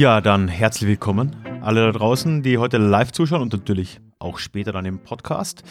[0.00, 4.72] Ja, dann herzlich willkommen alle da draußen, die heute live zuschauen und natürlich auch später
[4.72, 5.62] dann im Podcast.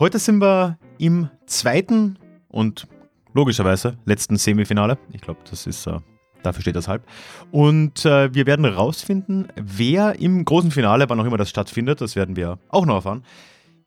[0.00, 2.18] Heute sind wir im zweiten
[2.48, 2.88] und
[3.34, 4.98] logischerweise letzten Semifinale.
[5.12, 6.00] Ich glaube, das ist äh,
[6.42, 7.06] dafür steht das halb.
[7.52, 12.16] Und äh, wir werden herausfinden, wer im großen Finale, wann auch immer das stattfindet, das
[12.16, 13.22] werden wir auch noch erfahren,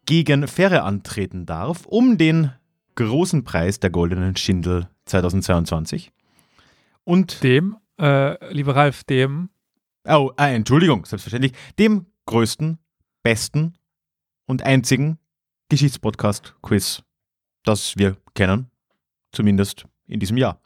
[0.06, 2.54] gegen Ferre antreten darf, um den
[2.96, 6.14] großen Preis der Goldenen Schindel 2022.
[7.04, 9.50] Und dem, äh, lieber Ralf, dem.
[10.06, 11.54] Oh, äh, Entschuldigung, selbstverständlich.
[11.78, 12.80] Dem größten,
[13.24, 13.78] besten
[14.48, 15.20] und einzigen
[15.70, 17.04] Geschichtspodcast-Quiz,
[17.64, 18.72] das wir kennen.
[19.32, 20.62] Zumindest in diesem Jahr.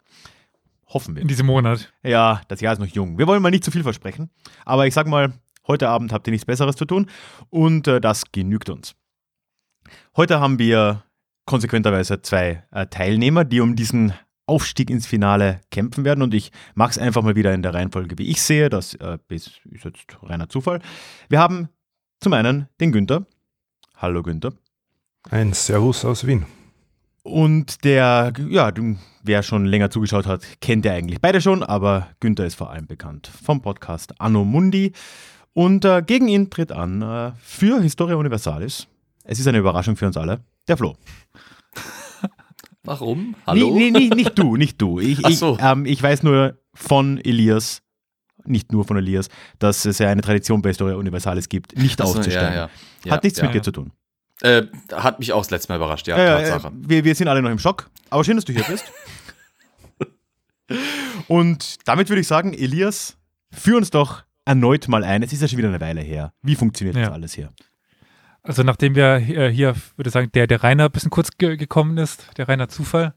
[0.88, 1.22] Hoffen wir.
[1.22, 1.94] In diesem Monat.
[2.02, 3.18] Ja, das Jahr ist noch jung.
[3.18, 4.30] Wir wollen mal nicht zu viel versprechen.
[4.64, 5.34] Aber ich sag mal,
[5.68, 7.10] heute Abend habt ihr nichts Besseres zu tun
[7.50, 8.96] und äh, das genügt uns.
[10.16, 11.04] Heute haben wir
[11.46, 14.14] konsequenterweise zwei äh, Teilnehmer, die um diesen
[14.48, 16.22] Aufstieg ins Finale kämpfen werden.
[16.22, 18.70] Und ich mache es einfach mal wieder in der Reihenfolge, wie ich sehe.
[18.70, 20.82] Das äh, ist jetzt reiner Zufall.
[21.30, 21.70] Wir haben
[22.20, 23.26] zum einen den Günther.
[23.98, 24.54] Hallo Günther.
[25.30, 26.46] Ein Servus aus Wien.
[27.24, 28.72] Und der, ja,
[29.24, 32.86] wer schon länger zugeschaut hat, kennt er eigentlich beide schon, aber Günther ist vor allem
[32.86, 34.94] bekannt vom Podcast Anno Mundi.
[35.54, 38.88] Und äh, gegen ihn tritt an äh, für Historia Universalis.
[39.24, 40.96] Es ist eine Überraschung für uns alle, der Flo.
[42.86, 43.36] Warum?
[43.48, 43.76] Hallo?
[43.76, 45.00] Nee, nee, nee, nicht du, nicht du.
[45.00, 45.56] Ich, Ach so.
[45.58, 47.82] ich, ähm, ich weiß nur von Elias,
[48.46, 49.28] nicht nur von Elias,
[49.60, 52.54] dass es ja eine Tradition bei Historia Universalis gibt, nicht Ach so, aufzusteigen.
[52.54, 52.70] ja,
[53.06, 53.12] ja.
[53.12, 53.46] Hat nichts ja.
[53.46, 53.92] mit dir zu tun.
[54.42, 56.74] Äh, hat mich auch das letzte Mal überrascht, ja, Ja, ja, Tatsache.
[56.76, 58.86] wir, wir sind alle noch im Schock, aber schön, dass du hier bist.
[61.28, 63.18] Und damit würde ich sagen, Elias,
[63.52, 65.24] führ uns doch erneut mal ein.
[65.24, 66.34] Es ist ja schon wieder eine Weile her.
[66.42, 67.12] Wie funktioniert das Ja.
[67.12, 67.52] alles hier?
[68.46, 71.58] Also nachdem wir hier, hier würde ich sagen, der, der Rainer ein bisschen kurz ge
[71.58, 73.16] gekommen ist, der Rainer Zufall,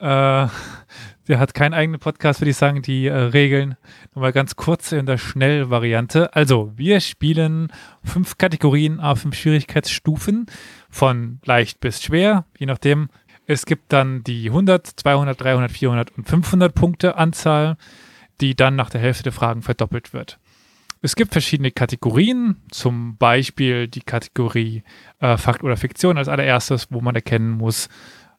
[0.00, 0.48] äh,
[1.28, 3.76] der hat keinen eigenen Podcast, würde ich sagen, die äh, Regeln.
[4.12, 6.34] Nochmal ganz kurz in der Schnellvariante.
[6.34, 7.72] Also, wir spielen
[8.02, 10.46] fünf Kategorien auf fünf Schwierigkeitsstufen,
[10.90, 13.08] von leicht bis schwer, je nachdem.
[13.46, 17.76] Es gibt dann die 100, 200, 300, 400 und 500 Punkte Anzahl,
[18.40, 20.40] die dann nach der Hälfte der Fragen verdoppelt wird.
[21.06, 24.82] Es gibt verschiedene Kategorien, zum Beispiel die Kategorie
[25.20, 27.86] äh, Fakt oder Fiktion als allererstes, wo man erkennen muss,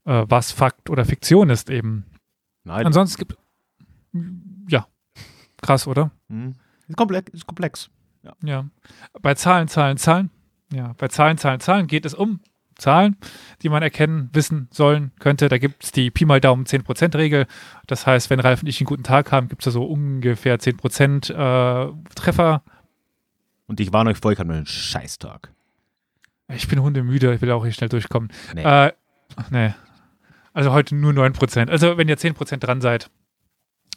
[0.03, 2.03] äh, was Fakt oder Fiktion ist eben.
[2.66, 2.85] Nein.
[2.85, 3.38] Ansonsten gibt
[4.67, 4.85] ja
[5.61, 6.11] krass, oder?
[6.27, 6.56] Hm.
[6.89, 7.31] Ist komplex.
[7.31, 7.89] Ist komplex.
[8.44, 8.66] Ja.
[9.22, 10.29] Bei Zahlen, Zahlen, Zahlen.
[10.73, 12.41] Ja, bei Zahlen, Zahlen, Zahlen geht es um
[12.77, 13.17] Zahlen,
[13.61, 15.49] die man erkennen, wissen sollen könnte.
[15.49, 17.47] Da gibt es die Pi mal Daumen 10%-Regel.
[17.88, 20.59] Das heißt, wenn Ralf und ich einen guten Tag haben, gibt es da so ungefähr
[20.59, 22.63] 10% äh, Treffer.
[23.67, 25.51] Und ich warne euch vor, ich habe einen Scheißtag.
[26.53, 28.29] Ich bin hundemüde, ich will auch hier schnell durchkommen.
[28.55, 28.63] Nee.
[28.63, 28.94] Äh,
[29.49, 29.73] nee.
[30.53, 31.69] Also heute nur 9%.
[31.69, 33.09] Also wenn ihr 10% dran seid,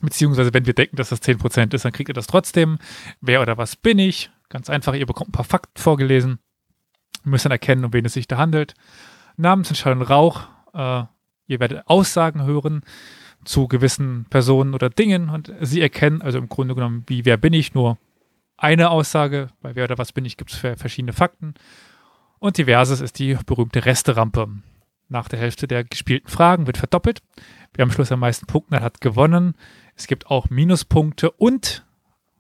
[0.01, 2.79] beziehungsweise wenn wir denken, dass das 10% ist, dann kriegt ihr das trotzdem.
[3.21, 4.31] Wer oder was bin ich?
[4.49, 6.39] Ganz einfach, ihr bekommt ein paar Fakten vorgelesen.
[7.25, 8.75] Ihr müsst dann erkennen, um wen es sich da handelt.
[9.37, 10.49] Namensentscheidung Rauch.
[10.73, 11.05] Äh,
[11.47, 12.83] ihr werdet Aussagen hören
[13.45, 17.53] zu gewissen Personen oder Dingen und sie erkennen, also im Grunde genommen, wie wer bin
[17.53, 17.99] ich, nur
[18.57, 19.49] eine Aussage.
[19.63, 21.55] Bei wer oder was bin ich gibt es verschiedene Fakten.
[22.39, 24.49] Und diverses ist die berühmte Resterampe.
[25.09, 27.23] Nach der Hälfte der gespielten Fragen wird verdoppelt.
[27.75, 29.55] Wer am Schluss am meisten Punkte hat, hat gewonnen.
[29.97, 31.85] Es gibt auch Minuspunkte und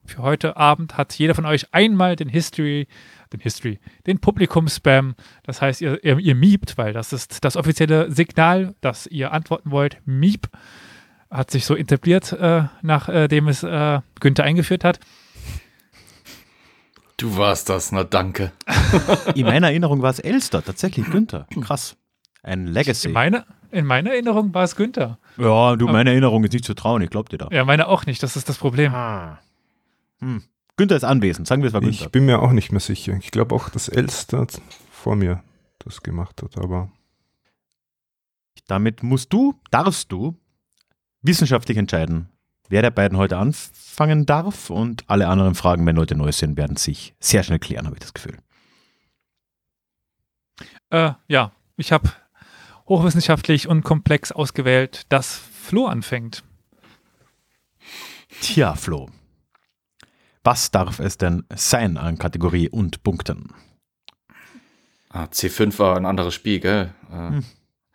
[0.05, 2.89] für heute Abend hat jeder von euch einmal den History,
[3.33, 5.15] den History, den Publikum-Spam.
[5.45, 9.71] Das heißt, ihr, ihr, ihr miebt, weil das ist das offizielle Signal, dass ihr antworten
[9.71, 9.99] wollt.
[10.05, 10.49] Miep
[11.31, 14.99] hat sich so etabliert, äh, nachdem es äh, Günther eingeführt hat.
[17.17, 18.51] Du warst das, na danke.
[19.35, 21.47] In meiner Erinnerung war es Elster, tatsächlich Günther.
[21.61, 21.97] Krass.
[22.43, 23.09] Ein Legacy.
[23.09, 25.19] In, meine, in meiner Erinnerung war es Günther.
[25.37, 27.49] ja, du, meine Erinnerung ist nicht zu trauen, ich glaub dir da.
[27.53, 28.95] Ja, meine auch nicht, das ist das Problem.
[28.95, 29.39] Ah.
[30.21, 30.43] Hm.
[30.81, 32.07] Günther ist anwesend, sagen wir es war Günther.
[32.07, 33.15] Ich bin mir auch nicht mehr sicher.
[33.19, 34.47] Ich glaube auch, dass Elster
[34.91, 35.45] vor mir
[35.79, 36.91] das gemacht hat, aber
[38.67, 40.41] Damit musst du, darfst du
[41.21, 42.31] wissenschaftlich entscheiden,
[42.71, 46.77] wer der beiden heute anfangen darf und alle anderen Fragen, wenn Leute neu sind, werden
[46.77, 48.39] sich sehr schnell klären, habe ich das Gefühl.
[50.89, 52.11] Äh, ja, ich habe
[52.89, 56.43] hochwissenschaftlich und komplex ausgewählt, dass Flo anfängt.
[58.41, 59.11] Tja, Flo.
[60.45, 63.53] Was darf es denn sein an Kategorie und Punkten?
[65.11, 66.95] Ah, C5 war ein anderes Spiel, gell?
[67.11, 67.45] Äh, Hm.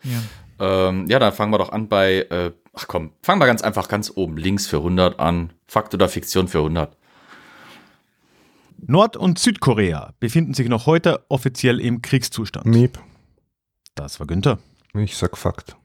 [0.04, 0.90] Ja.
[0.90, 3.88] ähm, ja, dann fangen wir doch an bei, äh, ach komm, fangen wir ganz einfach
[3.88, 5.52] ganz oben links für 100 an.
[5.68, 6.96] Fakt oder Fiktion für 100.
[8.78, 12.68] Nord- und Südkorea befinden sich noch heute offiziell im Kriegszustand.
[12.68, 13.00] Miep.
[13.96, 14.60] Das war Günther.
[14.94, 15.76] Ich sag Fakt.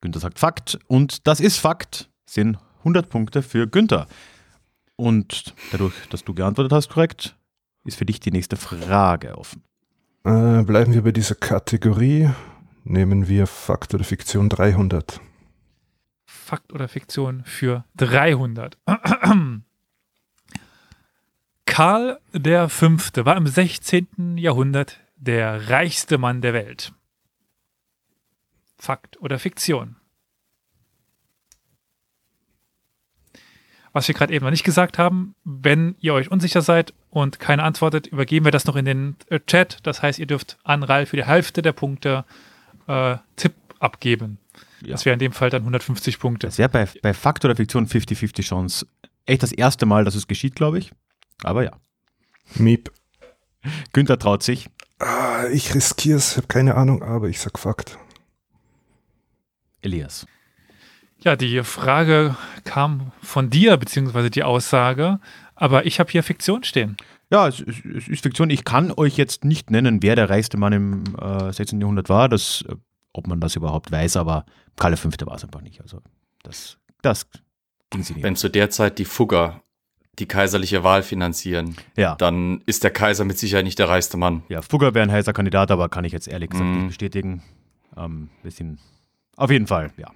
[0.00, 4.06] Günther sagt Fakt und das ist Fakt, sind 100 Punkte für Günther.
[5.00, 7.36] Und dadurch, dass du geantwortet hast, korrekt,
[7.84, 9.62] ist für dich die nächste Frage offen.
[10.24, 12.28] Äh, bleiben wir bei dieser Kategorie.
[12.82, 15.20] Nehmen wir Fakt oder Fiktion 300.
[16.26, 18.76] Fakt oder Fiktion für 300.
[21.64, 24.36] Karl der Fünfte war im 16.
[24.36, 26.92] Jahrhundert der reichste Mann der Welt.
[28.76, 29.94] Fakt oder Fiktion?
[33.98, 37.64] Was wir gerade eben noch nicht gesagt haben, wenn ihr euch unsicher seid und keine
[37.64, 39.78] antwortet, übergeben wir das noch in den äh, Chat.
[39.82, 42.24] Das heißt, ihr dürft an Ralf für die Hälfte der Punkte
[42.86, 44.38] äh, Tipp abgeben.
[44.82, 44.92] Ja.
[44.92, 46.46] Das wäre in dem Fall dann 150 Punkte.
[46.46, 48.86] Das wäre bei, bei Fakt oder Fiktion 50-50 Chance.
[49.26, 50.92] Echt das erste Mal, dass es geschieht, glaube ich.
[51.42, 51.72] Aber ja.
[52.54, 52.92] Miep.
[53.92, 54.70] Günther traut sich.
[55.00, 57.98] Ah, ich riskiere es, habe keine Ahnung, aber ich sag Fakt.
[59.82, 60.24] Elias.
[61.24, 65.18] Ja, die Frage kam von dir, beziehungsweise die Aussage,
[65.54, 66.96] aber ich habe hier Fiktion stehen.
[67.30, 68.50] Ja, es, es, es ist Fiktion.
[68.50, 71.80] Ich kann euch jetzt nicht nennen, wer der reichste Mann im äh, 16.
[71.80, 72.28] Jahrhundert war.
[72.28, 72.74] Das, äh,
[73.12, 75.08] ob man das überhaupt weiß, aber Karl V.
[75.26, 75.80] war es einfach nicht.
[75.82, 76.00] Also
[76.42, 77.26] das, das
[77.90, 78.22] ging sie nicht.
[78.22, 79.62] Wenn zu der Zeit die Fugger
[80.20, 82.14] die kaiserliche Wahl finanzieren, ja.
[82.16, 84.42] dann ist der Kaiser mit Sicherheit nicht der reichste Mann.
[84.48, 86.76] ja, Fugger wäre ein heißer Kandidat, aber kann ich jetzt ehrlich gesagt Mhm.
[86.78, 87.42] nicht bestätigen.
[87.96, 88.78] Ähm, bisschen,
[89.36, 90.10] auf jeden Fall, ja.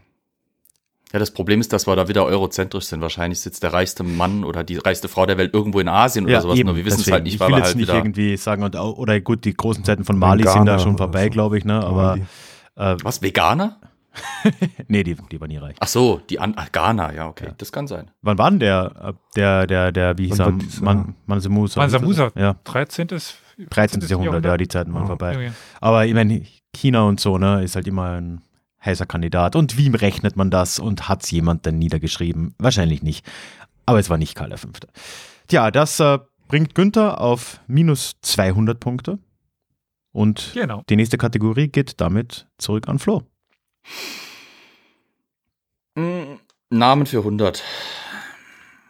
[1.12, 3.00] Ja, das Problem ist, dass wir da wieder eurozentrisch sind.
[3.02, 6.34] Wahrscheinlich sitzt der reichste Mann oder die reichste Frau der Welt irgendwo in Asien oder
[6.34, 6.56] ja, sowas.
[6.58, 8.36] eben, Nur wir wissen es halt nicht, ich weil will wir jetzt halt nicht irgendwie
[8.36, 11.24] sagen, und, oder gut, die großen Zeiten von Mali Ghana sind da schon oder vorbei,
[11.24, 11.30] so.
[11.30, 11.84] glaube ich, ne?
[11.84, 12.18] aber
[12.76, 13.78] äh, Was, Veganer?
[14.88, 15.76] nee, die, die war nie reich.
[15.80, 18.10] Ach so, die An ach, Ghana, ja, okay, das kann sein.
[18.20, 21.80] Wann war denn der, äh, der, der, der, wie hieß er, Man, Mansa Musa?
[21.80, 22.30] Mansa Musa.
[22.34, 23.08] Ja, 13.
[23.70, 24.00] 13.
[24.08, 25.08] Jahrhundert, ja, die Zeiten waren Oh.
[25.08, 25.32] vorbei.
[25.32, 25.52] Irgendwie.
[25.80, 26.42] Aber ich meine,
[26.74, 28.42] China und so, ne, ist halt immer ein
[28.84, 29.56] heißer Kandidat.
[29.56, 30.78] Und wie rechnet man das?
[30.78, 32.54] Und hat es jemand denn niedergeschrieben?
[32.58, 33.26] Wahrscheinlich nicht.
[33.86, 34.68] Aber es war nicht Karl V.
[35.48, 36.18] Tja, das äh,
[36.48, 39.18] bringt Günther auf minus 200 Punkte.
[40.12, 40.82] Und Genau.
[40.88, 43.22] die nächste Kategorie geht damit zurück an Flo.
[45.94, 46.36] Mm,
[46.70, 47.62] Namen für 100.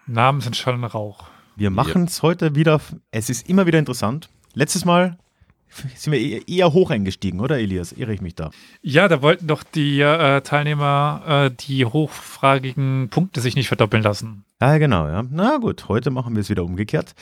[0.07, 1.25] Namen sind und Rauch.
[1.55, 2.81] Wir machen es heute wieder.
[3.11, 4.29] Es ist immer wieder interessant.
[4.55, 5.19] Letztes Mal
[5.97, 7.93] sind wir eher- eher hoch eingestiegen, oder Elias?
[7.93, 8.51] Irre ich mich da?
[8.83, 14.45] Ja, da wollten doch die äh, Teilnehmer äh, die hochfragigen Punkte sich nicht verdoppeln lassen.
[14.61, 15.23] Ja, genau, ja.
[15.31, 17.15] Na gut, heute machen wir es wieder umgekehrt.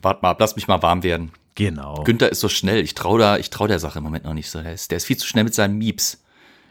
[0.00, 1.32] Warte mal ab, lass mich mal warm werden.
[1.54, 2.04] Genau.
[2.04, 2.80] Günther ist so schnell.
[2.82, 4.62] Ich traue da, ich trau der Sache im Moment noch nicht so.
[4.62, 6.22] Der ist, der ist viel zu schnell mit seinen Mieps.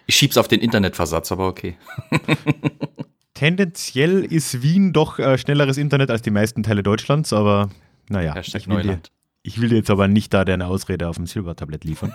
[0.06, 1.76] Ich schieb's auf den Internetversatz, aber okay.
[3.34, 7.70] Tendenziell ist Wien doch äh, schnelleres Internet als die meisten Teile Deutschlands, aber
[8.10, 9.12] naja, Hashtag ich Neuland.
[9.48, 12.12] Ich will dir jetzt aber nicht da deine Ausrede auf dem Silbertablett liefern.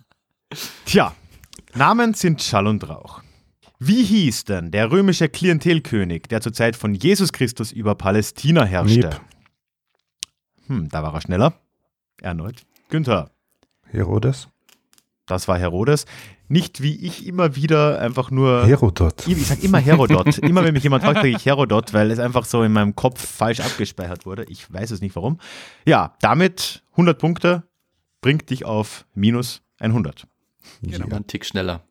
[0.86, 1.14] Tja,
[1.74, 3.22] Namen sind Schall und Rauch.
[3.78, 9.08] Wie hieß denn der römische Klientelkönig, der zur Zeit von Jesus Christus über Palästina herrschte?
[9.08, 9.20] Miep.
[10.68, 11.52] Hm, da war er schneller.
[12.22, 12.64] Erneut.
[12.88, 13.30] Günther,
[13.84, 14.48] Herodes?
[15.28, 16.06] Das war Herodes.
[16.48, 18.66] Nicht wie ich immer wieder einfach nur.
[18.66, 19.26] Herodot.
[19.26, 20.38] Ich sag immer Herodot.
[20.38, 23.24] immer wenn mich jemand fragt, sage ich Herodot, weil es einfach so in meinem Kopf
[23.24, 24.44] falsch abgespeichert wurde.
[24.48, 25.38] Ich weiß es nicht warum.
[25.84, 27.64] Ja, damit 100 Punkte
[28.20, 30.26] bringt dich auf minus 100.
[30.82, 31.06] Genau.
[31.06, 31.82] Mal einen Tick schneller.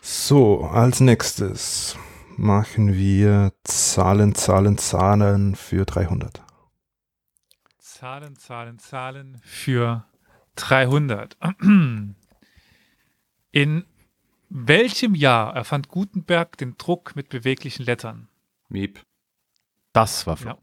[0.00, 1.96] So, als nächstes
[2.36, 6.42] machen wir Zahlen, Zahlen, Zahlen für 300.
[7.78, 10.04] Zahlen, Zahlen, Zahlen für
[10.60, 11.36] 300.
[13.52, 13.84] In
[14.48, 18.28] welchem Jahr erfand Gutenberg den Druck mit beweglichen Lettern?
[18.68, 19.00] Miep.
[19.92, 20.50] Das war Flo.
[20.50, 20.58] Ja.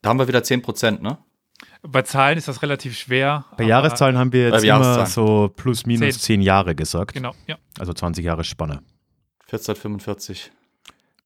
[0.00, 1.18] Da haben wir wieder 10%, ne?
[1.82, 3.44] Bei Zahlen ist das relativ schwer.
[3.56, 6.40] Bei Jahreszahlen haben wir jetzt Bei immer so plus minus Zehn.
[6.40, 7.14] 10 Jahre gesagt.
[7.14, 7.58] Genau, ja.
[7.78, 8.82] Also 20 Jahre Spanne.
[9.46, 10.52] 1445.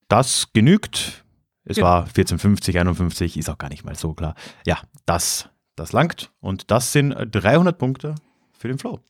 [0.09, 1.25] Das genügt.
[1.65, 1.87] Es Genau.
[1.87, 4.35] war 1450, 51, ist auch gar nicht mal so klar.
[4.67, 6.31] Ja, das, das langt.
[6.41, 8.15] Und das sind 300 Punkte
[8.53, 9.01] für den Flow.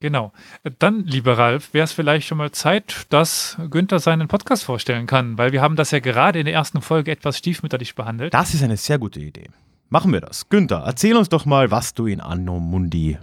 [0.00, 0.32] Genau.
[0.78, 5.36] Dann, lieber Ralf, wäre es vielleicht schon mal Zeit, dass Günther seinen Podcast vorstellen kann,
[5.36, 8.32] weil wir haben das ja gerade in der ersten Folge etwas stiefmütterlich behandelt.
[8.32, 9.50] Das ist eine sehr gute Idee.
[9.90, 10.48] Machen wir das.
[10.48, 13.18] Günther, erzähl uns doch mal, was du in Anno Mundi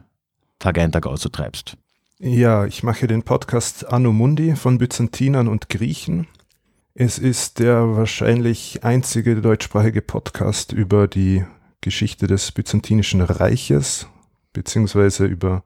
[0.59, 1.77] Tag ein, Tag aus so treibst.
[2.19, 6.27] Ja, ich mache den Podcast Anno Mundi von Byzantinern und Griechen.
[6.95, 11.45] Es ist der wahrscheinlich einzige deutschsprachige Podcast über die
[11.87, 14.07] Geschichte des Byzantinischen Reiches,
[14.51, 15.63] beziehungsweise über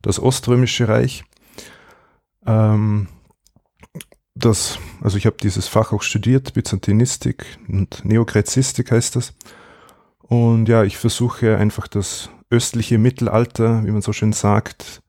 [0.00, 1.24] das Oströmische Reich.
[2.46, 3.08] Ähm,
[4.34, 9.34] das, also ich habe dieses Fach auch studiert, Byzantinistik und Neokrezistik heißt das.
[10.22, 15.02] Und ja, ich versuche einfach das östliche Mittelalter, wie man so schön sagt,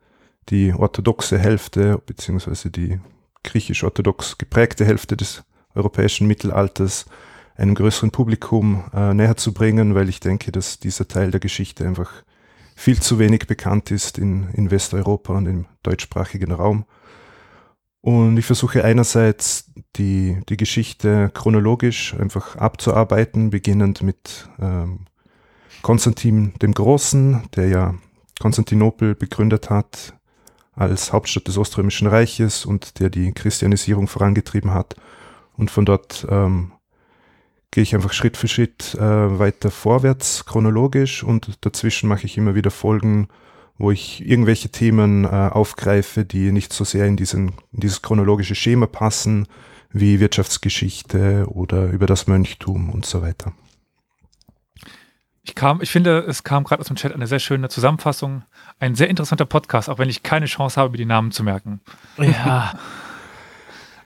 [0.50, 3.00] die orthodoxe Hälfte, beziehungsweise die
[3.46, 7.06] griechisch-orthodox geprägte Hälfte des europäischen Mittelalters
[7.60, 11.86] einem größeren Publikum äh, näher zu bringen, weil ich denke, dass dieser Teil der Geschichte
[11.86, 12.12] einfach
[12.75, 16.86] viel zu wenig bekannt ist in, in Westeuropa und im deutschsprachigen Raum.
[18.01, 25.08] Und ich versuche einerseits die, die Geschichte chronologisch einfach abzuarbeiten, beginnend mit ähm,
[25.82, 27.96] Konstantin dem Großen, der ja
[28.39, 30.13] Konstantinopel begründet hat
[30.74, 34.96] als Hauptstadt des Oströmischen Reiches und der die Christianisierung vorangetrieben hat.
[35.58, 36.72] Und von dort ähm,
[37.72, 42.56] gehe ich einfach Schritt für Schritt äh, weiter vorwärts, chronologisch, und dazwischen mache ich immer
[42.56, 43.28] wieder Folgen,
[43.78, 48.56] wo ich irgendwelche Themen äh, aufgreife, die nicht so sehr in, diesen, in dieses chronologische
[48.56, 49.48] Schema passen,
[49.92, 53.54] wie Wirtschaftsgeschichte oder über das Mönchtum und so weiter.
[55.44, 58.44] Ich kam, ich finde, es kam gerade aus dem Chat eine sehr schöne Zusammenfassung.
[58.80, 61.82] Ein sehr interessanter Podcast, auch wenn ich keine Chance habe, die Namen zu merken.
[62.18, 62.74] Ja.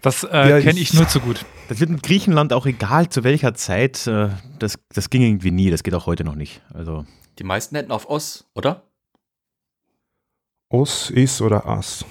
[0.04, 1.46] Das äh, ja, kenne ich nur zu gut.
[1.70, 4.06] Das wird in Griechenland auch egal, zu welcher Zeit.
[4.06, 5.72] Äh, das, das ging irgendwie nie.
[5.72, 6.62] Das geht auch heute noch nicht.
[6.74, 7.06] Also.
[7.40, 8.84] Die meisten hätten auf Os, oder?
[10.68, 12.04] Os, Is oder As.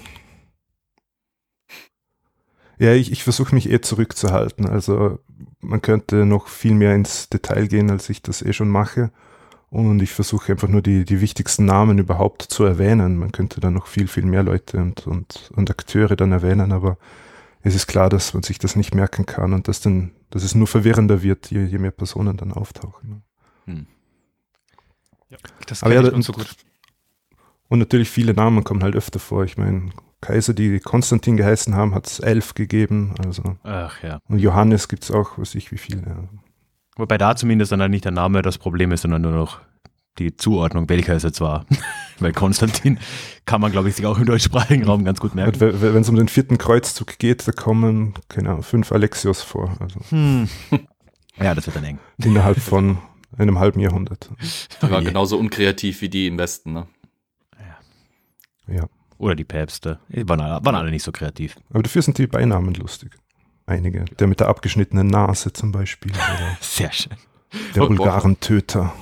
[2.79, 4.67] Ja, ich, ich versuche mich eh zurückzuhalten.
[4.67, 5.19] Also
[5.59, 9.11] man könnte noch viel mehr ins Detail gehen, als ich das eh schon mache.
[9.69, 13.17] Und ich versuche einfach nur die, die wichtigsten Namen überhaupt zu erwähnen.
[13.17, 16.97] Man könnte dann noch viel, viel mehr Leute und, und, und Akteure dann erwähnen, aber
[17.63, 20.53] es ist klar, dass man sich das nicht merken kann und dass, dann, dass es
[20.53, 23.23] nur verwirrender wird, je, je mehr Personen dann auftauchen.
[23.65, 23.87] Hm.
[25.29, 26.55] Ja, das aber ja, und, so gut.
[27.69, 29.45] Und natürlich viele Namen kommen halt öfter vor.
[29.45, 33.15] Ich meine, Kaiser, die Konstantin geheißen haben, hat es elf gegeben.
[33.23, 33.57] Also.
[33.63, 34.19] Ach ja.
[34.27, 36.01] Und Johannes gibt es auch, weiß ich wie viele.
[36.01, 36.29] Ja.
[36.97, 39.61] Wobei da zumindest dann nicht der Name das Problem ist, sondern nur noch
[40.19, 41.65] die Zuordnung, welcher es jetzt war.
[42.19, 42.99] Weil Konstantin
[43.45, 45.59] kann man, glaube ich, sich auch im deutschsprachigen Raum ganz gut merken.
[45.59, 49.75] Wenn es um den vierten Kreuzzug geht, da kommen, keine Ahnung, fünf Alexios vor.
[49.79, 49.99] Also.
[50.09, 50.47] Hm.
[51.39, 51.99] Ja, das wird dann eng.
[52.23, 52.99] Innerhalb von
[53.37, 54.29] einem halben Jahrhundert.
[54.81, 56.87] Die waren genauso unkreativ wie die im Westen, ne?
[58.67, 58.75] Ja.
[58.75, 58.89] ja.
[59.17, 59.99] Oder die Päpste.
[60.09, 61.55] Die waren, waren alle nicht so kreativ.
[61.71, 63.11] Aber dafür sind die Beinamen lustig.
[63.65, 64.05] Einige.
[64.19, 66.11] Der mit der abgeschnittenen Nase zum Beispiel.
[66.59, 67.13] Sehr schön.
[67.75, 68.93] Der Bulgarentöter.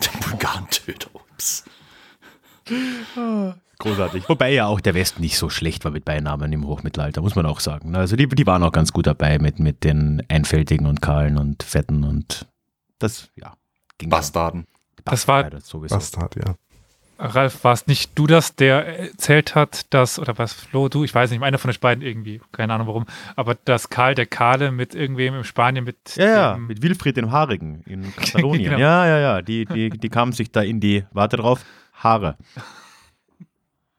[0.04, 1.64] Der Bulgarentöter, ups.
[3.78, 4.28] Großartig.
[4.28, 7.46] Wobei ja auch der Westen nicht so schlecht war mit Beinamen im Hochmittelalter, muss man
[7.46, 7.96] auch sagen.
[7.96, 11.62] Also die, die waren auch ganz gut dabei mit, mit den Einfältigen und Kahlen und
[11.62, 12.46] Fetten und
[12.98, 13.54] das, ja.
[13.98, 14.66] Ging Bastarden.
[15.04, 15.94] Das war sowieso.
[15.94, 16.54] Bastard, ja.
[17.20, 21.14] Ralf, war es nicht du das, der erzählt hat, dass, oder was, Flo, du, ich
[21.14, 24.72] weiß nicht, einer von den beiden irgendwie, keine Ahnung warum, aber dass Karl der Kahle
[24.72, 26.16] mit irgendwem in Spanien mit.
[26.16, 28.70] Ja, ja, mit Wilfried dem Haarigen in Katalonien.
[28.70, 28.78] genau.
[28.78, 32.36] Ja, ja, ja, die, die, die kamen sich da in die, warte drauf, Haare.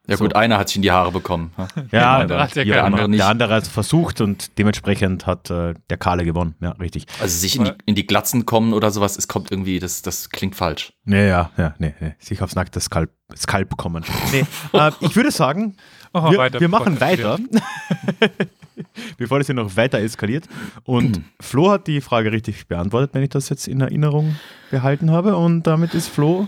[0.08, 0.24] Ja so.
[0.24, 1.52] gut, einer hat sich in die Haare bekommen.
[1.92, 3.20] Ja, der, der, der, andere nicht.
[3.20, 6.56] der andere hat es versucht und dementsprechend hat äh, der Kahle gewonnen.
[6.62, 7.06] Ja, richtig.
[7.20, 10.30] Also sich in die, in die Glatzen kommen oder sowas, es kommt irgendwie, das, das
[10.30, 10.94] klingt falsch.
[11.04, 12.14] Nee, ja, ja, nee, nee.
[12.20, 14.06] sich aufs nackte Skalp, Skalp kommen.
[14.32, 15.76] Nee, äh, ich würde sagen,
[16.14, 17.38] oh, wir, weiter, wir machen weiter.
[19.18, 20.46] bevor das hier noch weiter eskaliert.
[20.84, 24.36] Und Flo hat die Frage richtig beantwortet, wenn ich das jetzt in Erinnerung
[24.70, 25.36] behalten habe.
[25.36, 26.48] Und damit ist Flo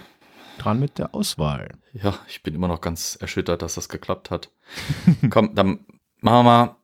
[0.64, 1.78] dran mit der Auswahl.
[1.94, 4.52] Ja, ich bin immer noch ganz erschüttert, dass das geklappt hat.
[5.30, 5.86] Komm, dann
[6.22, 6.76] machen wir mal,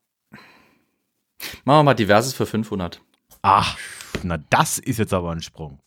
[1.63, 3.01] machen wir mal Diverses für 500.
[3.41, 3.77] Ach,
[4.23, 5.79] na das ist jetzt aber ein Sprung.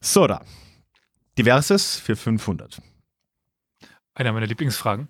[0.00, 0.44] So, da.
[1.38, 2.80] Diverses für 500.
[4.14, 5.08] Einer meiner Lieblingsfragen.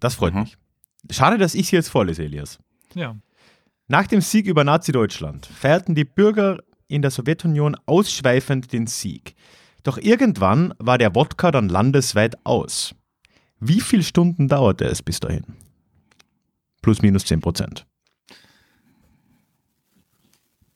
[0.00, 0.40] Das freut mhm.
[0.40, 0.56] mich.
[1.10, 2.58] Schade, dass ich sie jetzt vorlese, Elias.
[2.94, 3.16] Ja.
[3.86, 9.34] Nach dem Sieg über Nazi-Deutschland feierten die Bürger in der Sowjetunion ausschweifend den Sieg.
[9.82, 12.94] Doch irgendwann war der Wodka dann landesweit aus.
[13.60, 15.44] Wie viele Stunden dauerte es bis dahin?
[16.82, 17.86] Plus minus 10 Prozent.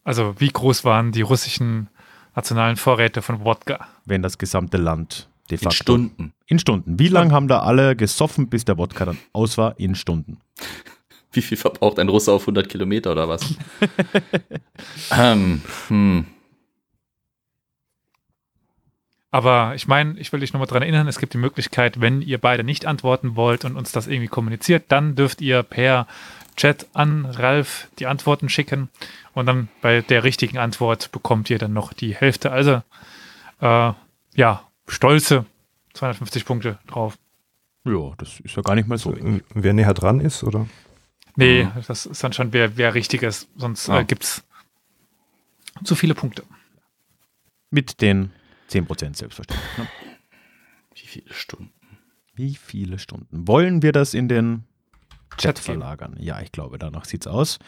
[0.04, 1.88] Also wie groß waren die russischen
[2.34, 3.86] nationalen Vorräte von Wodka?
[4.06, 5.68] Wenn das gesamte Land de facto.
[5.68, 6.32] In Stunden.
[6.46, 6.98] In Stunden.
[6.98, 9.78] Wie lange haben da alle gesoffen, bis der Wodka dann aus war?
[9.78, 10.38] In Stunden.
[11.32, 13.54] Wie viel verbraucht ein Russe auf 100 Kilometer oder was?
[15.16, 16.26] ähm, hm.
[19.30, 22.38] Aber ich meine, ich will dich nochmal daran erinnern, es gibt die Möglichkeit, wenn ihr
[22.38, 26.06] beide nicht antworten wollt und uns das irgendwie kommuniziert, dann dürft ihr per
[26.56, 28.88] Chat an Ralf die Antworten schicken
[29.34, 32.50] und dann bei der richtigen Antwort bekommt ihr dann noch die Hälfte.
[32.50, 32.82] Also,
[33.60, 33.92] äh,
[34.34, 35.44] ja, stolze
[35.92, 37.18] 250 Punkte drauf.
[37.84, 39.14] Ja, das ist ja gar nicht mal so.
[39.54, 40.66] Wer näher dran ist, oder?
[41.38, 41.82] Nee, mhm.
[41.86, 44.00] das ist dann schon wer, wer Richtiges, sonst ja.
[44.00, 44.44] äh, gibt es
[45.84, 46.42] zu viele Punkte.
[47.70, 48.32] Mit den
[48.70, 49.78] 10% selbstverständlich.
[49.78, 49.86] Ne?
[50.94, 51.72] Wie viele Stunden?
[52.34, 53.46] Wie viele Stunden?
[53.46, 54.64] Wollen wir das in den
[55.30, 55.80] Chat, Chat geben.
[55.80, 56.16] verlagern.
[56.18, 57.60] Ja, ich glaube, danach sieht es aus.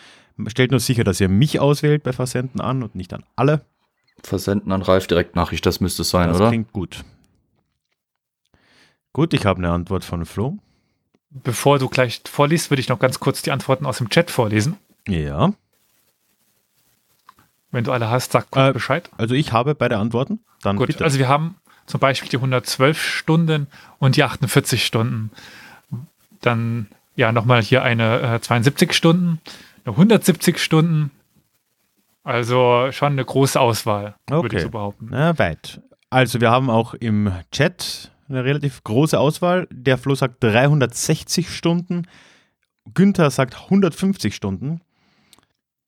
[0.48, 3.64] Stellt nur sicher, dass ihr mich auswählt bei Versenden an und nicht an alle.
[4.24, 6.48] Versenden an Ralf Direktnachricht, das müsste es sein, das oder?
[6.48, 7.04] klingt gut.
[9.12, 10.58] Gut, ich habe eine Antwort von Flo.
[11.30, 14.76] Bevor du gleich vorliest, würde ich noch ganz kurz die Antworten aus dem Chat vorlesen.
[15.06, 15.52] Ja,
[17.70, 19.08] Wenn du alle hast, sag Äh, Bescheid.
[19.16, 20.40] also ich habe beide Antworten.
[20.62, 21.04] Dann Gut, bitte.
[21.04, 21.54] also wir haben
[21.86, 23.68] zum Beispiel die 112 Stunden
[23.98, 25.30] und die 48 Stunden.
[26.40, 29.40] Dann ja nochmal hier eine äh, 72 Stunden,
[29.84, 31.10] eine 170 Stunden.
[32.24, 34.56] Also schon eine große Auswahl, würde Okay.
[34.56, 35.08] ich so behaupten.
[35.10, 35.80] Na, weit.
[36.10, 39.66] Also wir haben auch im Chat eine relativ große Auswahl.
[39.70, 42.06] Der Flo sagt 360 Stunden.
[42.94, 44.80] Günther sagt 150 Stunden.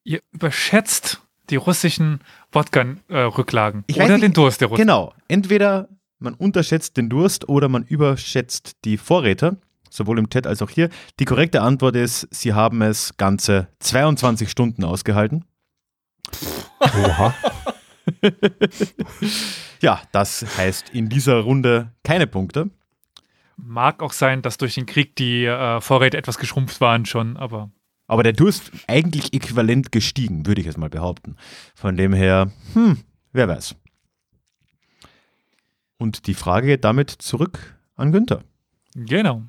[0.03, 2.19] Ihr überschätzt die russischen
[2.51, 4.81] Wodka-Rücklagen oder nicht- den Durst der Russen.
[4.81, 5.13] Genau.
[5.27, 5.87] Entweder
[6.19, 9.57] man unterschätzt den Durst oder man überschätzt die Vorräte,
[9.89, 10.89] sowohl im Chat als auch hier.
[11.19, 15.45] Die korrekte Antwort ist, sie haben es ganze 22 Stunden ausgehalten.
[16.79, 17.33] Oha.
[19.83, 22.69] Ja, das heißt in dieser Runde keine Punkte.
[23.57, 27.69] Mag auch sein, dass durch den Krieg die äh, Vorräte etwas geschrumpft waren schon, aber
[28.07, 31.35] Aber der Durst eigentlich äquivalent gestiegen, würde ich es mal behaupten.
[31.75, 32.99] Von dem her, hm,
[33.33, 33.75] wer weiß.
[35.97, 38.41] Und die Frage geht damit zurück an Günther.
[38.95, 39.43] genau.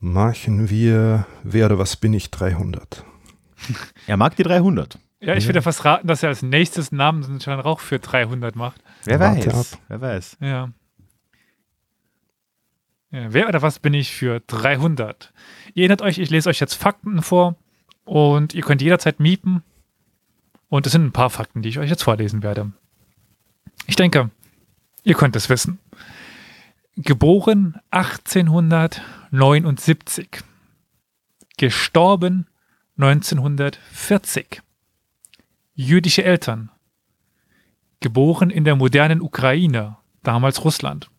[0.00, 3.04] Machen wir Wer oder was bin ich 300.
[4.08, 4.98] Er mag die 300.
[5.24, 5.48] Ja, ich Ja.
[5.48, 8.80] würde fast raten, dass er als nächstes Namen schon Rauch für 300 macht.
[9.04, 9.74] Wer Warte weiß.
[9.74, 9.80] ab.
[9.88, 10.36] Wer weiß.
[10.40, 10.70] Ja.
[13.10, 13.32] ja.
[13.32, 15.32] Wer oder was bin ich für 300?
[15.74, 17.54] Ihr erinnert euch, ich lese euch jetzt Fakten vor
[18.04, 19.62] und ihr könnt jederzeit miepen.
[20.68, 22.72] Und es sind ein paar Fakten, die ich euch jetzt vorlesen werde.
[23.86, 24.30] Ich denke,
[25.04, 25.78] ihr könnt es wissen.
[26.96, 30.28] Geboren 1879.
[31.56, 32.46] Gestorben
[32.96, 34.62] 1940.
[35.74, 36.70] Jüdische Eltern.
[38.00, 41.10] Geboren in der modernen Ukraine, damals Russland.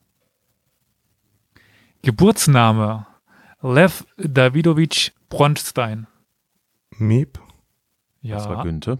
[2.04, 3.08] Geburtsname
[3.62, 6.08] Lev Davidovich Bronstein.
[6.98, 7.40] Miep.
[8.22, 8.64] Das war Ja.
[8.64, 9.00] Günther.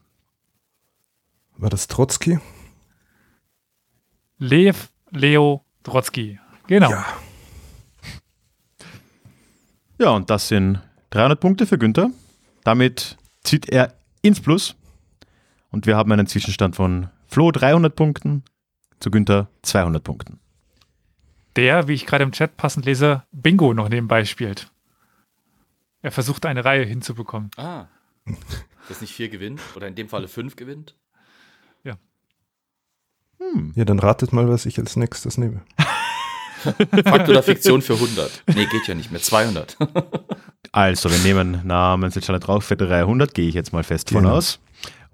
[1.58, 2.40] War das Trotzki?
[4.38, 6.40] Lev Leo Trotsky.
[6.68, 6.90] Genau.
[6.90, 7.06] Ja.
[9.98, 12.10] Ja, und das sind 300 Punkte für Günther.
[12.64, 14.76] Damit zieht er ins Plus.
[15.76, 18.44] Und wir haben einen Zwischenstand von Flo 300 Punkten
[19.02, 20.40] zu Günther 200 Punkten.
[21.58, 24.72] Der, wie ich gerade im Chat passend lese, Bingo noch nebenbei spielt.
[26.02, 27.52] Er versucht eine Reihe hinzubekommen.
[27.58, 27.88] Ah.
[28.88, 30.96] Dass nicht vier gewinnt oder in dem Falle fünf gewinnt.
[33.38, 33.74] Hm.
[33.76, 35.62] Ja, dann ratet mal, was ich als nächstes nehme.
[37.04, 38.44] Fakt oder Fiktion für 100?
[38.56, 39.22] Nee, geht ja nicht mehr.
[39.22, 39.76] 200.
[40.72, 44.24] Also, wir nehmen namens jetzt schon drauf für 300, gehe ich jetzt mal fest von
[44.24, 44.36] Genau.
[44.36, 44.62] aus.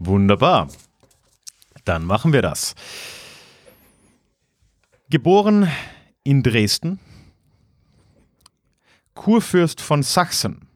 [0.04, 0.68] Wunderbar.
[1.86, 2.74] Dann machen wir das.
[5.12, 5.72] Geboren
[6.24, 7.00] in Dresden,
[9.14, 10.68] Kurfürst von Sachsen,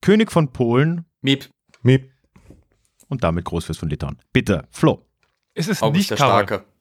[0.00, 1.50] König von Polen Miep.
[1.82, 2.10] Miep.
[3.08, 4.16] und damit Großfürst von Litauen.
[4.32, 5.06] Bitte, Flo.
[5.52, 6.46] Es ist August nicht der Karol.
[6.46, 6.64] Starke.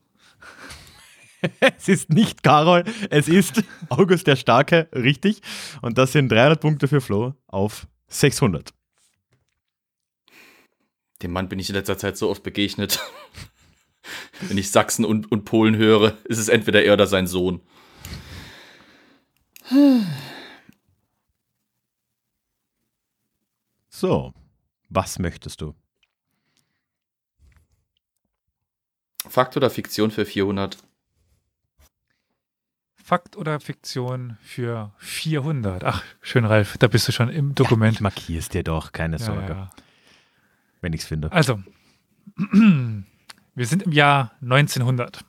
[1.78, 5.42] Es ist nicht Karol, es ist August der Starke, richtig.
[5.82, 8.74] Und das sind 300 Punkte für Flo auf 600.
[11.22, 13.00] Dem Mann bin ich in letzter Zeit so oft begegnet.
[14.42, 17.62] Wenn ich Sachsen und, und Polen höre, ist es entweder er oder sein Sohn.
[23.92, 24.34] So,
[24.88, 25.76] was möchtest du?
[29.28, 30.78] Fakt oder Fiktion für 400?
[32.96, 35.84] Fakt oder Fiktion für 400?
[35.84, 37.96] Ach, schön, Ralf, da bist du schon im Dokument.
[37.96, 39.70] Ich markiere es dir doch, keine Ja, Sorge, ja.
[40.82, 41.32] Wenn ich es finde.
[41.32, 41.60] Also,
[42.36, 45.26] wir sind im Jahr 1900.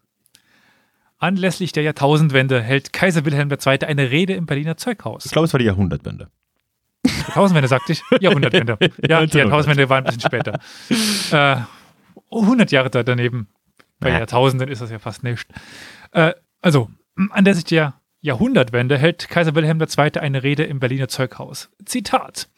[1.18, 3.84] Anlässlich der Jahrtausendwende hält Kaiser Wilhelm II.
[3.84, 5.26] eine Rede im Berliner Zeughaus.
[5.26, 6.30] Ich glaube, es war die Jahrhundertwende.
[7.04, 8.02] Jahrtausendwende sagte ich?
[8.20, 8.78] Jahrhundertwende.
[9.06, 10.58] Ja, die Jahrtausendwende war ein bisschen später.
[11.30, 11.62] Äh,
[12.34, 13.48] 100 Jahre da daneben.
[13.98, 14.18] Bei Ja.
[14.18, 15.46] Jahrtausenden ist das ja fast nicht.
[16.12, 16.32] Äh,
[16.62, 16.90] also,
[17.30, 20.18] anlässlich der Jahrhundertwende hält Kaiser Wilhelm II.
[20.20, 21.70] eine Rede im Berliner Zeughaus.
[21.84, 22.48] Zitat.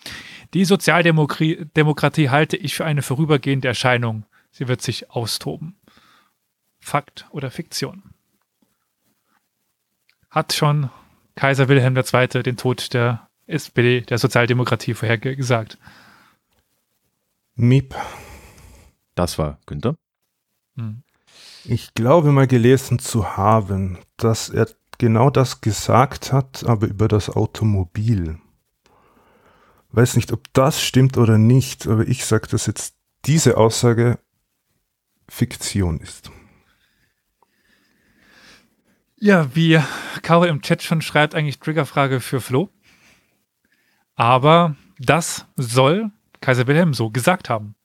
[0.54, 4.26] Die Sozialdemokratie Demokratie halte ich für eine vorübergehende Erscheinung.
[4.50, 5.76] Sie wird sich austoben.
[6.78, 8.02] Fakt oder Fiktion?
[10.30, 10.90] Hat schon
[11.36, 12.42] Kaiser Wilhelm II.
[12.42, 15.78] den Tod der SPD, der Sozialdemokratie, vorhergesagt?
[17.54, 17.94] Miep.
[19.14, 19.96] Das war Günther.
[20.76, 21.02] Hm.
[21.64, 27.30] Ich glaube mal gelesen zu haben, dass er genau das gesagt hat, aber über das
[27.30, 28.38] Automobil.
[29.92, 34.18] Weiß nicht, ob das stimmt oder nicht, aber ich sage, dass jetzt diese Aussage
[35.28, 36.30] Fiktion ist.
[39.16, 39.80] Ja, wie
[40.22, 42.70] Caro im Chat schon schreibt, eigentlich Triggerfrage für Flo.
[44.14, 47.76] Aber das soll Kaiser Wilhelm so gesagt haben.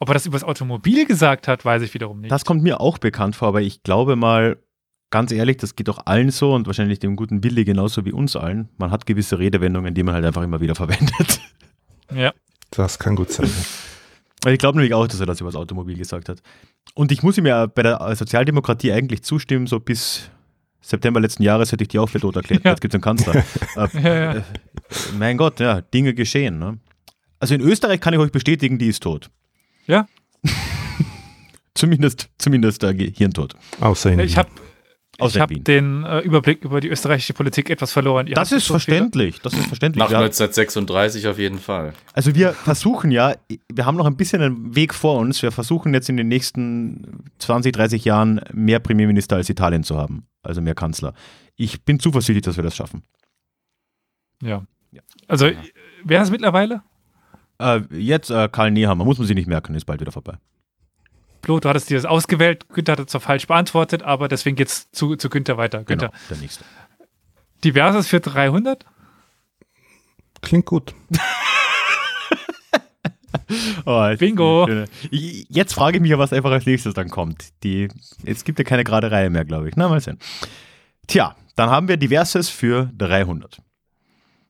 [0.00, 2.30] Ob er das übers Automobil gesagt hat, weiß ich wiederum nicht.
[2.30, 4.62] Das kommt mir auch bekannt vor, aber ich glaube mal,
[5.10, 8.36] ganz ehrlich, das geht doch allen so und wahrscheinlich dem guten Billy genauso wie uns
[8.36, 8.68] allen.
[8.78, 11.40] Man hat gewisse Redewendungen, die man halt einfach immer wieder verwendet.
[12.14, 12.32] Ja.
[12.70, 13.50] Das kann gut sein.
[14.44, 16.42] Also ich glaube nämlich auch, dass er das über das Automobil gesagt hat.
[16.94, 20.30] Und ich muss ihm ja bei der Sozialdemokratie eigentlich zustimmen, so bis
[20.80, 22.64] September letzten Jahres hätte ich die auch für tot erklärt.
[22.64, 22.70] Ja.
[22.70, 23.34] Jetzt gibt es einen Kanzler.
[23.76, 24.32] äh, Ja, ja.
[24.36, 24.42] äh,
[25.18, 26.58] mein Gott, ja, Dinge geschehen.
[26.58, 26.78] Ne?
[27.40, 29.30] Also in Österreich kann ich euch bestätigen, die ist tot.
[29.86, 30.06] Ja.
[31.74, 33.54] Zumindest, zumindest äh, Hirntod.
[33.80, 34.50] Außer in Ich habe
[35.20, 35.64] Außer ich hab Wien.
[35.64, 38.26] den äh, Überblick über die österreichische Politik etwas verloren.
[38.28, 39.40] Ihr Das ist so viele- verständlich.
[39.42, 40.00] Das ist verständlich.
[40.02, 41.92] Nach Wir- 1936 auf jeden Fall.
[42.12, 43.34] Also wir versuchen ja,
[43.72, 45.42] wir haben noch ein bisschen einen Weg vor uns.
[45.42, 50.26] Wir versuchen jetzt in den nächsten 20, 30 Jahren mehr Premierminister als Italien zu haben.
[50.42, 51.14] Also mehr Kanzler.
[51.56, 53.02] Ich bin zuversichtlich, dass wir das schaffen.
[54.42, 54.62] Ja.
[55.26, 55.56] Also, äh,
[56.04, 56.82] wer ist mittlerweile?
[57.60, 60.38] Äh, jetzt äh, Karl Nehammer, muss man sich nicht merken, ist bald wieder vorbei.
[61.42, 62.68] Flo, du hattest dir das ausgewählt.
[62.68, 65.84] Günther hat es zwar falsch beantwortet, aber deswegen geht's zu, zu Günther weiter.
[65.84, 66.08] Günther.
[66.08, 66.64] Genau, der nächste.
[67.64, 68.84] Diverses für 300?
[70.42, 70.94] Klingt gut.
[73.86, 74.68] Oh, jetzt- Bingo.
[75.10, 77.48] Jetzt frage ich mich ja, was einfach als nächstes dann kommt.
[77.62, 77.88] Die,
[78.24, 79.76] es gibt ja keine gerade Reihe mehr, glaube ich.
[79.76, 80.18] Na, mal sehen.
[81.06, 83.62] Tja, dann haben wir Diverses für 300.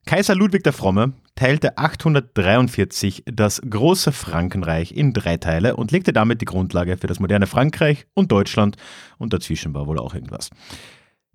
[0.08, 6.40] Kaiser Ludwig der Fromme teilte 843 das große Frankenreich in drei Teile und legte damit
[6.40, 8.78] die Grundlage für das moderne Frankreich und Deutschland
[9.18, 10.48] und dazwischen war wohl auch irgendwas.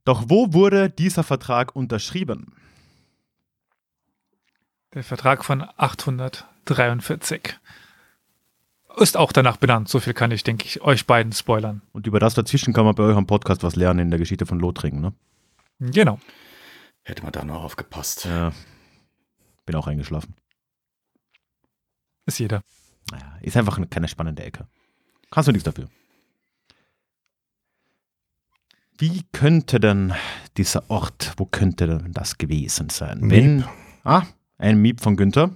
[0.05, 2.55] Doch wo wurde dieser Vertrag unterschrieben?
[4.95, 7.59] Der Vertrag von 843.
[8.97, 9.87] Ist auch danach benannt.
[9.87, 11.83] So viel kann ich, denke ich, euch beiden spoilern.
[11.91, 14.47] Und über das dazwischen kann man bei euch am Podcast was lernen in der Geschichte
[14.47, 15.13] von Lothringen, ne?
[15.79, 16.17] Genau.
[17.03, 18.25] Hätte man da nur aufgepasst.
[18.25, 18.53] Ja.
[19.65, 20.35] Bin auch eingeschlafen.
[22.25, 22.61] Ist jeder.
[23.11, 24.67] Naja, ist einfach eine, keine spannende Ecke.
[25.29, 25.89] Kannst du nichts dafür.
[28.97, 30.13] Wie könnte denn
[30.55, 33.19] dieser Ort, wo könnte denn das gewesen sein?
[33.29, 33.69] Wenn, Miep.
[34.03, 34.23] ah,
[34.57, 35.49] ein Miep von Günther.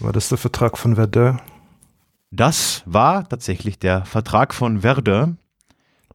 [0.00, 1.40] War das der Vertrag von Verdun?
[2.30, 5.38] Das war tatsächlich der Vertrag von Verdun,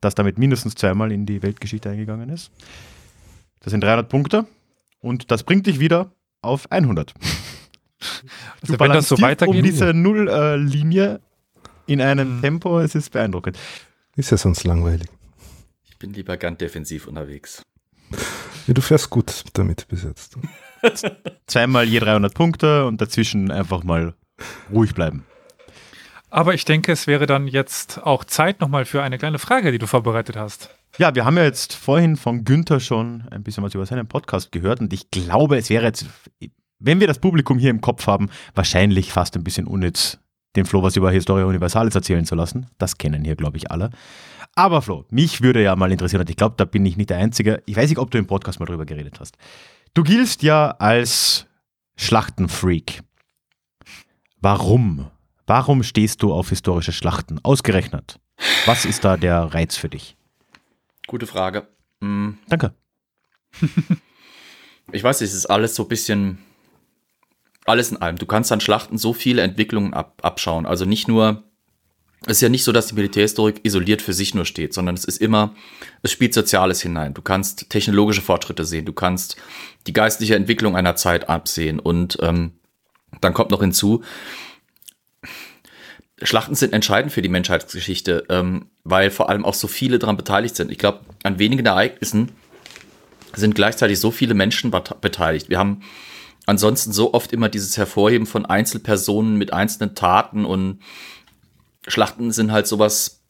[0.02, 2.52] das damit mindestens zweimal in die Weltgeschichte eingegangen ist.
[3.60, 4.46] Das sind 300 Punkte
[5.00, 7.14] und das bringt dich wieder auf 100.
[8.62, 9.56] Also wenn das so weitergeht.
[9.56, 11.20] Um diese Nulllinie
[11.88, 12.42] in einem Mhm.
[12.42, 13.58] Tempo, es ist beeindruckend.
[14.16, 15.08] Ist ja sonst langweilig.
[15.90, 17.64] Ich bin lieber ganz defensiv unterwegs.
[18.68, 20.38] Ja, du fährst gut damit bis jetzt.
[21.48, 24.14] Zweimal je 300 Punkte und dazwischen einfach mal
[24.72, 25.26] ruhig bleiben.
[26.30, 29.80] Aber ich denke, es wäre dann jetzt auch Zeit nochmal für eine kleine Frage, die
[29.80, 30.70] du vorbereitet hast.
[30.98, 34.52] Ja, wir haben ja jetzt vorhin von Günther schon ein bisschen was über seinen Podcast
[34.52, 36.08] gehört und ich glaube, es wäre jetzt,
[36.80, 40.18] wenn wir das Publikum hier im Kopf haben, wahrscheinlich fast ein bisschen unnütz,
[40.56, 42.68] den Flo was über Historia Universalis erzählen zu lassen.
[42.80, 43.92] Das kennen hier, glaube ich, alle.
[44.56, 47.18] Aber Flo, mich würde ja mal interessieren, und ich glaube, da bin ich nicht der
[47.18, 47.62] Einzige.
[47.68, 49.38] Ich weiß nicht, ob du im Podcast mal drüber geredet hast.
[49.94, 51.46] Du giltst ja als
[51.96, 53.04] Schlachtenfreak.
[54.42, 55.08] Warum?
[55.46, 57.40] Warum stehst du auf historische Schlachten?
[57.44, 58.20] Ausgerechnet.
[58.66, 60.17] Was ist da der Reiz für dich?
[61.08, 61.68] Gute Frage.
[62.02, 62.74] Hm, Danke.
[64.94, 66.38] Ich weiß, es ist alles so ein bisschen,
[67.66, 68.18] alles in allem.
[68.18, 70.66] Du kannst an Schlachten so viele Entwicklungen ab, abschauen.
[70.66, 71.44] Also nicht nur,
[72.26, 75.04] es ist ja nicht so, dass die Militärhistorik isoliert für sich nur steht, sondern es
[75.04, 75.54] ist immer,
[76.04, 77.14] es spielt Soziales hinein.
[77.14, 79.36] Du kannst technologische Fortschritte sehen, du kannst
[79.88, 82.54] die geistliche Entwicklung einer Zeit absehen und ähm,
[83.20, 84.04] dann kommt noch hinzu,
[86.24, 90.56] Schlachten sind entscheidend für die Menschheitsgeschichte, ähm, weil vor allem auch so viele daran beteiligt
[90.56, 90.72] sind.
[90.72, 92.32] Ich glaube, an wenigen Ereignissen
[93.36, 95.50] sind gleichzeitig so viele Menschen bet- beteiligt.
[95.50, 95.84] Wir haben
[96.48, 100.80] ansonsten so oft immer dieses Hervorheben von Einzelpersonen mit einzelnen Taten und
[101.88, 103.22] Schlachten sind halt sowas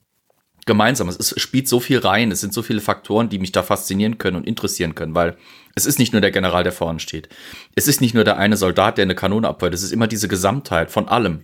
[0.65, 1.17] Gemeinsames.
[1.17, 4.37] Es spielt so viel rein, es sind so viele Faktoren, die mich da faszinieren können
[4.37, 5.37] und interessieren können, weil
[5.75, 7.29] es ist nicht nur der General, der vorne steht.
[7.75, 9.73] Es ist nicht nur der eine Soldat, der eine Kanone abfeuert.
[9.73, 11.43] Es ist immer diese Gesamtheit von allem.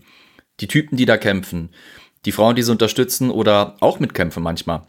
[0.63, 1.71] Die Typen, die da kämpfen,
[2.23, 4.87] die Frauen, die sie unterstützen oder auch mitkämpfen manchmal.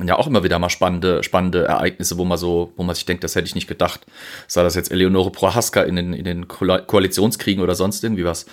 [0.00, 3.06] Und ja auch immer wieder mal spannende, spannende Ereignisse, wo man so, wo man sich
[3.06, 4.04] denkt, das hätte ich nicht gedacht.
[4.48, 8.46] Sei das jetzt Eleonore Prohaska in den, in den Koal- Koalitionskriegen oder sonst irgendwie was.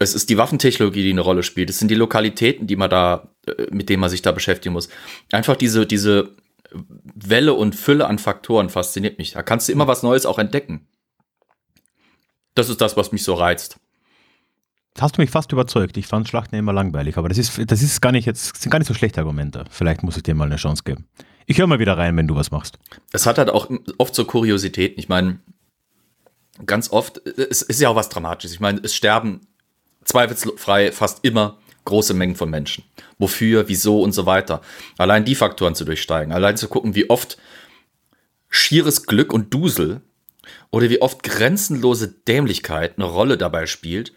[0.00, 1.70] Es ist die Waffentechnologie, die eine Rolle spielt.
[1.70, 4.88] Es sind die Lokalitäten, die man da, äh, mit denen man sich da beschäftigen muss.
[5.30, 6.34] Einfach diese, diese
[7.14, 9.34] Welle und Fülle an Faktoren fasziniert mich.
[9.34, 10.88] Da kannst du immer was Neues auch entdecken.
[12.56, 13.78] Das ist das, was mich so reizt.
[15.00, 15.96] Hast du mich fast überzeugt.
[15.96, 18.78] Ich fand Schlachten immer langweilig, aber das ist, das ist gar nicht jetzt, sind gar
[18.78, 19.64] nicht so schlechte Argumente.
[19.70, 21.06] Vielleicht muss ich dir mal eine Chance geben.
[21.46, 22.78] Ich höre mal wieder rein, wenn du was machst.
[23.12, 24.98] Es hat halt auch oft so Kuriositäten.
[24.98, 25.40] Ich meine,
[26.66, 28.54] ganz oft, es ist ja auch was Dramatisches.
[28.54, 29.40] Ich meine, es sterben
[30.04, 32.84] zweifelsfrei fast immer große Mengen von Menschen.
[33.18, 34.60] Wofür, wieso und so weiter.
[34.98, 37.38] Allein die Faktoren zu durchsteigen, allein zu gucken, wie oft
[38.48, 40.02] schieres Glück und Dusel
[40.70, 44.12] oder wie oft grenzenlose Dämlichkeit eine Rolle dabei spielt.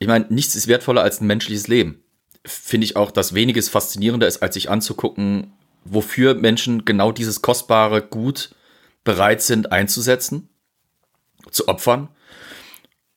[0.00, 2.02] Ich meine, nichts ist wertvoller als ein menschliches Leben.
[2.44, 5.52] Finde ich auch, dass weniges faszinierender ist, als sich anzugucken,
[5.84, 8.54] wofür Menschen genau dieses kostbare Gut
[9.04, 10.48] bereit sind einzusetzen,
[11.50, 12.08] zu opfern.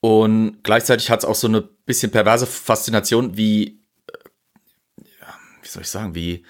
[0.00, 3.80] Und gleichzeitig hat es auch so eine bisschen perverse Faszination, wie,
[5.62, 6.44] wie soll ich sagen, wie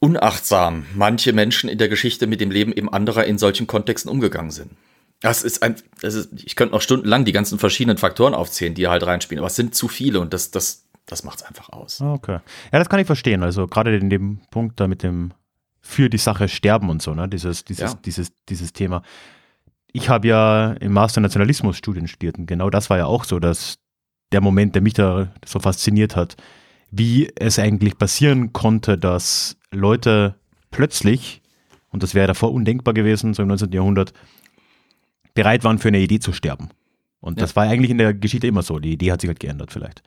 [0.00, 4.50] unachtsam manche Menschen in der Geschichte mit dem Leben eben anderer in solchen Kontexten umgegangen
[4.50, 4.72] sind.
[5.20, 8.86] Das ist ein, das ist, ich könnte noch stundenlang die ganzen verschiedenen Faktoren aufzählen, die
[8.88, 12.00] halt reinspielen, aber es sind zu viele und das, das, das macht es einfach aus.
[12.00, 12.40] Ah, okay.
[12.72, 13.42] Ja, das kann ich verstehen.
[13.42, 15.32] Also gerade in dem Punkt da mit dem
[15.80, 17.28] für die Sache sterben und so, ne?
[17.28, 17.98] Dieses, dieses, ja.
[18.04, 19.02] dieses, dieses Thema.
[19.92, 23.38] Ich habe ja im Master Nationalismus Studien studiert und genau das war ja auch so,
[23.38, 23.78] dass
[24.32, 26.36] der Moment, der mich da so fasziniert hat,
[26.90, 30.34] wie es eigentlich passieren konnte, dass Leute
[30.70, 31.40] plötzlich,
[31.90, 33.72] und das wäre davor undenkbar gewesen, so im 19.
[33.72, 34.12] Jahrhundert,
[35.36, 36.70] bereit waren, für eine Idee zu sterben.
[37.20, 37.42] Und ja.
[37.42, 38.80] das war eigentlich in der Geschichte immer so.
[38.80, 40.02] Die Idee hat sich halt geändert vielleicht.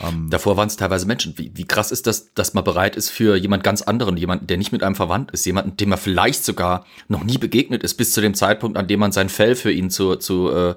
[0.00, 1.38] Ähm, Davor waren es teilweise Menschen.
[1.38, 4.56] Wie, wie, krass ist das, dass man bereit ist für jemand ganz anderen, jemanden, der
[4.56, 8.12] nicht mit einem verwandt ist, jemanden, dem man vielleicht sogar noch nie begegnet ist, bis
[8.12, 10.74] zu dem Zeitpunkt, an dem man sein Fell für ihn zu, zu äh,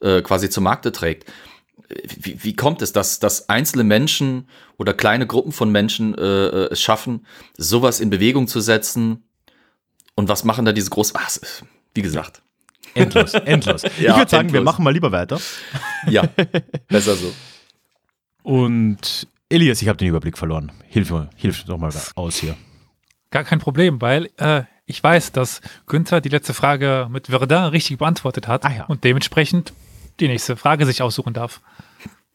[0.00, 1.30] äh, quasi zu Markte trägt.
[2.04, 6.68] Wie, wie kommt es, dass, dass einzelne Menschen oder kleine Gruppen von Menschen äh, äh
[6.72, 9.24] es schaffen, sowas in Bewegung zu setzen?
[10.14, 11.30] Und was machen da diese großen, ach,
[11.94, 12.42] wie gesagt.
[12.98, 13.82] Endlos, endlos.
[13.82, 14.52] ja, ich würde sagen, endlos.
[14.52, 15.40] wir machen mal lieber weiter.
[16.08, 16.22] Ja,
[16.88, 17.32] besser so.
[18.42, 20.72] Und Elias, ich habe den Überblick verloren.
[20.88, 22.56] Hilf, hilf doch mal aus hier.
[23.30, 27.98] Gar kein Problem, weil äh, ich weiß, dass Günther die letzte Frage mit Verdun richtig
[27.98, 28.84] beantwortet hat ah, ja.
[28.84, 29.74] und dementsprechend
[30.18, 31.60] die nächste Frage sich aussuchen darf.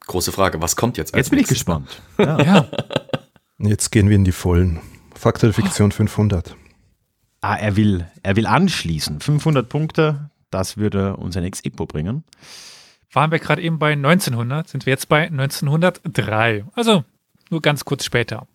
[0.05, 1.13] Große Frage, was kommt jetzt?
[1.13, 2.01] Als jetzt bin ich gespannt.
[2.17, 2.41] Ja.
[2.41, 2.67] ja.
[3.57, 4.81] Jetzt gehen wir in die Vollen.
[5.15, 6.55] Faktor der Fiktion 500.
[7.41, 9.19] Ah, er will, er will anschließen.
[9.19, 12.23] 500 Punkte, das würde uns ein Ex-Equo bringen
[13.15, 16.65] waren wir gerade eben bei 1900, sind wir jetzt bei 1903.
[16.73, 17.03] Also
[17.49, 18.47] nur ganz kurz später.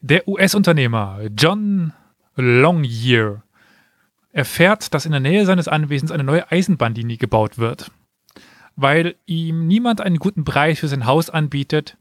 [0.00, 1.92] Der US-Unternehmer John
[2.36, 3.42] Longyear
[4.32, 7.90] erfährt, dass in der Nähe seines Anwesens eine neue Eisenbahnlinie gebaut wird.
[8.76, 11.96] Weil ihm niemand einen guten Preis für sein Haus anbietet,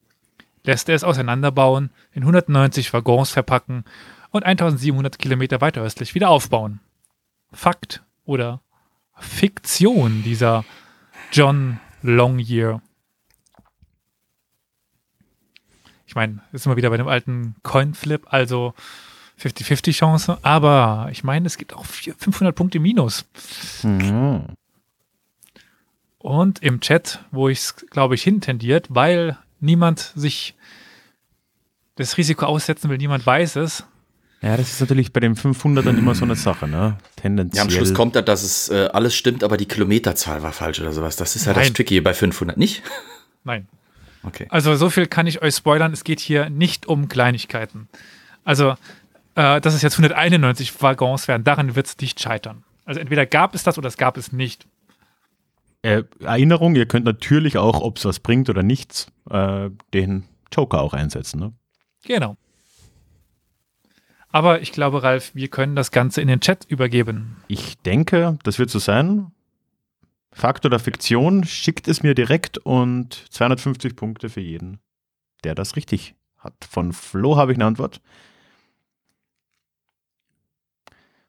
[0.64, 3.84] lässt er es auseinanderbauen, in 190 Waggons verpacken
[4.30, 6.82] und 1700 Kilometer weiter östlich wieder aufbauen.
[7.52, 8.62] Fakt oder
[9.20, 10.66] Fiktion dieser
[11.32, 12.82] John Longyear.
[16.06, 18.74] Ich meine, ist immer wieder bei dem alten Coinflip, also
[19.42, 23.26] 50-50 Chance, aber ich meine, es gibt auch 500 Punkte Minus.
[23.84, 24.46] Mhm.
[26.18, 30.56] Und im Chat, wo ich es, glaube ich, hintendiert, weil niemand sich
[31.96, 33.86] das Risiko aussetzen will, niemand weiß es,
[34.42, 36.98] ja, das ist natürlich bei den 500ern immer so eine Sache, ne?
[37.16, 37.58] Tendenziell.
[37.58, 40.80] Ja, am Schluss kommt da, dass es äh, alles stimmt, aber die Kilometerzahl war falsch
[40.80, 41.16] oder sowas.
[41.16, 41.64] Das ist ja Nein.
[41.64, 42.84] das Tricky bei 500, nicht?
[43.44, 43.68] Nein.
[44.24, 44.46] Okay.
[44.50, 45.92] Also so viel kann ich euch spoilern.
[45.92, 47.88] Es geht hier nicht um Kleinigkeiten.
[48.44, 48.76] Also,
[49.36, 52.64] äh, dass es jetzt 191 Waggons werden, daran wird es nicht scheitern.
[52.86, 54.68] Also entweder gab es das oder es gab es nicht.
[55.82, 60.82] Äh, Erinnerung, ihr könnt natürlich auch, ob es was bringt oder nichts, äh, den Joker
[60.82, 61.54] auch einsetzen, ne?
[62.06, 62.38] Genau.
[64.30, 67.38] Aber ich glaube, Ralf, wir können das Ganze in den Chat übergeben.
[67.48, 69.32] Ich denke, das wird so sein.
[70.32, 74.80] Fakt oder Fiktion, schickt es mir direkt und 250 Punkte für jeden,
[75.44, 76.54] der das richtig hat.
[76.70, 78.02] Von Flo habe ich eine Antwort.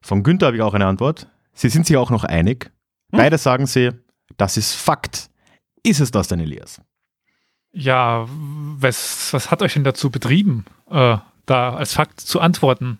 [0.00, 1.28] Von Günther habe ich auch eine Antwort.
[1.54, 2.70] Sie sind sich auch noch einig.
[3.10, 3.18] Hm?
[3.18, 3.92] Beide sagen sie,
[4.36, 5.30] das ist Fakt.
[5.82, 6.80] Ist es das denn, Elias?
[7.72, 10.64] Ja, was, was hat euch denn dazu betrieben?
[10.90, 11.18] Äh,
[11.50, 12.98] da als Fakt zu antworten?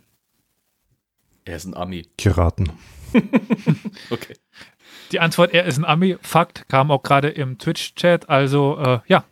[1.45, 2.07] Er ist ein Ami.
[2.17, 2.71] Geraten.
[4.11, 4.37] okay.
[5.13, 8.29] Die Antwort, er ist ein Ami, Fakt, kam auch gerade im Twitch-Chat.
[8.29, 9.25] Also, äh, ja,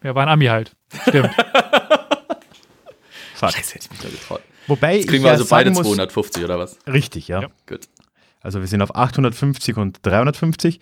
[0.00, 0.74] er war ein Ami halt.
[1.08, 1.34] Stimmt.
[3.34, 3.54] Fakt.
[3.54, 4.40] Scheiße, hätte ich mich da getraut.
[4.66, 6.78] Wobei Jetzt kriegen wir also beide 250 oder was?
[6.86, 7.42] Richtig, ja.
[7.42, 7.48] ja.
[7.66, 7.88] Gut.
[8.40, 10.80] Also wir sind auf 850 und 350,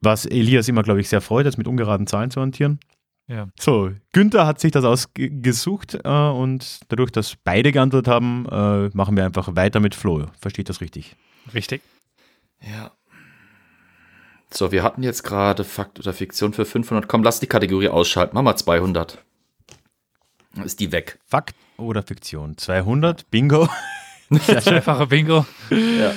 [0.00, 2.78] was Elias immer, glaube ich, sehr freut, jetzt mit ungeraden Zahlen zu hantieren.
[3.30, 3.46] Ja.
[3.60, 9.16] So, Günther hat sich das ausgesucht äh, und dadurch, dass beide geantwortet haben, äh, machen
[9.16, 10.26] wir einfach weiter mit Flo.
[10.40, 11.14] Versteht das richtig?
[11.54, 11.80] Richtig.
[12.60, 12.90] Ja.
[14.52, 17.08] So, wir hatten jetzt gerade Fakt oder Fiktion für 500.
[17.08, 18.34] Komm, lass die Kategorie ausschalten.
[18.34, 19.18] Mach mal 200.
[20.56, 21.20] Dann ist die weg.
[21.24, 22.58] Fakt oder Fiktion?
[22.58, 23.68] 200, Bingo.
[24.40, 25.46] Zweifache Bingo.
[25.70, 26.12] Ja.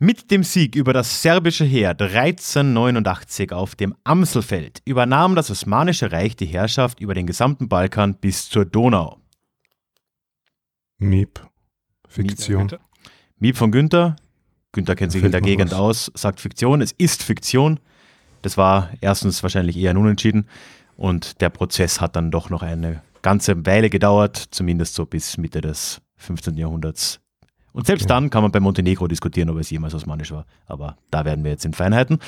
[0.00, 6.36] Mit dem Sieg über das serbische Heer 1389 auf dem Amselfeld übernahm das Osmanische Reich
[6.36, 9.18] die Herrschaft über den gesamten Balkan bis zur Donau.
[10.98, 11.40] Miep.
[12.06, 12.70] Fiktion.
[13.40, 14.14] Miep von Günther.
[14.70, 15.78] Günther kennt sich in der Gegend was.
[15.78, 16.80] aus, sagt Fiktion.
[16.80, 17.80] Es ist Fiktion.
[18.42, 20.46] Das war erstens wahrscheinlich eher ein Unentschieden
[20.96, 25.60] und der Prozess hat dann doch noch eine ganze Weile gedauert, zumindest so bis Mitte
[25.60, 26.56] des 15.
[26.56, 27.20] Jahrhunderts.
[27.72, 28.08] Und selbst Okay.
[28.08, 30.46] dann kann man bei Montenegro diskutieren, ob es jemals osmanisch war.
[30.66, 32.18] Aber da werden wir jetzt in Feinheiten.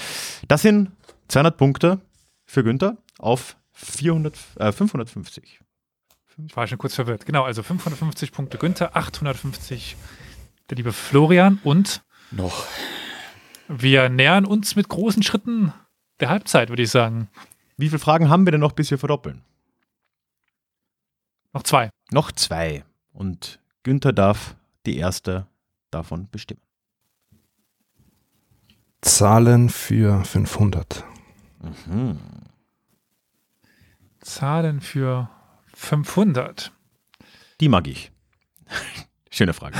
[0.49, 0.91] Das sind
[1.29, 2.01] 200 Punkte
[2.47, 5.61] für Günther auf 400, äh, 550.
[6.47, 7.27] Ich war schon kurz verwirrt.
[7.27, 9.97] Genau, also 550 Punkte Günther, 850
[10.71, 12.65] der liebe Florian und Noch.
[13.69, 15.73] wir nähern uns mit großen Schritten
[16.21, 17.29] der Halbzeit, würde ich sagen.
[17.77, 19.43] Wie viele Fragen haben wir denn noch, bis wir verdoppeln?
[21.53, 21.91] Noch zwei.
[22.13, 22.85] Noch zwei.
[23.13, 24.55] Und Günther darf
[24.87, 25.47] die erste
[25.91, 26.63] davon bestimmen.
[29.03, 31.05] Zahlen für 500.
[31.63, 32.19] Mhm.
[34.21, 35.31] Zahlen für
[35.75, 36.73] 500.
[37.61, 38.13] Die mag ich.
[39.31, 39.79] Schöne Frage.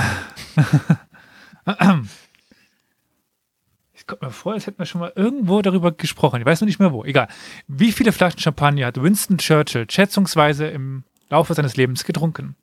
[3.93, 6.41] Es kommt mir vor, als hätten wir schon mal irgendwo darüber gesprochen.
[6.41, 7.03] Ich weiß noch nicht mehr wo.
[7.03, 7.27] Egal.
[7.67, 12.55] Wie viele Flaschen Champagner hat Winston Churchill schätzungsweise im Laufe seines Lebens getrunken?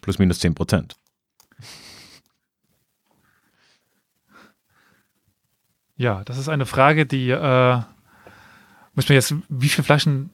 [0.00, 0.96] Plus minus 10 Prozent.
[6.02, 7.80] Ja, das ist eine Frage, die äh,
[8.94, 10.30] muss man jetzt, wie viele Flaschen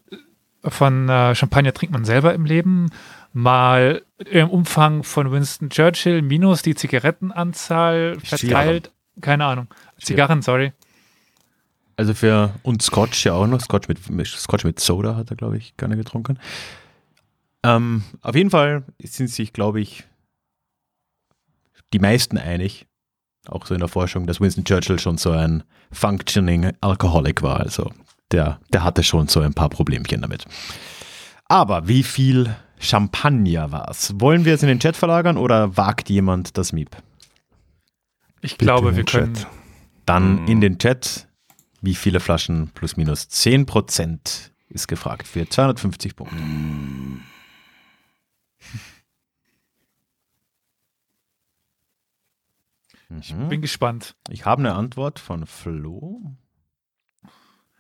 [0.65, 2.89] von äh, Champagner trinkt man selber im Leben?
[3.35, 4.01] Mal
[4.31, 8.91] im Umfang von Winston Churchill minus die Zigarettenanzahl verteilt.
[9.21, 9.67] Keine Ahnung.
[9.99, 10.73] Zigarren, sorry.
[11.97, 13.61] Also für und Scotch ja auch noch.
[13.61, 16.39] Scotch mit, mit- Scotch mit Soda hat er, glaube ich, gerne getrunken.
[17.63, 20.05] Ähm, auf jeden Fall sind sich, glaube ich,
[21.93, 22.87] die meisten einig,
[23.49, 27.61] auch so in der Forschung, dass Winston Churchill schon so ein functioning Alcoholic war.
[27.61, 27.91] Also
[28.31, 30.45] der, der hatte schon so ein paar Problemchen damit.
[31.47, 34.13] Aber wie viel Champagner war es?
[34.21, 36.97] Wollen wir es in den Chat verlagern oder wagt jemand das Miep?
[38.41, 39.35] Ich Bitte glaube, wir den können.
[39.35, 39.47] Chat.
[40.07, 40.49] Dann Mhm.
[40.49, 41.27] in den Chat,
[41.81, 46.37] wie viele Flaschen plus minus 10% ist gefragt für 250 Punkte.
[53.09, 53.49] Mhm.
[53.49, 54.15] Bin gespannt.
[54.29, 56.37] Ich habe eine Antwort von Flo.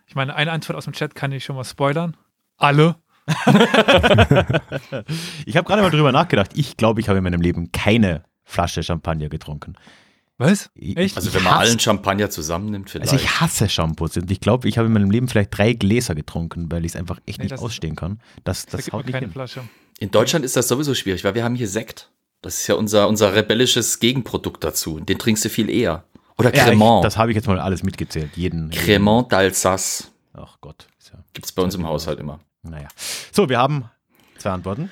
[0.06, 2.16] Ich meine, eine Antwort aus dem Chat kann ich schon mal spoilern.
[2.56, 2.96] Alle.
[5.46, 6.52] Ich habe gerade mal drüber nachgedacht.
[6.54, 9.74] Ich glaube, ich habe in meinem Leben keine Flasche Champagner getrunken.
[10.38, 10.70] Was?
[10.74, 11.16] Ich- Echt?
[11.16, 13.12] Also ich wenn man hasse- allen Champagner zusammennimmt, vielleicht.
[13.12, 16.14] Also ich hasse Shampoos und ich glaube, ich habe in meinem Leben vielleicht drei Gläser
[16.14, 18.20] getrunken, weil ich es einfach echt Nee, nicht das- ausstehen kann.
[18.44, 19.32] Das, da das gibt man haut nicht keine hin.
[19.32, 19.62] Flasche.
[19.98, 22.12] In Deutschland ist das sowieso schwierig, weil wir haben hier Sekt.
[22.40, 25.01] Das ist ja unser, unser rebellisches Gegenprodukt dazu.
[25.01, 26.05] Den trinkst du viel eher.
[26.37, 27.05] Oder Ja, ich, Cremant.
[27.05, 28.31] das habe ich jetzt mal alles mitgezählt.
[28.37, 28.70] Jeden.
[28.70, 30.05] Cremant d'Alsace.
[30.35, 30.87] Ach Gott.
[31.12, 32.38] Ja, Gibt es bei uns im Haushalt immer.
[32.62, 32.88] naja.
[33.33, 33.85] So, wir haben
[34.38, 34.90] zwei Antworten.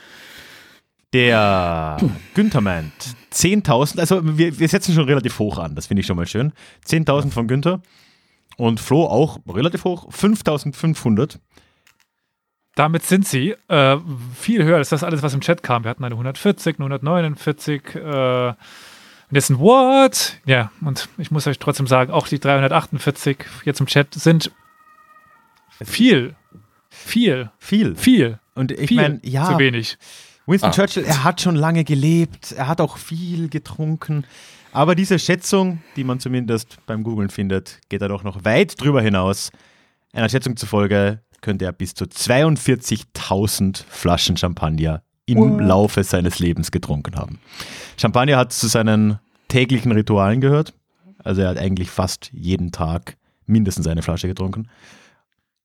[1.13, 1.97] Der
[2.35, 2.93] Günther meint
[3.33, 6.53] 10.000, also wir, wir setzen schon relativ hoch an, das finde ich schon mal schön.
[6.87, 7.81] 10.000 von Günther
[8.57, 11.39] und Flo auch relativ hoch, 5.500.
[12.77, 13.97] Damit sind sie äh,
[14.35, 15.83] viel höher als das alles, was im Chat kam.
[15.83, 18.49] Wir hatten eine 140, eine 149, äh,
[19.29, 20.39] und jetzt ein What?
[20.45, 24.53] Ja, und ich muss euch trotzdem sagen, auch die 348 jetzt im Chat sind
[25.83, 26.37] viel,
[26.91, 27.97] viel, Viel.
[27.97, 29.99] viel, Und ich meine, ja, zu wenig.
[30.47, 30.73] Winston Ah.
[30.75, 34.25] Churchill, er hat schon lange gelebt, er hat auch viel getrunken.
[34.73, 39.03] Aber diese Schätzung, die man zumindest beim Googlen findet, geht da doch noch weit drüber
[39.03, 39.51] hinaus.
[40.13, 47.15] Einer Schätzung zufolge könnte er bis zu 42.000 Flaschen Champagner im Laufe seines Lebens getrunken
[47.15, 47.39] haben.
[47.97, 50.75] Champagner hat zu seinen täglichen Ritualen gehört.
[51.23, 53.17] Also er hat eigentlich fast jeden Tag
[53.47, 54.69] mindestens eine Flasche getrunken.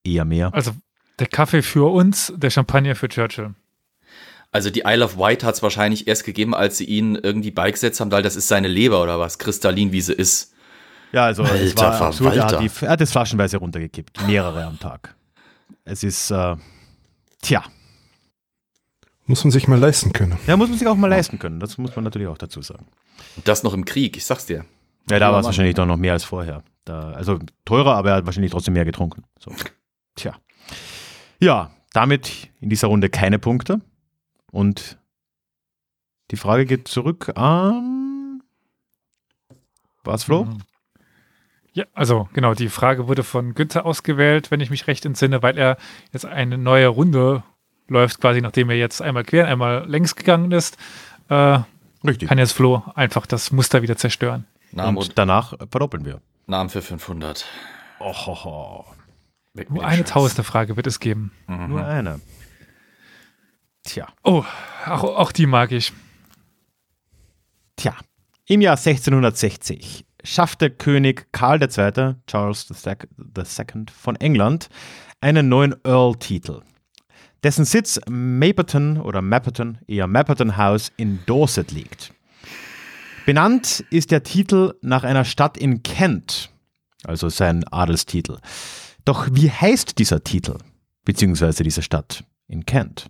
[0.03, 0.53] Eher mehr.
[0.53, 0.71] Also
[1.17, 3.55] der Kaffee für uns, der Champagner für Churchill.
[4.51, 7.99] Also die Isle of Wight hat es wahrscheinlich erst gegeben, als sie ihn irgendwie beigesetzt
[8.01, 10.53] haben, weil das ist seine Leber oder was, kristallin wie sie ist.
[11.11, 12.36] Ja, also es Alter war absurd.
[12.36, 12.79] Er hat, Verwalter.
[12.79, 15.15] die, er hat es flaschenweise runtergekippt, mehrere am Tag.
[15.84, 16.55] Es ist, äh,
[17.41, 17.63] tja,
[19.26, 20.38] Muss man sich mal leisten können.
[20.47, 21.59] ja, muss man sich auch mal leisten können.
[21.59, 22.86] Das muss man natürlich auch dazu sagen.
[23.36, 24.65] Und das noch im Krieg, ich sag's dir.
[25.09, 26.63] Ja, da war es wahrscheinlich doch noch mehr als vorher.
[26.86, 29.24] Da, also teurer, aber er hat wahrscheinlich trotzdem mehr getrunken.
[29.39, 29.53] So.
[30.15, 30.36] Tja.
[31.39, 33.82] Ja, damit in dieser Runde keine Punkte.
[34.51, 34.97] Und
[36.32, 38.41] die Frage geht zurück an.
[40.03, 40.47] Was, Flo?
[41.74, 41.80] Mhm.
[41.80, 45.57] Ja, also genau, die Frage wurde von Günther ausgewählt, wenn ich mich recht entsinne, weil
[45.57, 45.78] er
[46.11, 47.43] jetzt eine neue Runde
[47.88, 50.78] läuft, quasi nachdem er jetzt einmal quer, einmal längs gegangen ist.
[51.30, 51.59] Äh,
[52.05, 52.28] Richtig.
[52.28, 54.47] kann jetzt Flo einfach das Muster wieder zerstören.
[54.72, 56.22] Namen, Und danach verdoppeln wir.
[56.47, 57.45] Namen für 500.
[57.99, 58.86] Oh, ho, ho.
[59.53, 61.32] Weg Nur eine tausende Frage wird es geben.
[61.47, 62.22] Nur eine.
[63.84, 64.07] Tja.
[64.24, 64.45] Oh,
[64.86, 65.91] auch, auch die mag ich.
[67.76, 67.95] Tja,
[68.45, 73.86] im Jahr 1660 schaffte König Karl II., Charles II.
[73.91, 74.69] von England,
[75.22, 76.61] einen neuen Earl-Titel,
[77.43, 82.13] dessen Sitz Mapperton oder Mapperton, eher Mapperton House in Dorset liegt.
[83.26, 86.49] Benannt ist der Titel nach einer Stadt in Kent,
[87.03, 88.39] also sein Adelstitel.
[89.05, 90.57] Doch wie heißt dieser Titel,
[91.05, 93.09] beziehungsweise diese Stadt in Kent?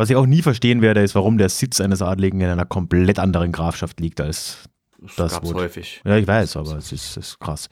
[0.00, 3.18] Was ich auch nie verstehen werde, ist, warum der Sitz eines Adligen in einer komplett
[3.18, 4.60] anderen Grafschaft liegt als.
[4.98, 6.00] Das, Das gab's wurde- häufig.
[6.06, 7.68] Ja, ich weiß, aber es ist, ist krass.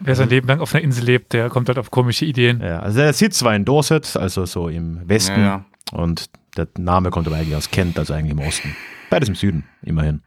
[0.00, 2.60] Wer sein Leben lang auf einer Insel lebt, der kommt halt auf komische Ideen.
[2.60, 5.38] Ja, also der Sitz war in Dorset, also so im Westen.
[5.38, 5.64] Ja, ja.
[5.92, 8.74] Und der Name kommt aber eigentlich aus Kent, also eigentlich im Osten.
[9.08, 10.22] Beides im Süden, immerhin.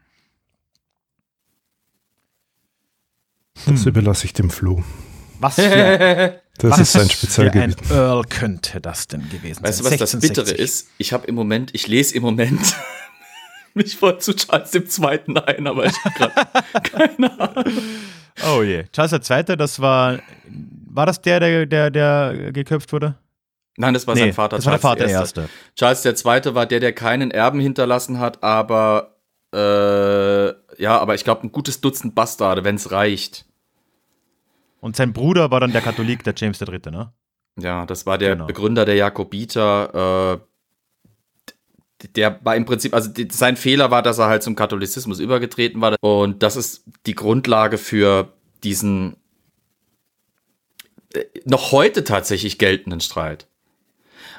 [3.66, 4.82] Das überlasse ich dem Flo.
[5.42, 7.92] Was für, Das was ist sein für ein Spezialgebiet.
[7.92, 9.94] Earl könnte das denn gewesen Weißt du, sein?
[9.94, 10.60] was das Bittere 1660.
[10.60, 10.88] ist?
[10.98, 12.76] Ich habe im Moment, ich lese im Moment
[13.74, 15.38] mich voll zu Charles II.
[15.46, 16.34] ein, aber ich habe gerade
[16.92, 17.74] keine Ahnung.
[18.56, 18.86] Oh je.
[18.92, 20.20] Charles II., das war.
[20.90, 23.16] War das der, der, der, der geköpft wurde?
[23.78, 24.56] Nein, das war Nee, sein Vater.
[24.56, 25.12] das war der Vater I.
[25.12, 25.50] Erste.
[25.76, 26.56] Charles II.
[26.56, 29.18] war der, der keinen Erben hinterlassen hat, aber
[29.54, 30.48] äh,
[30.82, 33.46] ja, aber ich glaube ein gutes Dutzend Bastarde, wenn es reicht.
[34.80, 37.12] Und sein Bruder war dann der Katholik, der James III., ne?
[37.60, 38.46] Ja, das war der Genau.
[38.46, 40.40] Begründer der Jakobiter.
[42.04, 45.20] Äh, der war im Prinzip, also die, sein Fehler war, dass er halt zum Katholizismus
[45.20, 45.96] übergetreten war.
[46.02, 48.32] Und das ist die Grundlage für
[48.64, 49.16] diesen
[51.14, 53.48] äh, noch heute tatsächlich geltenden Streit.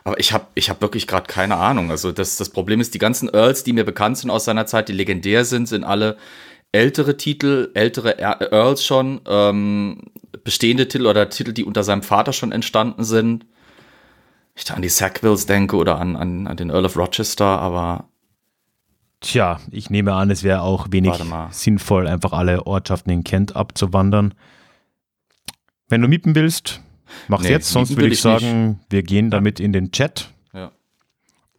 [0.04, 1.90] Aber ich habe ich hab wirklich gerade keine Ahnung.
[1.90, 4.88] Also das, das Problem ist, die ganzen Earls, die mir bekannt sind aus seiner Zeit,
[4.88, 6.16] die legendär sind, sind alle
[6.70, 10.02] ältere Titel, ältere Er- Earls schon, ähm,
[10.48, 13.44] bestehende Titel oder Titel, die unter seinem Vater schon entstanden sind.
[14.54, 18.08] Ich da an die Sackvilles denke oder an, an, an den Earl of Rochester, aber
[19.20, 21.12] Tja, ich nehme an, es wäre auch wenig
[21.50, 24.32] sinnvoll, einfach alle Ortschaften in Kent abzuwandern.
[25.90, 26.80] Wenn du mieten willst,
[27.26, 30.72] mach's Nee, jetzt, sonst würde ich ich sagen, wir gehen damit in den Chat ja.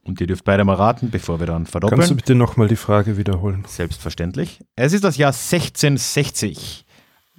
[0.01, 1.99] und ihr dürft beide mal raten, bevor wir dann verdoppeln.
[1.99, 3.65] Kannst du bitte nochmal die Frage wiederholen?
[3.67, 4.61] Selbstverständlich.
[4.75, 6.85] Es ist das Jahr 1660.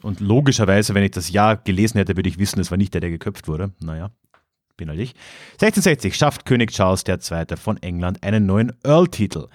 [0.02, 3.00] Und logischerweise, wenn ich das Jahr gelesen hätte, würde ich wissen, es war nicht der,
[3.00, 3.72] der geköpft wurde.
[3.80, 4.10] Naja,
[4.76, 5.14] bin halt ich.
[5.54, 7.56] 1660 schafft König Charles II.
[7.56, 9.46] von England einen neuen Earl-Titel.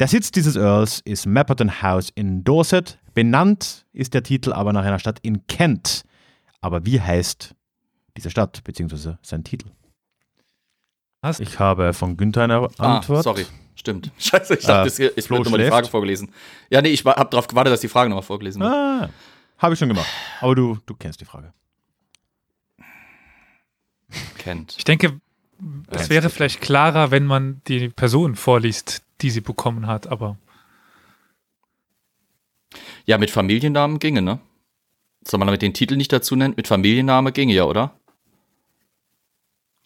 [0.00, 2.98] Der Sitz dieses Earls ist Mapperton House in Dorset.
[3.14, 6.02] Benannt ist der Titel aber nach einer Stadt in Kent.
[6.60, 7.54] Aber wie heißt
[8.16, 9.68] diese Stadt, beziehungsweise sein Titel?
[11.22, 12.80] Hast- Ich habe von Günther eine Antwort.
[12.80, 13.46] Ah, sorry.
[13.74, 14.10] Stimmt.
[14.18, 15.68] Scheiße, ich dachte, Äh, es es wird nochmal die.
[15.68, 16.30] Frage vorgelesen.
[16.70, 18.72] Ja, nee, ich habe darauf gewartet, dass die Frage nochmal vorgelesen wird.
[18.72, 19.08] Ah,
[19.62, 20.08] habe ich schon gemacht.
[20.40, 21.52] Aber du, du kennst die Frage.
[24.36, 24.74] Kennt.
[24.76, 25.20] Ich denke,
[25.88, 30.36] es wäre vielleicht klarer, wenn man die Person vorliest, die sie bekommen hat, aber
[33.04, 34.38] Ja, mit Familiennamen ginge, ne?
[35.26, 36.54] Soll man damit den Titel nicht dazu nennen?
[36.56, 37.94] Mit Familienname ginge ja, oder?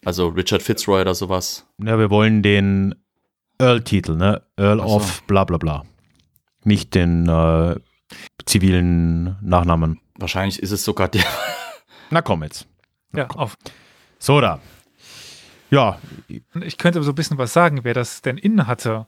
[0.05, 1.67] Also Richard Fitzroy oder sowas.
[1.79, 2.95] Ja, wir wollen den
[3.59, 4.43] Earl-Titel, ne?
[4.57, 4.85] Earl so.
[4.85, 5.85] of bla bla bla.
[6.63, 7.75] Nicht den äh,
[8.45, 9.99] zivilen Nachnamen.
[10.17, 11.23] Wahrscheinlich ist es sogar der.
[12.09, 12.67] Na komm jetzt.
[13.13, 13.55] ja, auf.
[14.19, 14.59] So da.
[15.69, 15.99] Ja,
[16.61, 19.05] Ich könnte aber so ein bisschen was sagen, wer das denn inne hatte.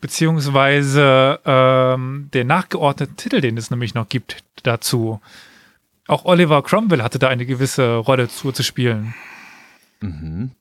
[0.00, 5.20] Beziehungsweise ähm, der nachgeordnete Titel, den es nämlich noch gibt dazu.
[6.06, 9.14] Auch Oliver Cromwell hatte da eine gewisse Rolle zu, zu spielen.
[10.00, 10.52] mhm.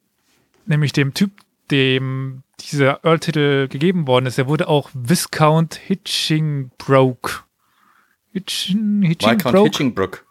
[0.65, 1.32] Nämlich dem Typ,
[1.71, 4.38] dem dieser Earl-Titel gegeben worden ist.
[4.38, 7.43] Er wurde auch Viscount Hitchingbroke.
[8.32, 9.07] Hitchin, Viscount
[9.43, 9.63] Hitchingbroke?
[9.63, 10.25] Hitchingbrook.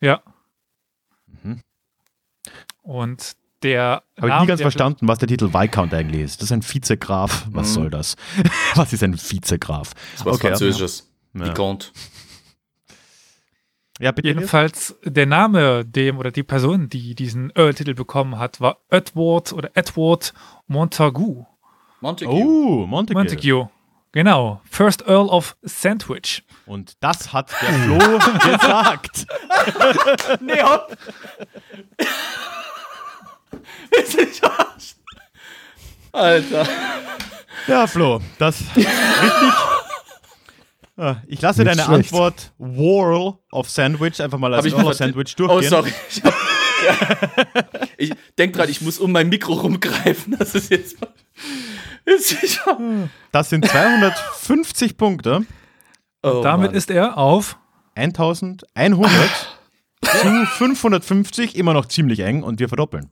[0.00, 0.22] Ja.
[1.42, 1.62] Mhm.
[2.82, 4.02] Und der.
[4.20, 6.40] habe ich nie ganz verstanden, was der Titel Viscount eigentlich ist.
[6.42, 7.46] Das ist ein Vizegraf.
[7.50, 7.72] Was Mhm.
[7.74, 8.16] soll das?
[8.74, 9.94] was ist ein Vizegraf?
[9.94, 11.10] Das ist was Okay, Französisches.
[11.34, 11.46] Ja.
[11.46, 11.88] Vicomte.
[14.00, 14.28] Ja, bitte.
[14.28, 19.70] Jedenfalls der Name dem oder die Person, die diesen Earl-Titel bekommen hat, war Edward oder
[19.74, 20.34] Edward
[20.66, 21.44] Montagu.
[22.00, 22.28] Montague.
[22.34, 23.16] Oh, Montague.
[23.16, 23.68] Montague,
[24.14, 24.60] Genau.
[24.70, 26.44] First Earl of Sandwich.
[26.66, 27.98] Und das hat der Flo
[28.52, 29.26] gesagt.
[30.40, 30.96] Nee, hopp.
[33.90, 34.96] Ist nicht verarscht.
[36.12, 36.66] Alter.
[37.66, 38.86] Ja, Flo, das richtig.
[40.96, 42.12] Ah, Ich lasse Nicht deine schlecht.
[42.12, 45.70] Antwort Wall of Sandwich einfach mal als mal of Sandwich Oh, durchgehen.
[45.70, 45.92] sorry.
[46.08, 46.94] Ich, ja.
[47.96, 50.36] ich denk gerade, ich muss um mein Mikro rumgreifen.
[50.38, 50.96] Das ist jetzt.
[53.32, 55.46] Das sind 250 Punkte.
[56.22, 56.76] oh, Damit Mann.
[56.76, 57.56] ist er auf
[57.96, 58.60] 1100
[60.02, 63.10] zu 550, immer noch ziemlich eng und wir verdoppeln.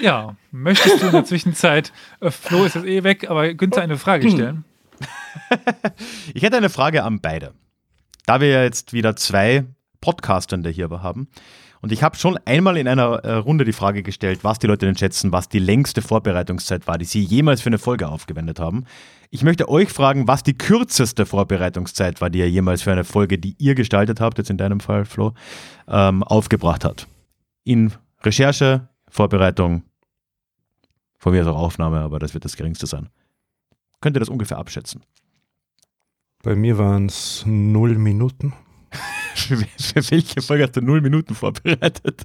[0.00, 3.98] Ja, möchtest du in der Zwischenzeit, äh, Flo ist jetzt eh weg, aber Günther eine
[3.98, 4.64] Frage stellen?
[6.34, 7.54] Ich hätte eine Frage an beide.
[8.26, 9.64] Da wir ja jetzt wieder zwei
[10.00, 11.28] Podcastende hier haben.
[11.82, 14.86] Und ich habe schon einmal in einer äh, Runde die Frage gestellt, was die Leute
[14.86, 18.84] denn schätzen, was die längste Vorbereitungszeit war, die sie jemals für eine Folge aufgewendet haben.
[19.30, 23.38] Ich möchte euch fragen, was die kürzeste Vorbereitungszeit war, die ihr jemals für eine Folge,
[23.38, 25.32] die ihr gestaltet habt, jetzt in deinem Fall, Flo,
[25.88, 27.06] ähm, aufgebracht hat.
[27.64, 29.84] In Recherche, Vorbereitung,
[31.16, 33.08] von mir ist auch Aufnahme, aber das wird das geringste sein.
[34.00, 35.02] Könnt ihr das ungefähr abschätzen?
[36.42, 38.54] Bei mir waren es null Minuten.
[39.50, 42.24] Für, für welche Folge hast du null Minuten vorbereitet?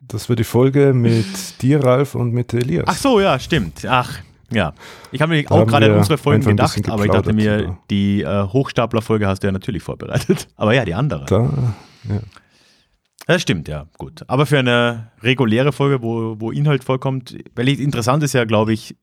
[0.00, 2.84] Das war die Folge mit dir, Ralf, und mit Elias.
[2.86, 3.84] Ach so, ja, stimmt.
[3.88, 4.18] Ach,
[4.50, 4.74] ja.
[5.12, 8.22] Ich habe mir auch gerade an unsere Folgen gedacht, aber ich dachte mir, geplaudert, die
[8.22, 10.48] äh, Hochstapler-Folge hast du ja natürlich vorbereitet.
[10.56, 11.24] Aber ja, die andere.
[11.26, 11.74] Da,
[12.08, 12.20] ja.
[13.26, 14.22] Das stimmt, ja, gut.
[14.28, 18.94] Aber für eine reguläre Folge, wo, wo Inhalt vorkommt, weil interessant ist ja, glaube ich,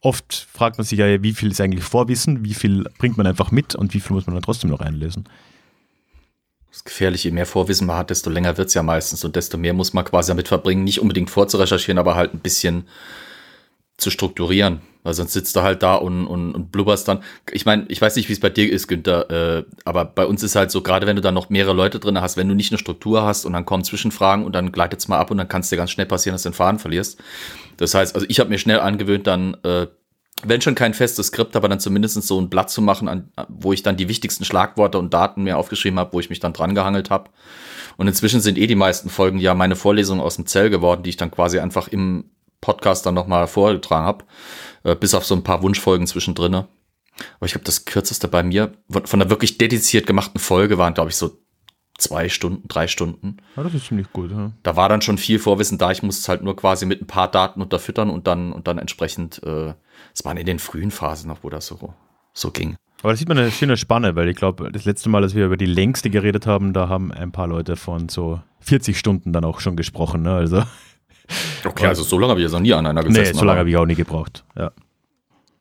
[0.00, 3.52] oft fragt man sich ja, wie viel ist eigentlich Vorwissen, wie viel bringt man einfach
[3.52, 5.28] mit und wie viel muss man dann trotzdem noch einlesen.
[6.76, 9.34] Das ist gefährlich, je mehr Vorwissen man hat, desto länger wird es ja meistens und
[9.34, 12.86] desto mehr muss man quasi damit verbringen, nicht unbedingt vorzurecherchieren, aber halt ein bisschen
[13.96, 14.82] zu strukturieren.
[15.02, 17.22] Weil sonst sitzt du halt da und, und, und blubberst dann.
[17.50, 20.42] Ich meine, ich weiß nicht, wie es bei dir ist, Günther, äh, aber bei uns
[20.42, 22.72] ist halt so, gerade wenn du da noch mehrere Leute drin hast, wenn du nicht
[22.72, 25.48] eine Struktur hast und dann kommen Zwischenfragen und dann gleitet es mal ab und dann
[25.48, 27.18] kann es dir ganz schnell passieren, dass du den Faden verlierst.
[27.78, 29.86] Das heißt, also ich habe mir schnell angewöhnt, dann, äh,
[30.48, 33.72] wenn schon kein festes Skript, aber dann zumindest so ein Blatt zu machen, an, wo
[33.72, 36.74] ich dann die wichtigsten Schlagworte und Daten mir aufgeschrieben habe, wo ich mich dann dran
[36.74, 37.30] gehangelt habe.
[37.96, 41.10] Und inzwischen sind eh die meisten Folgen ja meine Vorlesungen aus dem Zell geworden, die
[41.10, 42.30] ich dann quasi einfach im
[42.60, 44.24] Podcast dann nochmal vorgetragen habe.
[44.82, 46.54] Äh, bis auf so ein paar Wunschfolgen zwischendrin.
[46.54, 46.66] Aber
[47.42, 51.16] ich glaube, das kürzeste bei mir von einer wirklich dediziert gemachten Folge waren, glaube ich,
[51.16, 51.38] so
[51.98, 53.38] zwei Stunden, drei Stunden.
[53.56, 54.30] Ja, das ist ziemlich gut.
[54.30, 54.52] Ja.
[54.62, 55.90] Da war dann schon viel Vorwissen da.
[55.90, 58.78] Ich musste es halt nur quasi mit ein paar Daten unterfüttern und dann, und dann
[58.78, 59.74] entsprechend, äh,
[60.16, 61.92] es waren in den frühen Phasen noch, wo das so,
[62.32, 62.76] so ging.
[63.02, 65.44] Aber da sieht man eine schöne Spanne, weil ich glaube, das letzte Mal, als wir
[65.44, 69.44] über die längste geredet haben, da haben ein paar Leute von so 40 Stunden dann
[69.44, 70.22] auch schon gesprochen.
[70.22, 70.32] Ne?
[70.32, 70.62] Also,
[71.64, 73.38] Okay, also so lange habe ich jetzt noch nie an einer nee, gesessen.
[73.38, 74.44] so lange habe ich auch nie gebraucht.
[74.56, 74.72] Ja.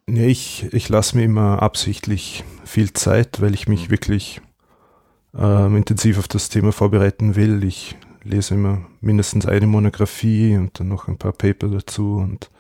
[0.07, 4.41] Nee, ich, ich lasse mir immer absichtlich viel Zeit, weil ich mich wirklich
[5.37, 7.63] ähm, intensiv auf das Thema vorbereiten will.
[7.63, 12.17] Ich lese immer mindestens eine Monographie und dann noch ein paar Paper dazu.
[12.17, 12.51] Und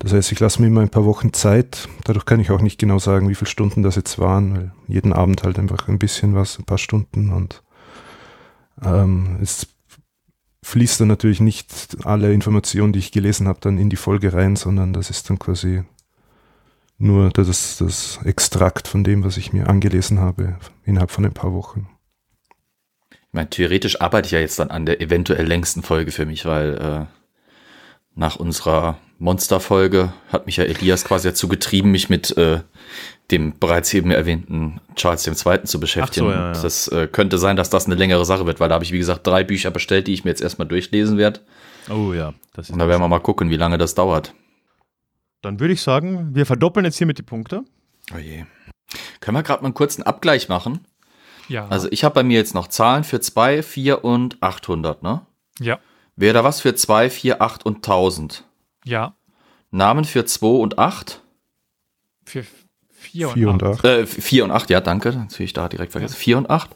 [0.00, 1.86] das heißt, ich lasse mir immer ein paar Wochen Zeit.
[2.04, 5.12] Dadurch kann ich auch nicht genau sagen, wie viele Stunden das jetzt waren, weil jeden
[5.12, 7.30] Abend halt einfach ein bisschen was, ein paar Stunden.
[7.30, 7.62] Und
[8.82, 9.66] ähm, es
[10.62, 14.56] fließt dann natürlich nicht alle Informationen, die ich gelesen habe, dann in die Folge rein,
[14.56, 15.84] sondern das ist dann quasi
[16.96, 21.52] nur das, das Extrakt von dem, was ich mir angelesen habe, innerhalb von ein paar
[21.52, 21.90] Wochen.
[23.10, 26.46] Ich meine, theoretisch arbeite ich ja jetzt dann an der eventuell längsten Folge für mich,
[26.46, 27.06] weil äh,
[28.14, 32.60] nach unserer Monsterfolge hat mich ja Elias quasi dazu getrieben, mich mit äh,
[33.30, 35.64] dem bereits eben erwähnten Charles II.
[35.64, 36.26] zu beschäftigen.
[36.26, 36.46] So, ja, ja.
[36.48, 38.92] Und Das äh, könnte sein, dass das eine längere Sache wird, weil da habe ich,
[38.92, 41.40] wie gesagt, drei Bücher bestellt, die ich mir jetzt erstmal durchlesen werde.
[41.90, 44.34] Oh ja, das ist Und da werden wir mal gucken, wie lange das dauert.
[45.42, 47.62] Dann würde ich sagen, wir verdoppeln jetzt hiermit die Punkte.
[48.14, 48.44] Oh je.
[49.20, 50.86] Können wir gerade mal einen kurzen Abgleich machen?
[51.48, 51.68] Ja.
[51.68, 55.26] Also ich habe bei mir jetzt noch Zahlen für 2, 4 und 800, ne?
[55.58, 55.78] ja.
[56.16, 58.44] Wäre da was für 2, 4, 8 und 1000?
[58.84, 59.14] Ja.
[59.70, 61.22] Namen für 2 und 8?
[62.24, 62.44] Für
[62.92, 63.78] vier und, Vier und acht.
[63.78, 63.84] acht.
[63.84, 65.12] Äh, 4 und 8, ja, danke.
[65.12, 66.14] Natürlich da direkt vergessen.
[66.16, 66.70] 4 und 8.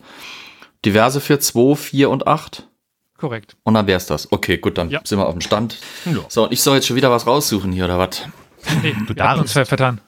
[0.85, 2.69] Diverse für 2, 4 und 8.
[3.17, 3.57] Korrekt.
[3.63, 4.31] Und dann wär's das.
[4.33, 5.01] Okay, gut, dann Ja.
[5.05, 5.79] sind wir auf dem Stand.
[6.05, 6.25] Ja.
[6.29, 8.23] So, und ich soll jetzt schon wieder was raussuchen hier, oder was?
[8.83, 9.31] Nee, wir darfst.
[9.31, 10.01] hatten uns ver- vertan.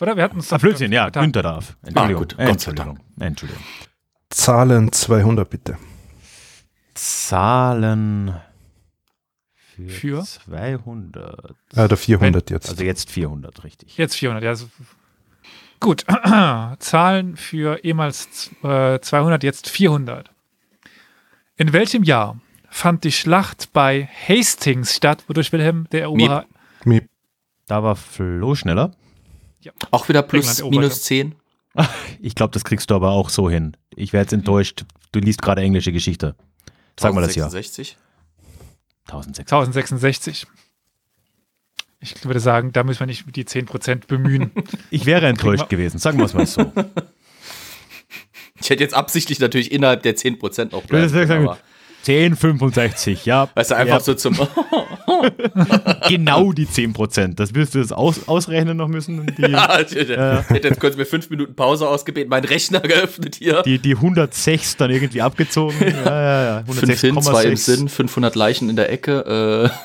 [0.00, 0.16] Oder?
[0.16, 1.22] Wir hatten uns Ah, Blödsinn, ja, vertan.
[1.24, 1.76] Günther darf.
[1.82, 2.20] Entschuldigung.
[2.22, 3.00] gut, Gott sei Entschuldigung.
[3.20, 3.62] Entschuldigung.
[4.30, 5.78] Zahlen 200 bitte.
[6.94, 8.34] Zahlen
[9.76, 10.22] für, Für?
[10.22, 11.54] 200.
[11.74, 12.68] Ah, der 400 jetzt.
[12.70, 13.96] Also jetzt 400, richtig.
[13.96, 14.54] Jetzt 400, ja.
[14.54, 14.68] so-
[15.80, 16.04] Gut.
[16.78, 20.30] Zahlen für ehemals äh, 200, jetzt 400.
[21.56, 26.46] In welchem Jahr fand die Schlacht bei Hastings statt, wodurch Wilhelm der Eroberer.
[26.84, 27.08] Miep.
[27.66, 28.92] Da war Flo schneller.
[29.90, 31.34] Auch wieder plus, minus 10?
[32.20, 33.76] Ich glaube, das kriegst du aber auch so hin.
[33.96, 34.84] Ich wäre jetzt enttäuscht.
[35.10, 36.36] Du liest gerade englische Geschichte.
[36.98, 37.50] Sag mal das Jahr.
[39.06, 39.46] 1066?
[39.46, 39.48] 1600.
[39.48, 40.46] 1066.
[42.00, 44.50] Ich würde sagen, da müssen wir nicht die 10% bemühen.
[44.90, 45.98] Ich wäre enttäuscht gewesen.
[45.98, 46.72] Sagen wir es mal so.
[48.60, 51.58] Ich hätte jetzt absichtlich natürlich innerhalb der 10% auch bleiben Das wäre können, sagen, aber
[52.04, 53.48] 10,65, ja.
[53.54, 54.36] weißt du, einfach ja, so zum
[56.08, 57.34] Genau die 10%.
[57.34, 59.26] Das wirst du jetzt aus, ausrechnen noch müssen.
[59.38, 62.80] Die, Ja, ich hätte ich hätte jetzt kurz mir fünf Minuten Pause ausgebeten, meinen Rechner
[62.80, 63.62] geöffnet hier.
[63.62, 65.74] die, die 106 dann irgendwie abgezogen.
[65.80, 66.64] Ja, ja, ja.
[66.64, 67.56] Fünf hin, zwei im 106,6.
[67.56, 69.70] Sinn, 500 Leichen in der Ecke.
[69.72, 69.76] Äh,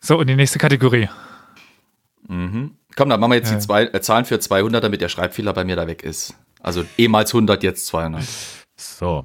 [0.00, 1.08] So, und die nächste Kategorie.
[2.26, 2.72] mhm.
[2.96, 3.56] Komm, dann machen wir jetzt Ja.
[3.56, 6.34] die zwei, äh, Zahlen für 200, damit der Schreibfehler bei mir da weg ist.
[6.60, 8.24] Also ehemals 100, jetzt 200.
[8.76, 9.24] So.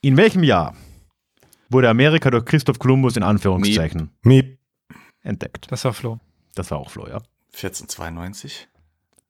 [0.00, 0.74] In welchem Jahr
[1.68, 4.58] wurde Amerika durch Christoph Kolumbus in Anführungszeichen Miep.
[5.22, 5.66] entdeckt?
[5.70, 6.18] Das war Flo.
[6.54, 7.20] Das war auch Flo, ja.
[7.52, 8.68] 1492.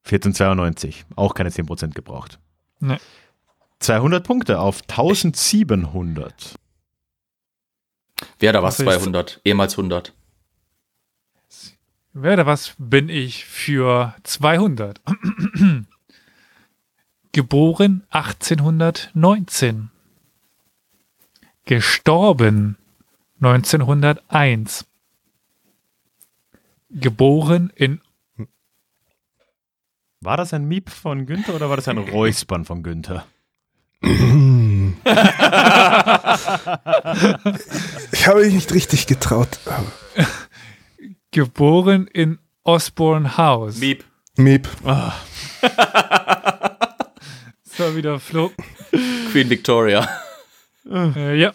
[0.04, 1.04] 1492.
[1.16, 2.38] Auch keine 10% gebraucht.
[2.80, 2.98] Nee.
[3.80, 6.54] 200 Punkte auf 1700.
[8.38, 9.40] Wer da was Also ich- 200?
[9.44, 10.12] Ehemals 100.
[12.18, 15.00] Wer oder was bin ich für 200?
[17.32, 19.90] Geboren 1819.
[21.66, 22.78] Gestorben
[23.40, 24.86] 1901.
[26.90, 28.00] Geboren in
[30.20, 33.26] War das ein Miep von Günther oder war das ein Räuspern von Günther?
[38.12, 39.58] Ich habe mich nicht richtig getraut.
[41.32, 43.78] geboren in Osborne House.
[43.78, 44.04] Miep.
[44.36, 44.68] Miep.
[47.64, 48.52] So wieder Flo.
[49.30, 50.08] Queen Victoria.
[50.90, 51.52] Äh, ja,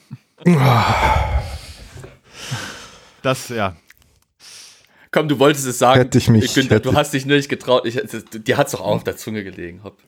[3.22, 3.76] Das, ja.
[5.12, 6.00] Komm, du wolltest es sagen.
[6.00, 7.86] Hätte ich mich- Günther, hätte- du hast dich nicht getraut.
[7.86, 8.00] Ich,
[8.34, 9.84] dir hat's doch auch auf der Zunge gelegen.
[9.84, 10.02] Hopp.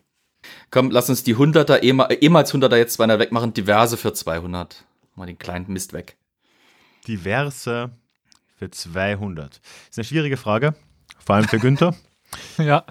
[0.71, 3.53] Komm, lass uns die 100er, ehemal- äh, ehemals 100er jetzt 200 wegmachen.
[3.53, 4.85] Diverse für 200.
[5.15, 6.17] Mal den kleinen Mist weg.
[7.07, 7.91] Diverse
[8.57, 9.61] für 200.
[9.89, 10.73] Ist eine schwierige Frage,
[11.23, 11.95] vor allem für Günther.
[12.57, 12.83] ja.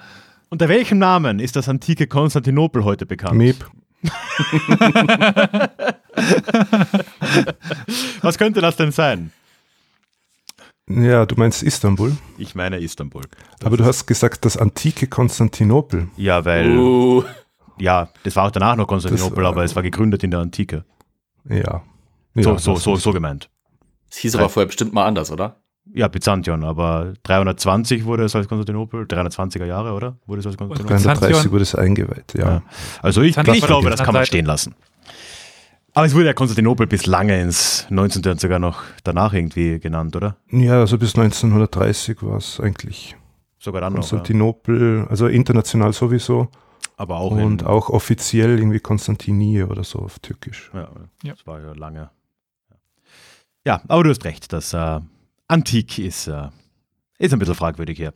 [0.50, 3.38] Unter welchem Namen ist das antike Konstantinopel heute bekannt?
[3.38, 3.64] Miep.
[8.22, 9.32] Was könnte das denn sein?
[10.88, 12.16] Ja, du meinst Istanbul.
[12.38, 13.22] Ich meine Istanbul.
[13.62, 16.08] Aber du hast gesagt, das antike Konstantinopel.
[16.16, 17.24] Ja, weil, Uh,
[17.78, 20.40] ja, das war auch danach noch Konstantinopel, Das, äh, aber es war gegründet in der
[20.40, 20.84] Antike.
[21.48, 21.82] Ja.
[22.34, 23.48] So, ja, so, das so, ist- so gemeint.
[24.10, 25.61] es hieß aber vorher bestimmt mal anders, oder?
[25.94, 30.16] Ja, Byzantion, aber 320 wurde es als Konstantinopel, 320er Jahre, oder?
[30.26, 30.96] Wurde es als Konstantinopel?
[30.96, 32.46] Byzantion- 330 wurde es eingeweiht, ja.
[32.46, 32.62] Ja.
[33.02, 34.74] Also ich, ich glaube, das kann man stehen lassen.
[35.94, 38.24] Aber es wurde ja Konstantinopel bis lange ins 19.
[38.26, 40.36] und sogar noch danach irgendwie genannt, oder?
[40.50, 43.16] Ja, also bis 1930 war es eigentlich
[43.58, 43.98] Sogar dann noch.
[43.98, 44.00] Ja.
[44.08, 46.48] Konstantinopel, also international sowieso
[46.96, 50.70] Aber auch und in, auch offiziell irgendwie Konstantinie oder so auf Türkisch.
[50.72, 50.88] Ja,
[51.24, 51.32] Ja.
[51.34, 52.08] das war ja lange.
[53.66, 55.00] Ja, aber du hast recht, das äh,
[55.52, 56.48] Antik ist, äh,
[57.18, 58.14] ist ein bisschen fragwürdig hier.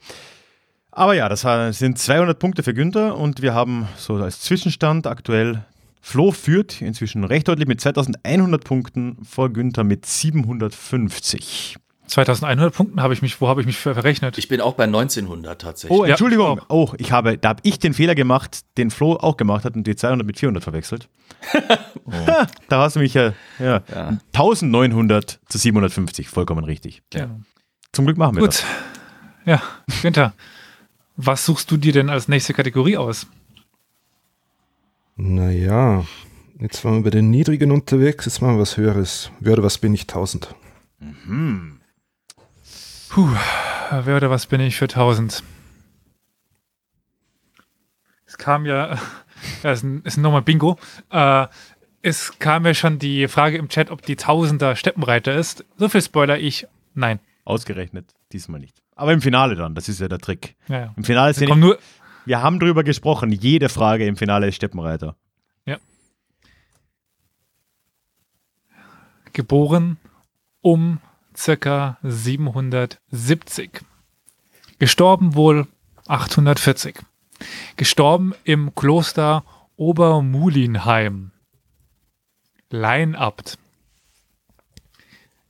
[0.90, 1.42] Aber ja, das
[1.76, 5.62] sind 200 Punkte für Günther und wir haben so als Zwischenstand aktuell
[6.00, 11.76] Flo führt inzwischen recht deutlich mit 2100 Punkten vor Günther mit 750.
[12.06, 14.38] 2100 Punkten habe ich mich, wo habe ich mich ver- verrechnet?
[14.38, 15.98] Ich bin auch bei 1900 tatsächlich.
[15.98, 16.60] Oh, Ja, Entschuldigung.
[16.60, 16.66] auch.
[16.90, 19.86] Oh, ich habe, da habe ich den Fehler gemacht, den Flo auch gemacht hat und
[19.86, 21.08] die 200 mit 400 verwechselt.
[22.08, 24.16] Ha, da hast du mich ja, ja, Ja.
[24.32, 27.02] 1900 zu 750, vollkommen richtig.
[27.12, 27.28] Ja.
[27.92, 28.50] Zum Glück machen wir Gut.
[28.50, 28.64] das.
[29.44, 29.60] Ja,
[30.02, 30.32] Günther,
[31.16, 33.26] was suchst du dir denn als nächste Kategorie aus?
[35.16, 36.04] Naja,
[36.60, 39.30] jetzt waren wir bei den Niedrigen unterwegs, jetzt machen wir was Höheres.
[39.40, 40.02] Wer oder was bin ich?
[40.02, 40.54] 1000.
[43.08, 43.28] Puh,
[43.90, 45.42] wer oder was bin ich für 1000?
[48.26, 48.98] Es kam ja,
[49.62, 50.78] ja ist, nochmal Bingo.
[51.10, 51.46] Äh,
[52.02, 55.64] es kam ja schon die Frage im Chat, ob die Tausender Steppenreiter ist.
[55.76, 56.66] So viel Spoiler ich.
[56.94, 57.20] Nein.
[57.44, 58.82] Ausgerechnet, diesmal nicht.
[58.94, 60.56] Aber im Finale dann, das ist ja der Trick.
[60.68, 60.94] Ja, ja.
[60.96, 61.78] Im Finale sind, kommt nur,
[62.24, 65.16] wir haben drüber gesprochen, jede Frage im Finale ist Steppenreiter.
[69.36, 69.98] geboren
[70.62, 70.98] um
[71.36, 73.82] circa 770.
[74.78, 75.66] Gestorben wohl
[76.06, 76.96] 840.
[77.76, 79.44] Gestorben im Kloster
[79.76, 81.32] Obermulinheim.
[82.70, 83.58] Leinabt.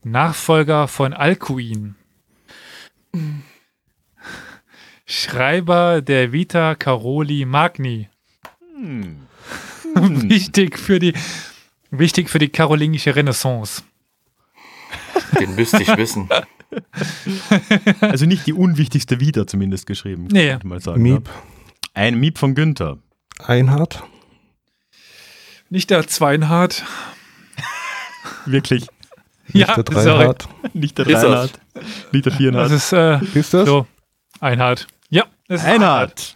[0.03, 1.97] Nachfolger von Alcuin.
[5.05, 8.09] Schreiber der Vita Caroli Magni.
[9.95, 11.15] Wichtig für die
[11.91, 13.83] wichtig für die karolingische Renaissance.
[15.41, 16.29] Den müsste ich wissen.
[18.01, 20.27] Also nicht die unwichtigste Wieder zumindest geschrieben.
[20.31, 20.49] Nee.
[20.51, 21.01] könnte ich mal sagen.
[21.01, 21.29] Miep.
[21.29, 21.33] Ja.
[21.95, 22.99] Ein Miep von Günther.
[23.39, 24.03] Einhard.
[25.71, 26.85] Nicht der Zweinhard.
[28.47, 28.87] Wirklich.
[29.53, 30.17] Nicht Ja, der sorry.
[30.25, 30.49] Dreihard.
[30.75, 31.23] Nicht der Ist er.
[31.31, 31.61] Reinhard.
[32.13, 32.71] Nicht der Das Vierhard.
[32.73, 33.67] ist äh, Ist das?
[33.67, 33.87] so.
[34.41, 34.87] Einhard.
[35.09, 36.35] Ja, das ist Einhard.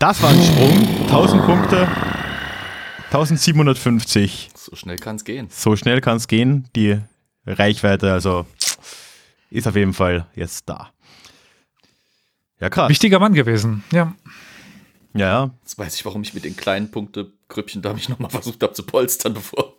[0.00, 0.88] Das war ein Sprung.
[1.06, 1.88] 1000 Punkte.
[3.12, 4.50] 1750.
[4.56, 5.46] So schnell kann es gehen.
[5.50, 6.68] So schnell kann es gehen.
[6.74, 6.98] Die
[7.46, 8.46] Reichweite, also
[9.50, 10.90] ist auf jeden Fall jetzt da.
[12.60, 12.88] Ja, krass.
[12.88, 13.82] Wichtiger Mann gewesen.
[13.92, 14.14] Ja.
[15.14, 15.50] Ja, ja.
[15.62, 18.82] Jetzt weiß ich, warum ich mit den kleinen Punktegrüppchen da mich nochmal versucht habe zu
[18.84, 19.74] polstern, bevor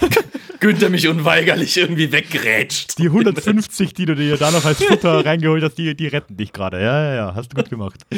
[0.60, 2.98] Günther mich unweigerlich irgendwie weggerätscht.
[2.98, 6.52] Die 150, die du dir da noch als Futter reingeholt hast, die, die retten dich
[6.52, 6.80] gerade.
[6.80, 7.34] Ja, ja, ja.
[7.34, 8.06] Hast du gut gemacht.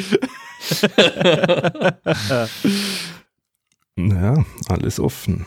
[3.97, 5.45] Ja, alles offen.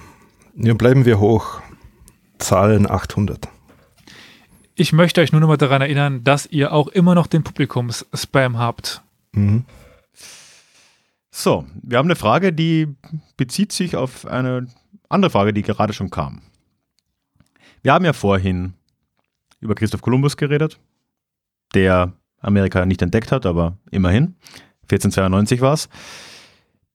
[0.54, 1.60] Ja, bleiben wir hoch.
[2.38, 3.48] Zahlen 800.
[4.74, 8.58] Ich möchte euch nur noch mal daran erinnern, dass ihr auch immer noch den Publikums-Spam
[8.58, 9.02] habt.
[9.32, 9.64] Mhm.
[11.30, 12.94] So, wir haben eine Frage, die
[13.36, 14.68] bezieht sich auf eine
[15.08, 16.42] andere Frage, die gerade schon kam.
[17.82, 18.74] Wir haben ja vorhin
[19.60, 20.78] über Christoph Kolumbus geredet,
[21.74, 24.36] der Amerika nicht entdeckt hat, aber immerhin.
[24.82, 25.88] 1492 war es.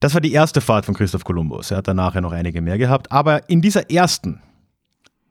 [0.00, 1.70] Das war die erste Fahrt von Christoph Kolumbus.
[1.70, 3.12] Er hat danach ja noch einige mehr gehabt.
[3.12, 4.40] Aber in dieser ersten,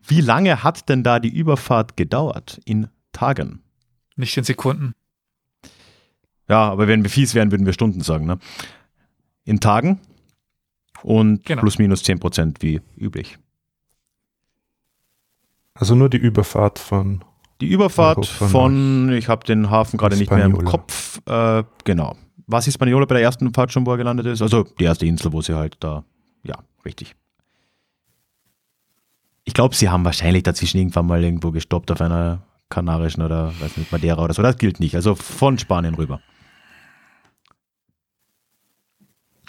[0.10, 2.60] wie lange hat denn da die Überfahrt gedauert?
[2.66, 3.62] In Tagen.
[4.16, 4.93] Nicht in Sekunden.
[6.47, 8.26] Ja, aber wenn wir fies wären, würden wir Stunden sagen.
[8.26, 8.39] Ne?
[9.45, 9.99] In Tagen
[11.03, 11.62] und Genau.
[11.62, 13.38] plus minus 10 Prozent wie üblich.
[15.74, 17.24] Also nur die Überfahrt von.
[17.62, 20.64] Die Überfahrt von ich habe den Hafen gerade nicht mehr im.
[20.66, 21.22] Kopf.
[21.26, 22.16] Äh, genau.
[22.47, 24.41] Was ist Hispaniola bei der ersten Fahrt schon, wo er gelandet ist?
[24.41, 26.03] Also die erste Insel, wo sie halt da.
[26.43, 27.16] Ja, richtig.
[29.50, 33.78] Ich glaube, sie haben wahrscheinlich dazwischen irgendwann mal irgendwo gestoppt auf einer kanarischen oder weiß
[33.78, 34.43] nicht, Madeira oder so.
[34.43, 34.93] Das gilt nicht.
[34.93, 36.22] Also von Spanien rüber.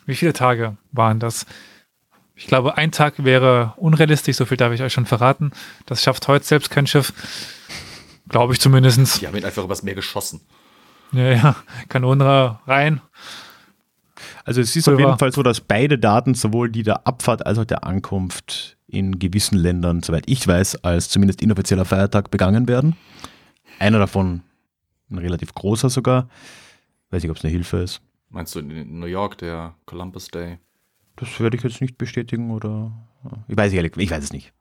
[0.07, 1.45] Wie viele Tage waren das?
[2.35, 5.53] Ich glaube, ein Tag wäre unrealistisch, so viel darf ich euch schon verraten.
[5.85, 7.13] Das schafft heute selbst kein Schiff.
[8.27, 9.21] Glaube ich zumindest.
[9.21, 10.41] Die haben ihn einfach übers Meer geschossen.
[11.13, 11.57] Ja, ja.
[11.91, 12.27] Kanonen
[12.67, 13.03] rein.
[14.51, 14.97] Also es ist Rüber.
[14.97, 18.77] auf jeden Fall so, dass beide Daten, sowohl die der Abfahrt als auch der Ankunft
[18.89, 22.97] in gewissen Ländern, soweit ich weiß, als zumindest inoffizieller Feiertag begangen werden.
[23.79, 24.43] Einer davon,
[25.09, 26.29] ein relativ großer sogar.
[27.11, 28.03] Weiß nicht, ob es eine Hilfe ist.
[28.29, 30.59] Meinst du in New York, der Columbus Day?
[31.15, 32.91] Das werde ich jetzt nicht bestätigen oder.
[33.47, 34.53] Ich weiß, ehrlich, ich weiß es nicht.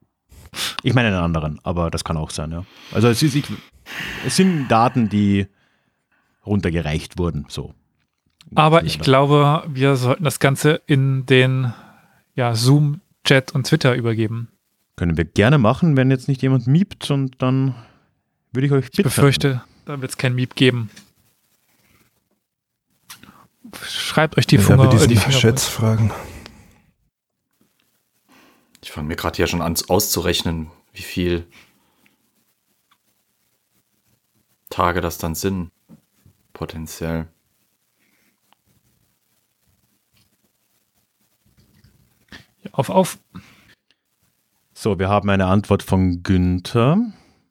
[0.83, 2.63] Ich meine einen anderen, aber das kann auch sein, ja.
[2.91, 3.45] Also es, ist, ich,
[4.23, 5.47] es sind Daten, die
[6.45, 7.73] runtergereicht wurden, so.
[8.55, 11.73] Aber ich glaube, wir sollten das Ganze in den
[12.35, 14.49] ja, Zoom, Chat und Twitter übergeben.
[14.95, 17.75] Können wir gerne machen, wenn jetzt nicht jemand miebt und dann
[18.51, 19.03] würde ich euch Ich bitten.
[19.03, 20.89] befürchte, da wird es kein Miep geben.
[23.83, 26.11] Schreibt euch die ja, Finger, äh, die diesen Schätzfragen.
[28.81, 31.45] Ich fange mir gerade hier schon an auszurechnen, wie viel
[34.69, 35.71] Tage das dann sind.
[36.53, 37.27] Potenziell.
[42.79, 43.17] Auf, auf.
[44.73, 46.97] So, wir haben eine Antwort von Günther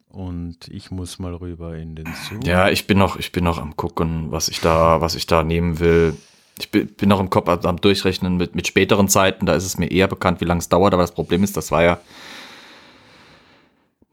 [0.08, 2.40] und ich muss mal rüber in den Zoom.
[2.42, 5.42] Ja, ich bin noch, ich bin noch am gucken, was ich da, was ich da
[5.42, 6.16] nehmen will.
[6.58, 9.46] Ich bin, bin noch im Kopf am- am Durchrechnen mit, mit späteren Zeiten.
[9.46, 10.92] Da ist es mir eher bekannt, wie lange es dauert.
[10.94, 12.00] Aber das Problem ist, das war ja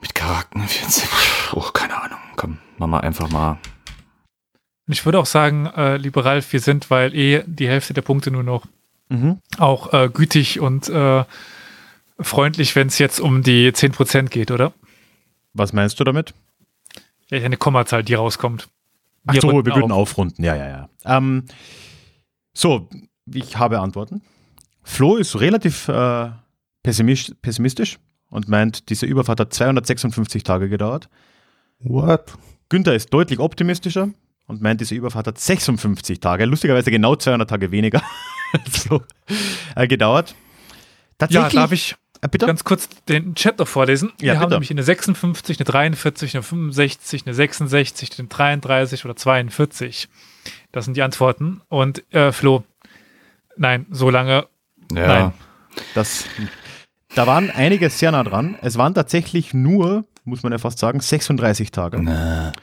[0.02, 1.10] mit Charakter 14.
[1.54, 2.20] Oh, keine Ahnung.
[2.36, 3.58] Komm, machen wir einfach mal.
[4.88, 8.30] Ich würde auch sagen, äh, lieber Ralf, wir sind, weil eh die Hälfte der Punkte
[8.30, 8.68] nur noch
[9.10, 9.40] Mhm.
[9.58, 11.24] auch äh, gütig und äh,
[12.20, 14.74] freundlich, wenn es jetzt um die 10% geht, oder?
[15.54, 16.34] Was meinst du damit?
[17.30, 18.68] Ja, eine Kommazahl, die rauskommt.
[19.28, 20.10] Ach Wir so, wir würden auf.
[20.12, 20.44] aufrunden.
[20.44, 20.90] Ja, ja, ja.
[21.06, 21.46] Ähm,
[22.54, 22.90] so,
[23.32, 24.22] ich habe Antworten.
[24.84, 26.30] Flo ist relativ äh,
[26.84, 27.98] pessimistisch
[28.30, 31.10] und meint, diese Überfahrt hat 256 Tage gedauert.
[31.80, 32.34] What?
[32.70, 34.10] Günther ist deutlich optimistischer
[34.48, 38.02] und meint, diese Überfahrt hat 56 Tage, lustigerweise genau 200 Tage weniger
[38.54, 39.02] als Flo,
[39.76, 40.32] äh, gedauert.
[40.32, 40.36] Ja,
[41.18, 42.46] Tatsächlich, darf ich äh, bitte?
[42.46, 44.12] ganz kurz den Chat noch vorlesen?
[44.20, 44.56] Ja, Wir haben bitte.
[44.56, 50.10] nämlich eine 56, eine 43, eine 65, eine 66, eine 33 oder 42.
[50.72, 51.62] Das sind die Antworten.
[51.70, 52.64] Und äh, Flo,
[53.58, 54.48] nein, so lange,
[54.94, 55.34] Ja, Nein.
[55.94, 56.26] Das,
[57.16, 58.58] da waren einige sehr nah dran.
[58.62, 62.02] Es waren tatsächlich nur, muss man ja fast sagen, 36 Tage.
[62.02, 62.54] Na,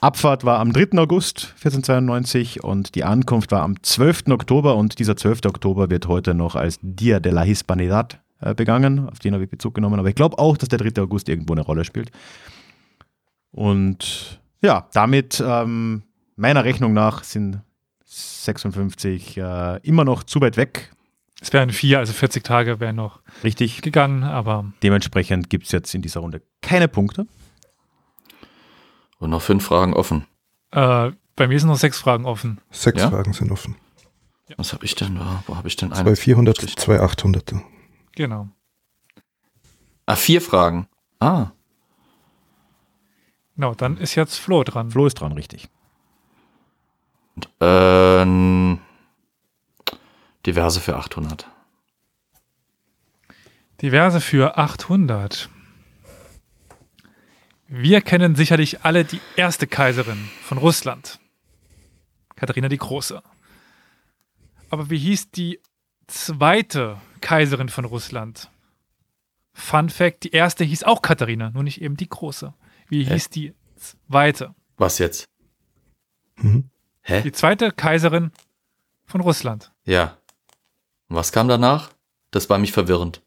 [0.00, 0.96] Abfahrt war am 3.
[0.98, 4.28] August 1492 und die Ankunft war am 12.
[4.28, 5.46] Oktober und dieser 12.
[5.46, 9.08] Oktober wird heute noch als Dia de la Hispanidad äh, begangen.
[9.08, 11.02] Auf den habe ich Bezug genommen, aber ich glaube auch, dass der 3.
[11.02, 12.12] August irgendwo eine Rolle spielt.
[13.50, 16.04] Und ja, damit ähm,
[16.36, 17.60] meiner Rechnung nach sind
[18.04, 20.92] 56 äh, immer noch zu weit weg.
[21.40, 23.82] Es wären vier, also 40 Tage wären noch Richtig.
[23.82, 27.26] gegangen, aber Dementsprechend gibt es jetzt in dieser Runde keine Punkte.
[29.18, 30.26] Und noch fünf Fragen offen.
[30.72, 32.60] äh, bei mir sind noch sechs Fragen offen.
[32.70, 33.10] Sechs Ja?
[33.10, 33.76] Fragen sind offen.
[34.56, 35.42] Was habe ich denn da?
[35.46, 36.16] Wo habe ich denn Zwei eine?
[36.16, 37.54] 400, zwei 800.
[38.16, 38.48] Genau.
[40.06, 40.88] Ah, vier Fragen.
[41.20, 41.50] Ah,
[43.56, 44.90] Genau, dann ist jetzt Flo dran.
[44.92, 45.68] Flo ist dran, richtig.
[47.60, 48.78] ähm,
[50.46, 51.46] diverse für 800.
[53.82, 55.48] Diverse für 800.
[57.68, 61.20] Wir kennen sicherlich alle die erste Kaiserin von Russland.
[62.34, 63.22] Katharina die Große.
[64.70, 65.60] Aber wie hieß die
[66.06, 68.50] zweite Kaiserin von Russland?
[69.52, 72.54] Fun Fact, die erste hieß auch Katharina, nur nicht eben die Große.
[72.88, 73.12] Wie Hä?
[73.12, 74.54] hieß die zweite?
[74.78, 75.28] Was jetzt?
[76.36, 76.70] Mhm.
[77.02, 77.20] Hä?
[77.20, 78.32] Die zweite Kaiserin
[79.04, 79.72] von Russland.
[79.84, 80.16] Ja.
[81.08, 81.90] Und was kam danach?
[82.30, 83.22] Das war mich verwirrend.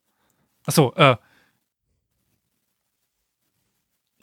[0.66, 1.18] Achso, äh.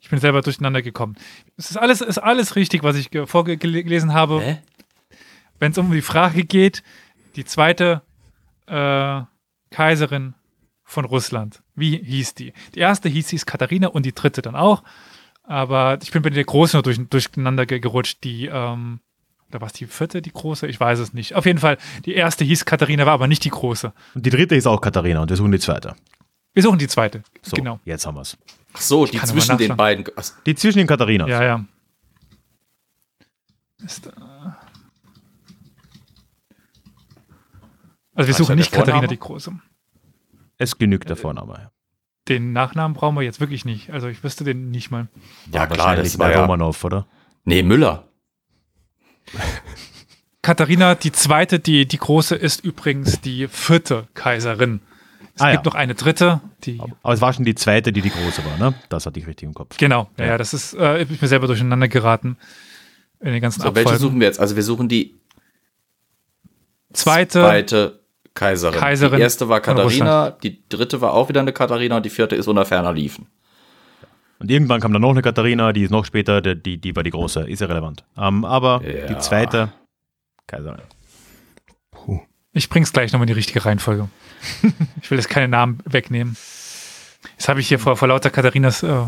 [0.09, 1.17] Ich bin selber durcheinander gekommen.
[1.59, 4.41] Es ist alles, ist alles richtig, was ich ge- vorgelesen habe.
[4.41, 4.59] Hä?
[5.59, 6.83] Wenn es um die Frage geht,
[7.37, 8.01] die zweite
[8.69, 9.21] äh,
[9.71, 10.33] Kaiserin
[10.83, 12.55] von Russland, wie hieß die?
[12.75, 14.83] Die erste hieß, hieß Katharina und die dritte dann auch.
[15.43, 18.25] Aber ich bin bei der Großen nur durch, durcheinander ge- gerutscht.
[18.25, 19.01] Die, ähm,
[19.51, 20.67] oder war es die vierte, die Große?
[20.69, 21.35] Ich weiß es nicht.
[21.35, 23.93] Auf jeden Fall, die erste hieß Katharina, war aber nicht die Große.
[24.15, 25.95] Und die dritte ist auch Katharina und wir suchen die zweite.
[26.55, 27.23] Wir suchen die zweite.
[27.43, 27.79] So, Genau.
[27.85, 28.37] jetzt haben wir es.
[28.73, 30.05] Ach so, die kann aber zwischen den beiden.
[30.17, 31.29] Ach, Die zwischen den Katharinas.
[31.29, 31.65] Ja, ja.
[33.85, 34.11] Ist, äh
[38.15, 38.73] also wir suchen nicht?
[38.73, 39.53] Katharina die Große.
[40.57, 41.71] Es genügt der Vorname.
[42.27, 43.91] Den Nachnamen brauchen wir jetzt wirklich nicht.
[43.91, 45.09] Also ich wüsste den nicht mal.
[45.53, 46.41] ja, klar, Wahrscheinlich das war bei ja.
[46.43, 47.07] Romanov, oder?
[47.45, 48.09] Nee, Müller.
[50.43, 54.81] Katharina die Zweite, die, die Große, ist übrigens die vierte Kaiserin.
[55.39, 55.71] Es Ah, gibt ja.
[55.71, 56.81] noch eine dritte, die.
[57.03, 58.75] Aber es war schon die zweite, die die große war, ne?
[58.89, 59.77] Das hatte ich richtig im Kopf.
[59.77, 60.39] Genau, ja, Ja.
[60.39, 62.37] das ist, äh, ich bin mir selber durcheinander geraten.
[63.21, 63.99] In den ganzen So, welche Abfolgen.
[64.01, 64.41] suchen wir jetzt?
[64.41, 65.15] Also wir suchen die
[66.93, 68.01] Zweite, zweite
[68.35, 68.79] Kaiserin.
[68.81, 72.35] Kaiserin Die erste war Katharina, die dritte war auch wieder eine Katharina und die vierte
[72.37, 73.27] ist unter ferner liefen.
[74.41, 77.03] Und irgendwann kam dann noch eine Katharina, die ist noch später, die, die, die war
[77.03, 78.05] die große, ist irrelevant.
[78.17, 79.07] Ähm, aber Ja.
[79.07, 79.73] die zweite
[80.47, 80.81] Kaiserin.
[82.53, 84.09] Ich bring's gleich nochmal in die richtige Reihenfolge.
[85.03, 86.37] ich will jetzt keine Namen wegnehmen.
[87.33, 89.05] Jetzt habe ich hier vor, vor lauter Katharinas äh,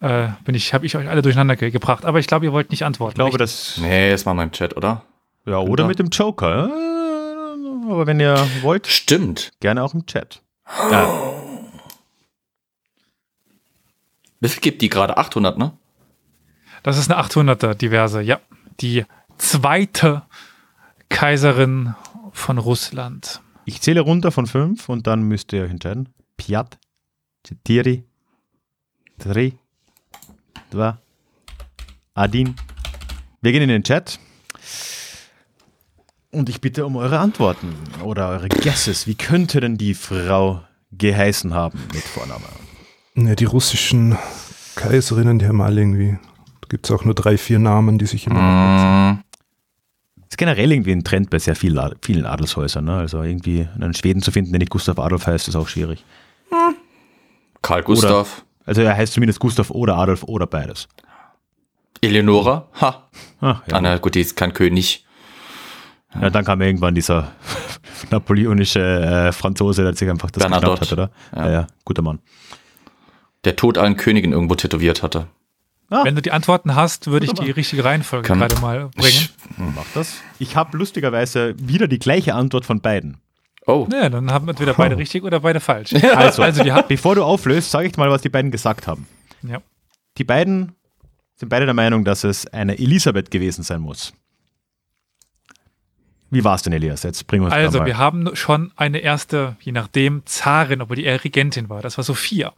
[0.00, 2.04] äh, bin ich, habe ich euch alle durcheinander ge gebracht.
[2.04, 3.12] Aber ich glaube, ihr wollt nicht antworten.
[3.12, 3.74] Ich glaube, richtig?
[3.74, 3.78] das.
[3.78, 5.04] Nee, jetzt machen wir im Chat, oder?
[5.46, 5.86] Ja, oder Oder?
[5.86, 6.70] mit dem Joker.
[7.88, 9.52] Aber wenn ihr wollt, Stimmt.
[9.60, 10.42] gerne auch im Chat.
[10.90, 11.08] Ja,
[14.40, 15.16] Wie viel gibt die gerade?
[15.16, 15.72] 800, ne?
[16.82, 18.40] Das ist eine 800er diverse, ja.
[18.80, 19.04] Die
[19.38, 20.22] zweite
[21.08, 21.94] Kaiserin
[22.32, 23.40] von Russland.
[23.64, 26.08] Ich zähle runter von fünf und dann müsst ihr euch entscheiden.
[26.36, 26.78] Piat,
[27.64, 28.04] Tiri,
[29.18, 29.54] Tri,
[30.70, 30.98] Dwa,
[32.14, 32.54] Adin.
[33.40, 34.18] Wir gehen in den Chat.
[36.30, 39.06] Und ich bitte um eure Antworten oder eure Guesses.
[39.06, 42.44] Wie könnte denn die Frau geheißen haben mit Vorname?
[43.14, 44.18] Ja, die russischen
[44.74, 46.18] Kaiserinnen, die haben alle irgendwie.
[46.60, 49.12] Da gibt es auch nur drei, vier Namen, die sich immer.
[49.12, 49.22] Mm
[50.28, 52.84] ist generell irgendwie ein Trend bei sehr vielen, Ad- vielen Adelshäusern.
[52.84, 52.96] Ne?
[52.96, 56.04] Also irgendwie einen Schweden zu finden, der nicht Gustav Adolf heißt, ist auch schwierig.
[57.62, 58.44] Karl Gustav.
[58.64, 60.88] Also er heißt zumindest Gustav oder Adolf oder beides.
[62.00, 62.68] Eleonora.
[62.80, 63.08] Ha.
[63.40, 63.76] Ah, ja.
[63.76, 65.04] Ah, na gut, die ist kein König.
[66.20, 67.32] ja, dann kam irgendwann dieser
[68.10, 70.80] napoleonische äh, Franzose, der sich einfach das Bernadotte.
[70.82, 71.10] hat, oder?
[71.34, 71.44] Ja.
[71.46, 71.52] Ja.
[71.52, 72.18] ja, guter Mann.
[73.44, 75.28] Der Tod allen Königen irgendwo tätowiert hatte.
[75.88, 79.08] Wenn du die Antworten hast, würde ich die richtige Reihenfolge Kann- gerade mal bringen.
[79.08, 80.16] Ich, Mach das.
[80.38, 83.18] Ich habe lustigerweise wieder die gleiche Antwort von beiden.
[83.66, 85.92] oh, Ja, dann haben entweder beide richtig oder beide falsch.
[86.16, 89.06] Also, Also die hat, bevor du auflöst, sage ich mal, was die beiden gesagt haben.
[89.42, 89.60] ja.
[90.18, 90.72] Die beiden
[91.36, 94.12] sind beide der Meinung, dass es eine Elisabeth gewesen sein muss.
[96.30, 97.02] Wie war es denn, Elias?
[97.04, 97.86] Jetzt bring uns da Also, mal.
[97.86, 101.82] wir haben schon eine erste, je nachdem, Zarin, obwohl die eher Regentin war.
[101.82, 102.52] Das war Sophia.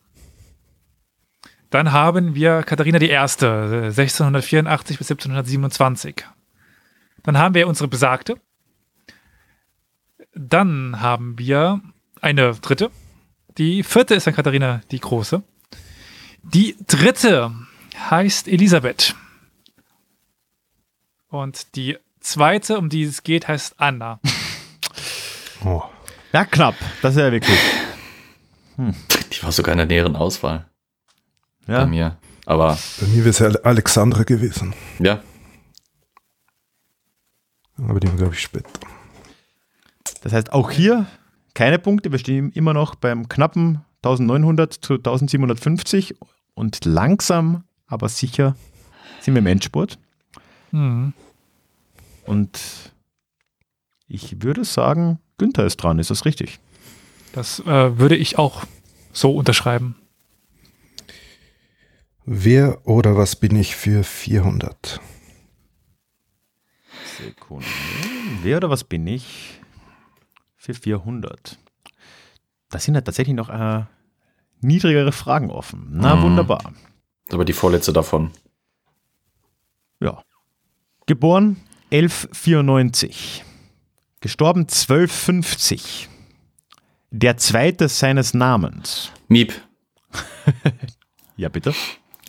[1.71, 6.25] Dann haben wir Katharina die Erste, äh, 1684 bis 1727.
[7.25, 8.41] Dann haben wir unsere Besagte.
[10.35, 11.81] Dann haben wir
[12.21, 12.91] eine dritte.
[13.59, 15.43] Die vierte ist dann Katharina die Große.
[16.43, 17.53] Die dritte
[18.11, 19.15] heißt Elisabeth.
[21.29, 24.21] Und die zweite, um die es geht, heißt Anna.
[25.65, 25.83] Oh.
[26.33, 26.77] Ja, knapp.
[27.03, 27.59] Das ist ja wirklich.
[28.77, 30.69] die war sogar in der näheren Auswahl
[31.69, 31.87] bei Ja.
[31.87, 32.19] mir.
[32.47, 34.75] Aber Bei mir wäre es ja Alexandra gewesen.
[34.99, 35.23] ja,
[37.77, 38.69] Aber die glaube ich später.
[40.23, 41.07] Das heißt, auch hier
[41.55, 42.11] keine Punkte.
[42.11, 46.15] Wir stehen immer noch beim knappen 1900 zu 1750
[46.55, 48.57] und langsam, aber sicher
[49.21, 49.99] sind wir im Endspurt.
[50.71, 51.13] Hm.
[52.27, 52.61] Und
[54.07, 55.99] ich würde sagen, Günther ist dran.
[55.99, 56.59] Ist das richtig?
[57.33, 58.65] Das äh, würde ich auch
[59.13, 59.97] so unterschreiben.
[62.31, 65.01] Wer oder was bin ich für 400?
[67.17, 67.65] Sekunde.
[68.43, 69.59] Wer oder was bin ich
[70.57, 71.59] für 400?
[72.69, 73.85] Da sind ja tatsächlich noch äh,
[74.61, 75.89] niedrigere Fragen offen.
[75.93, 76.23] Na, Mhm.
[76.23, 76.75] wunderbar.
[77.31, 78.31] aber die vorletzte davon.
[80.01, 80.23] Ja.
[81.07, 81.57] Geboren
[81.91, 83.43] 1194.
[84.21, 86.11] Gestorben 1250.
[87.11, 89.13] Der zweite seines Namens.
[89.29, 89.55] Miep,
[91.37, 91.73] Ja, bitte.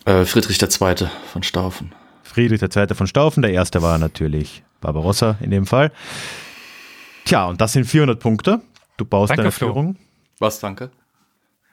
[0.04, 1.08] Äh, Friedrich II.
[1.32, 1.92] von Staufen.
[2.22, 2.94] Friedrich II.
[2.94, 3.42] von Staufen.
[3.42, 5.90] Der erste war natürlich Barbarossa in dem Fall.
[7.24, 8.60] Tja, und das sind 400 Punkte.
[8.96, 9.68] Du baust Danke, deine Flo.
[9.68, 9.96] Führung.
[10.38, 10.90] Was, danke?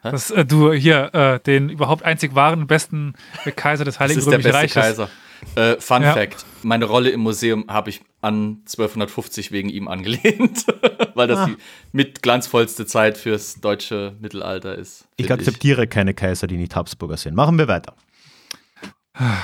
[0.04, 3.14] Dass äh, du hier äh, den überhaupt einzig wahren besten
[3.56, 4.98] Kaiser des Das Heiligen ist der Römischen beste Reiches.
[4.98, 5.10] Kaiser.
[5.56, 6.14] Äh, Fun Ja.
[6.14, 10.66] Fact: Meine Rolle im Museum habe ich an 1250 wegen ihm angelehnt,
[11.14, 11.46] weil das Ah.
[11.48, 11.58] die
[11.92, 15.08] mit glanzvollste Zeit fürs deutsche Mittelalter ist.
[15.18, 17.36] Ich akzeptiere keine Kaiser, die nicht Habsburger sind.
[17.36, 17.94] Machen wir weiter.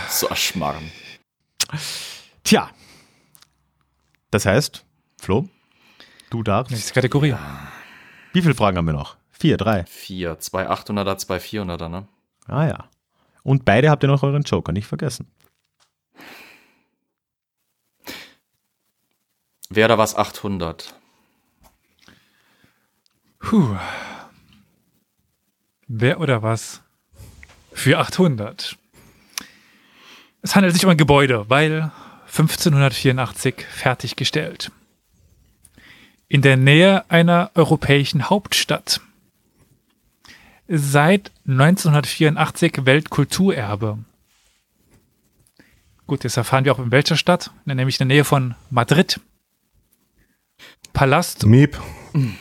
[0.09, 0.91] So Aschmarren.
[2.43, 2.69] Tja.
[4.31, 4.85] Das heißt,
[5.19, 5.47] Flo,
[6.29, 6.71] du darfst.
[6.71, 7.35] Nächste Kategorie.
[8.33, 9.17] Wie viele Fragen haben wir noch?
[9.31, 9.85] Vier, drei.
[9.85, 12.07] Vier, zwei 800er, zwei 400er, ne?
[12.47, 12.89] Ah ja.
[13.43, 15.31] Und beide habt ihr noch euren Joker, nicht vergessen.
[19.69, 20.95] Wer da was 800?
[23.39, 23.75] Puh.
[25.87, 26.81] Wer oder was?
[27.73, 28.77] Für 800.
[30.43, 31.89] Es handelt sich um ein Gebäude, weil
[32.27, 34.71] 1584 fertiggestellt.
[36.27, 38.99] In der Nähe einer europäischen Hauptstadt.
[40.67, 43.99] Seit 1984 Weltkulturerbe.
[46.07, 49.21] Gut, jetzt erfahren wir auch in welcher Stadt, nämlich in der Nähe von Madrid.
[50.91, 51.79] Palast Miep,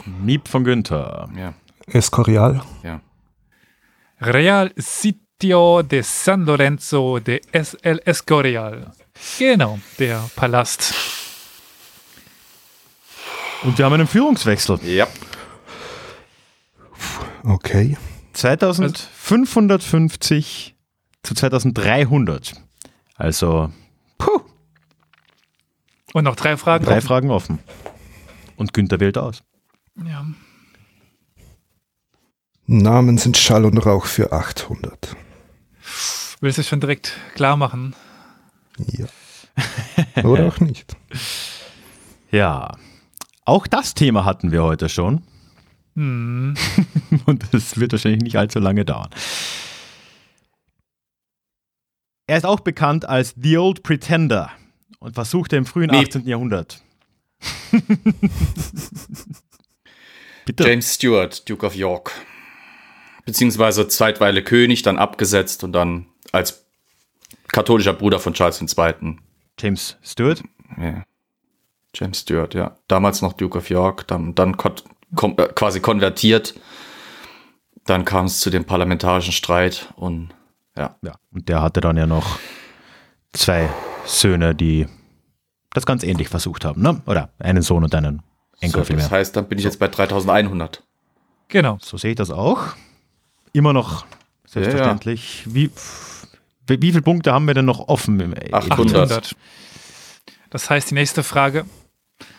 [0.04, 1.30] Miep von Günther.
[1.36, 1.54] Ja,
[1.86, 3.00] Escorial, ja.
[4.20, 4.72] Real
[5.42, 8.92] Sitio de San Lorenzo de Es El Escorial.
[9.40, 10.94] Genau, der Palast.
[13.64, 14.78] Und wir haben einen Führungswechsel.
[14.84, 15.08] Ja.
[17.42, 17.96] okay.
[18.34, 20.76] 2550
[21.24, 22.52] zu 2300.
[23.16, 23.72] Also,
[24.18, 24.42] puh,
[26.14, 26.84] Und noch drei Fragen.
[26.84, 27.06] drei offen.
[27.08, 27.58] Fragen offen.
[28.54, 29.42] Und Günther wählt aus.
[30.06, 30.24] Ja.
[32.66, 35.16] Namen sind Schall und Rauch für 800.
[36.40, 37.94] Willst du es schon direkt klar machen?
[38.86, 39.06] Ja.
[40.24, 40.96] Oder auch nicht.
[42.30, 42.78] Ja.
[43.44, 45.22] Auch das Thema hatten wir heute schon.
[45.96, 46.54] Hm.
[47.26, 49.10] Und es wird wahrscheinlich nicht allzu lange dauern.
[52.26, 54.50] Er ist auch bekannt als The Old Pretender
[55.00, 56.06] und versuchte im frühen Miep.
[56.06, 56.26] 18.
[56.26, 56.82] Jahrhundert.
[60.46, 60.64] Bitte.
[60.64, 62.12] James Stewart, Duke of York.
[63.24, 66.64] Beziehungsweise Zeitweile König, dann abgesetzt und dann als
[67.48, 69.16] katholischer Bruder von Charles II.
[69.58, 70.42] James Stewart.
[70.80, 71.04] Ja.
[71.94, 72.76] James Stewart, ja.
[72.88, 74.72] Damals noch Duke of York, dann, dann kon
[75.14, 76.54] kom äh, quasi konvertiert.
[77.84, 80.30] Dann kam es zu dem parlamentarischen Streit und
[80.76, 80.96] ja.
[81.02, 81.12] Ja.
[81.32, 82.38] Und der hatte dann ja noch
[83.32, 83.68] zwei
[84.06, 84.86] Söhne, die
[85.70, 87.02] das ganz ähnlich versucht haben, ne?
[87.06, 88.22] Oder einen Sohn und einen
[88.60, 89.04] Enkel So, vielmehr.
[89.04, 90.82] das heißt, dann bin ich jetzt bei 3100.
[91.48, 91.78] Genau.
[91.82, 92.68] So sehe ich das auch.
[93.52, 94.06] Immer noch
[94.46, 95.44] selbstverständlich.
[95.46, 95.70] Wie,
[96.66, 98.18] wie, wie viele Punkte haben wir denn noch offen?
[98.20, 98.72] Im, 800.
[99.12, 99.36] 800.
[100.50, 101.64] Das heißt, die nächste Frage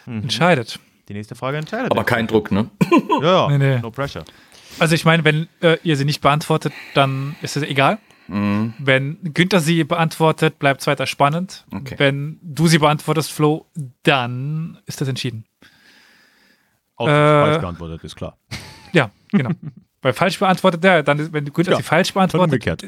[0.05, 0.79] entscheidet.
[1.09, 1.91] Die nächste Frage entscheidet.
[1.91, 2.69] Aber kein Druck, ne?
[3.21, 3.79] ja, ja, Nee, nee.
[3.79, 4.23] no pressure.
[4.79, 7.99] Also ich meine, wenn äh, ihr sie nicht beantwortet, dann ist es egal.
[8.27, 8.73] Mhm.
[8.79, 11.65] Wenn Günther sie beantwortet, bleibt es weiter spannend.
[11.71, 11.95] Okay.
[11.97, 13.65] Wenn du sie beantwortest, Flo,
[14.03, 15.45] dann ist das entschieden.
[16.95, 18.37] Auch Äh, beantwortet, ist klar.
[18.93, 19.51] Ja, genau.
[20.03, 22.83] Weil falsch beantwortet, ja, dann, ist- wenn Günther Ja, sie falsch beantwortet,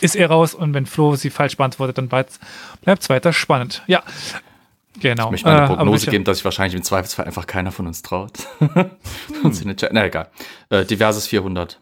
[0.00, 2.38] ist er raus und wenn Flo sie falsch beantwortet, dann bleibt
[2.86, 3.82] es weiter spannend.
[3.88, 4.02] Ja,
[5.00, 5.26] genau.
[5.26, 8.02] Ich möchte eine Äh, Prognose geben, dass sich wahrscheinlich im Zweifelsfall einfach keiner von uns
[8.02, 8.32] traut.
[9.76, 10.30] Chat- Na egal.
[10.68, 11.80] Äh, diverses 400.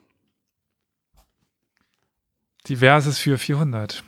[2.69, 4.03] Diverses für 400.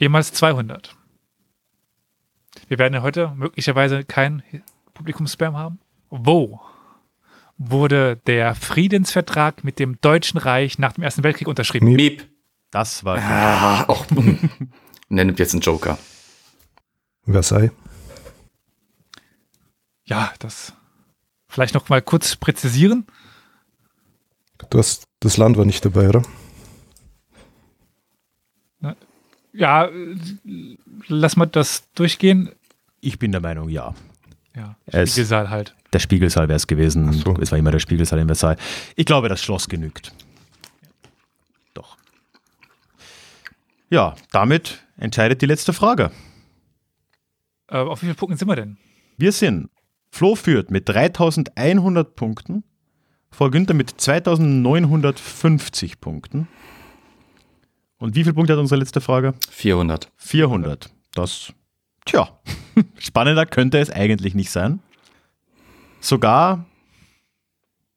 [0.00, 0.94] Ehemals 200.
[2.68, 4.42] Wir werden ja heute möglicherweise kein
[4.94, 5.78] Publikumsspam haben.
[6.10, 6.60] Wo?
[7.58, 11.92] Wurde der Friedensvertrag mit dem Deutschen Reich nach dem Ersten Weltkrieg unterschrieben?
[11.92, 12.26] Miep.
[12.70, 14.06] Das war Ah, auch.
[15.08, 15.98] Nimmt jetzt einen Joker.
[17.24, 17.72] Versailles.
[20.04, 20.72] Ja, das
[21.48, 23.06] vielleicht noch mal kurz präzisieren.
[24.70, 26.22] Du hast, das Land war nicht dabei, oder?
[29.52, 30.16] Ja, äh,
[31.08, 32.50] lass mal das durchgehen.
[33.00, 33.94] Ich bin der Meinung, ja.
[34.56, 35.74] Ja, Es- Spiegelsaal halt.
[35.92, 37.12] Der Spiegelsaal wäre es gewesen.
[37.12, 37.34] So.
[37.40, 38.58] Es war immer der Spiegelsaal in Versailles.
[38.96, 40.12] Ich glaube, das Schloss genügt.
[41.74, 41.96] Doch.
[43.88, 46.10] Ja, damit entscheidet die letzte Frage.
[47.68, 48.76] Äh, auf wie vielen Punkten sind wir denn?
[49.16, 49.70] Wir sind,
[50.10, 52.64] Flo führt mit 3100 Punkten,
[53.30, 56.48] vor Günther mit 2950 Punkten.
[57.98, 59.34] Und wie viele Punkte hat unsere letzte Frage?
[59.50, 60.10] 400.
[60.16, 60.90] 400.
[61.14, 61.52] Das,
[62.04, 62.38] tja,
[62.98, 64.80] spannender könnte es eigentlich nicht sein.
[66.00, 66.64] Sogar,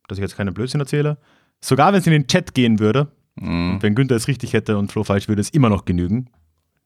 [0.07, 1.17] dass ich jetzt keinen Blödsinn erzähle,
[1.61, 3.81] sogar wenn es in den Chat gehen würde, Mhm.
[3.81, 6.29] wenn Günther es richtig hätte und Flo falsch, würde es immer noch genügen.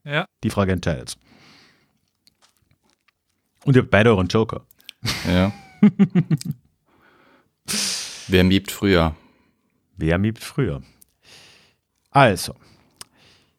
[0.03, 0.25] Ja.
[0.43, 1.17] Die Frage entscheidet.
[3.63, 4.63] Und ihr habt beide euren Joker.
[5.27, 5.51] Ja.
[8.27, 9.15] Wer miebt früher?
[9.97, 10.83] Wer miebt früher?
[12.11, 12.53] Also,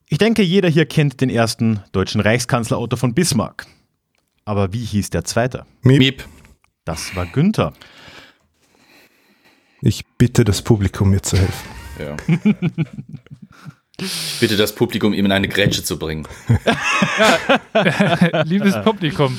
[0.08, 3.66] ich denke, jeder hier kennt den ersten deutschen Reichskanzler Otto von Bismarck.
[4.46, 5.66] Aber wie hieß der zweite?
[5.82, 5.98] Miep.
[5.98, 6.24] Miep.
[6.84, 7.72] Das war Günther.
[9.82, 11.68] Ich bitte das Publikum, mir zu helfen.
[11.98, 12.16] Ja.
[13.98, 16.28] Ich bitte das Publikum, ihm in eine Grätsche zu bringen.
[18.44, 19.36] Liebes Publikum,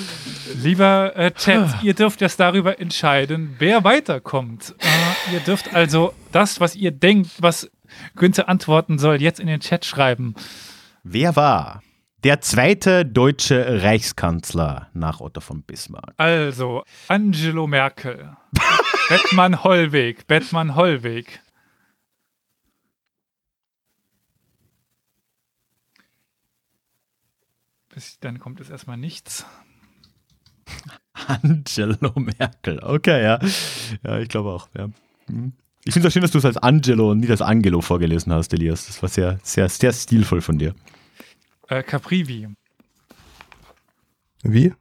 [0.62, 4.76] lieber äh, Chat, ihr dürft jetzt darüber entscheiden, wer weiterkommt.
[4.80, 7.70] Äh, ihr dürft also das, was ihr denkt, was
[8.16, 10.34] Günther antworten soll, jetzt in den Chat schreiben.
[11.04, 11.84] Wer war
[12.28, 16.14] der zweite deutsche Reichskanzler nach Otto von Bismarck?
[16.18, 18.36] Also, Angelo Merkel,
[19.10, 21.40] Bettmann Hollweg, Bettmann Hollweg.
[27.96, 29.46] Bis dann kommt jetzt erstmal nichts.
[31.14, 32.84] Angelo Merkel.
[32.84, 33.40] Okay, ja.
[34.04, 34.68] Ja, ich glaube auch.
[34.78, 34.90] Ja.
[35.28, 35.54] Hm.
[35.86, 38.34] Ich finde es auch schön, dass du es als Angelo und nicht als Angelo vorgelesen
[38.34, 38.88] hast, Elias.
[38.88, 40.76] Das war sehr, sehr, sehr stilvoll von dir.
[41.70, 42.48] Äh, Caprivi.
[44.44, 44.74] Wie?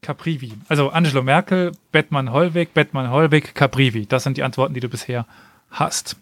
[0.00, 0.52] Caprivi.
[0.68, 4.06] Also Angelo Merkel, Bettmann Hollweg, Bettmann Hollweg, Caprivi.
[4.06, 5.26] Das sind die Antworten, die du bisher
[5.70, 6.16] hast.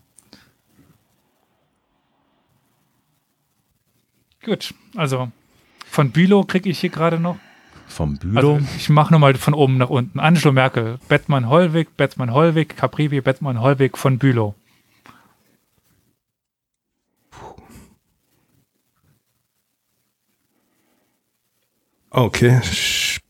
[4.45, 5.31] Gut, also
[5.87, 7.39] von Bülow kriege ich hier gerade noch.
[7.87, 8.37] Vom Bülow.
[8.37, 10.19] Also ich mache nochmal von oben nach unten.
[10.19, 14.55] Angelo Merkel, Bettmann Hollweg, Bettmann Hollweg, Caprivi, Bettmann Hollweg von Bülow.
[22.15, 22.61] Okay.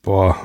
[0.03, 0.45] Boah.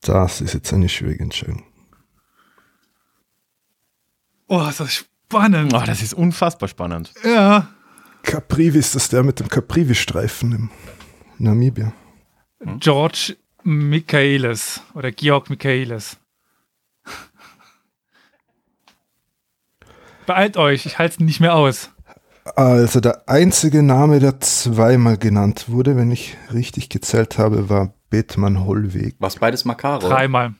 [0.00, 1.62] Das ist jetzt eine schwierige Entscheidung.
[4.48, 5.74] Oh, ist das spannend.
[5.74, 7.12] oh, das ist unfassbar spannend.
[7.22, 7.68] Ja.
[8.22, 10.70] Caprivi ist das der mit dem Caprivi-Streifen im
[11.38, 11.92] Namibia.
[12.80, 16.16] George Michaelis oder Georg Michaelis.
[20.26, 21.90] Beeilt euch, ich halte es nicht mehr aus.
[22.54, 28.64] Also der einzige Name, der zweimal genannt wurde, wenn ich richtig gezählt habe, war Bethmann
[28.64, 29.16] Hollweg.
[29.18, 30.08] Was beides Makaro?
[30.08, 30.54] Dreimal.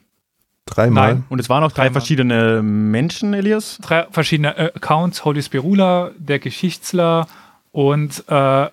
[0.65, 1.13] Dreimal.
[1.13, 1.23] Nein.
[1.29, 2.01] Und es waren auch drei Dreimal.
[2.01, 3.79] verschiedene Menschen, Elias.
[3.81, 7.27] Drei verschiedene Accounts: Holy Spirula, der Geschichtsler
[7.71, 8.67] und äh,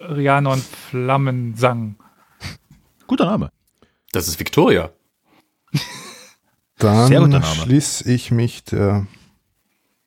[0.00, 1.96] Rhiannon Flammensang.
[3.08, 3.50] Guter Name.
[4.12, 4.90] Das ist Victoria.
[6.78, 7.44] Dann Sehr guter Name.
[7.46, 9.06] schließe ich mich der.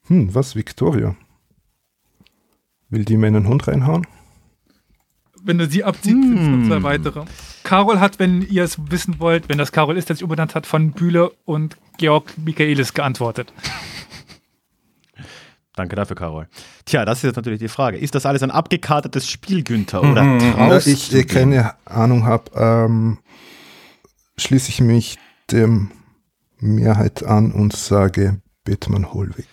[0.07, 0.56] Hm, was?
[0.56, 1.15] Victoria?
[2.94, 4.06] Will die mir einen Hund reinhauen?
[5.44, 7.26] Wenn du sie abziehst, sind es noch zwei weitere.
[7.64, 10.68] Carol hat, wenn ihr es wissen wollt, wenn das Carol ist, der sich umbenannt hat,
[10.68, 13.52] von Bühle und Georg Michaelis geantwortet.
[15.76, 16.48] Danke dafür, Carol.
[16.86, 17.98] Tja, das ist jetzt natürlich die Frage.
[17.98, 20.03] Ist das alles ein abgekartetes Spiel, Günther?
[20.03, 23.18] Oder Da traust ich du äh, keine Ahnung habe, ähm,
[24.38, 25.18] schließe ich mich
[25.49, 25.90] dem
[26.60, 29.48] Mehrheit an und sage Bethmann Hollweg.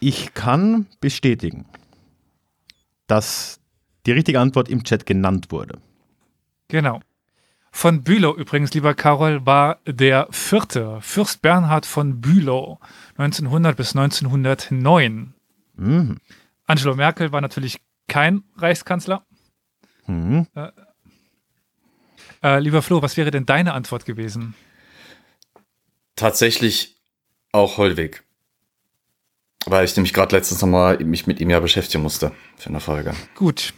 [0.00, 1.66] Ich kann bestätigen,
[3.06, 3.60] dass
[4.06, 5.78] die richtige Antwort im Chat genannt wurde.
[6.68, 7.00] Genau.
[7.70, 12.78] Von Bülow übrigens, lieber Karol, war der vierte Fürst Bernhard von Bülow
[13.16, 15.34] 1900 bis 1909.
[15.76, 16.18] Mhm.
[16.66, 19.26] Angelo Merkel war natürlich kein Reichskanzler.
[20.06, 20.46] Mhm.
[22.42, 24.54] Äh, lieber Flo, was wäre denn deine Antwort gewesen?
[26.14, 26.96] Tatsächlich
[27.52, 28.23] auch Hollweg.
[29.66, 33.12] Weil ich nämlich gerade letztens nochmal mich mit ihm ja beschäftigen musste für eine Folge.
[33.34, 33.72] Gut.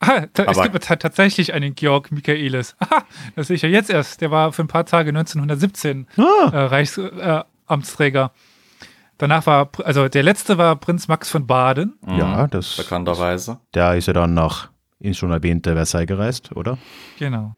[0.00, 2.74] Ah, es gibt ta- tatsächlich einen Georg Michaelis.
[2.80, 3.04] Aha,
[3.36, 4.20] das sehe ich ja jetzt erst.
[4.20, 8.32] Der war für ein paar Tage 1917 Ah, äh, Reichsamtsträger.
[8.34, 8.84] Äh.
[9.18, 11.96] Danach war, also der letzte war Prinz Max von Baden.
[12.08, 13.60] ja, das, Bekannterweise.
[13.74, 16.78] der ist ja dann nach ins schon erwähnte Versailles gereist, oder?
[17.20, 17.54] Genau.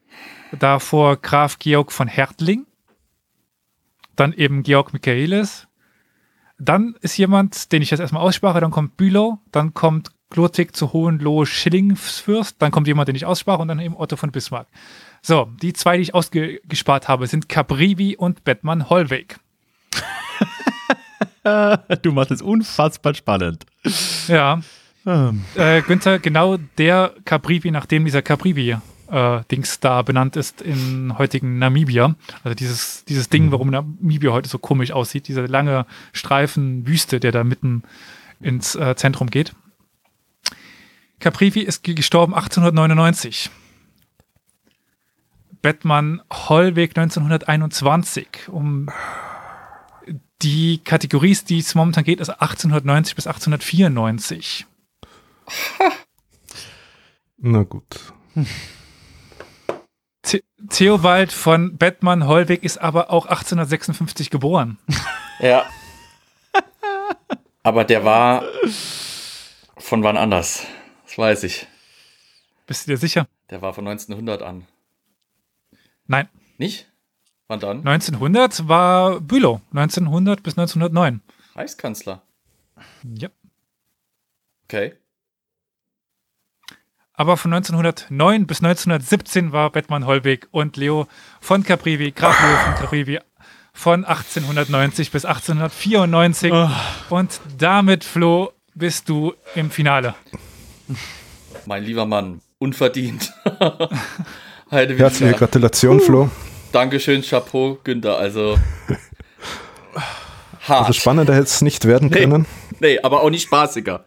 [0.59, 2.67] Davor Graf Georg von Hertling.
[4.15, 5.67] Dann eben Georg Michaelis.
[6.57, 10.93] Dann ist jemand, den ich jetzt erstmal aussprache, dann kommt Bülow, dann kommt Klotik zu
[10.93, 14.67] Hohenlohe Schillingsfürst, dann kommt jemand, den ich aussprach und dann eben Otto von Bismarck.
[15.21, 19.37] So, die zwei, die ich ausgespart habe, sind Caprivi und Bettmann Hollweg.
[22.01, 23.67] Du machst es unfassbar spannend.
[24.27, 24.61] Ja,
[25.05, 28.23] Ähm, äh, Günther, genau der Caprivi, nachdem dieser
[29.07, 32.15] Caprivi-Dings da benannt ist in heutigen Namibia.
[32.43, 37.31] Also dieses, dieses Ding, warum Namibia heute so komisch aussieht, dieser lange Streifen Wüste, der
[37.31, 37.83] da mitten
[38.39, 39.53] ins äh, Zentrum geht.
[41.19, 43.49] Caprivi ist ge- gestorben 1899.
[45.61, 48.49] Bettmann Hollweg 1921.
[48.49, 48.89] Um
[50.41, 54.65] die Kategorie, die es momentan geht, ist 1890 bis 1894.
[57.37, 58.13] Na gut.
[60.69, 64.77] Theobald von Bettmann Hollweg ist aber auch 1856 geboren.
[65.39, 65.65] Ja.
[67.63, 68.43] Aber der war
[69.77, 70.65] von wann anders.
[71.05, 71.67] Das weiß ich.
[72.67, 73.27] Bist du dir sicher?
[73.49, 74.65] Der war von 1900 an.
[76.07, 76.87] Nein, Nicht?
[77.47, 77.77] Wann dann?
[77.87, 79.61] 1900 war Bülow.
[79.71, 81.21] 1900 bis 1909.
[81.55, 82.23] Reichskanzler.
[83.03, 83.29] Ja.
[84.63, 84.93] Okay.
[87.17, 91.07] Aber von 1909 bis 1917 war Bettmann Hollweg und Leo
[91.39, 93.19] von Caprivi, Graf Leo von Caprivi
[93.73, 96.51] von 1890 bis 1894.
[97.09, 100.15] Und damit, Flo, bist du im Finale.
[101.65, 103.33] Mein lieber Mann, unverdient.
[104.69, 105.33] Herzliche.
[105.33, 106.29] Gratulation, Flo.
[106.71, 108.17] Dankeschön, Chapeau, Günther.
[108.17, 108.57] Also.
[110.61, 110.87] Hart.
[110.87, 112.21] Also spannender hätte es nicht werden Nee.
[112.21, 112.47] können.
[112.79, 114.05] Nee, aber auch nicht spaßiger.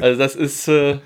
[0.00, 0.68] Also, das ist.
[0.68, 1.00] Äh,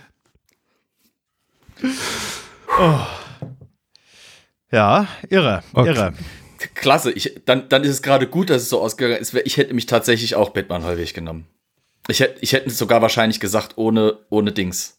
[4.71, 5.89] ja, irre, Okay.
[5.91, 6.13] irre.
[6.75, 7.13] klasse.
[7.13, 9.35] Ich, dann, dann ist es gerade gut, dass es so ausgegangen ist.
[9.35, 11.47] Ich hätte mich tatsächlich auch Bettmann Hollweg genommen.
[12.09, 14.99] Ich hätte, ich hätte es sogar wahrscheinlich gesagt, ohne, ohne Dings.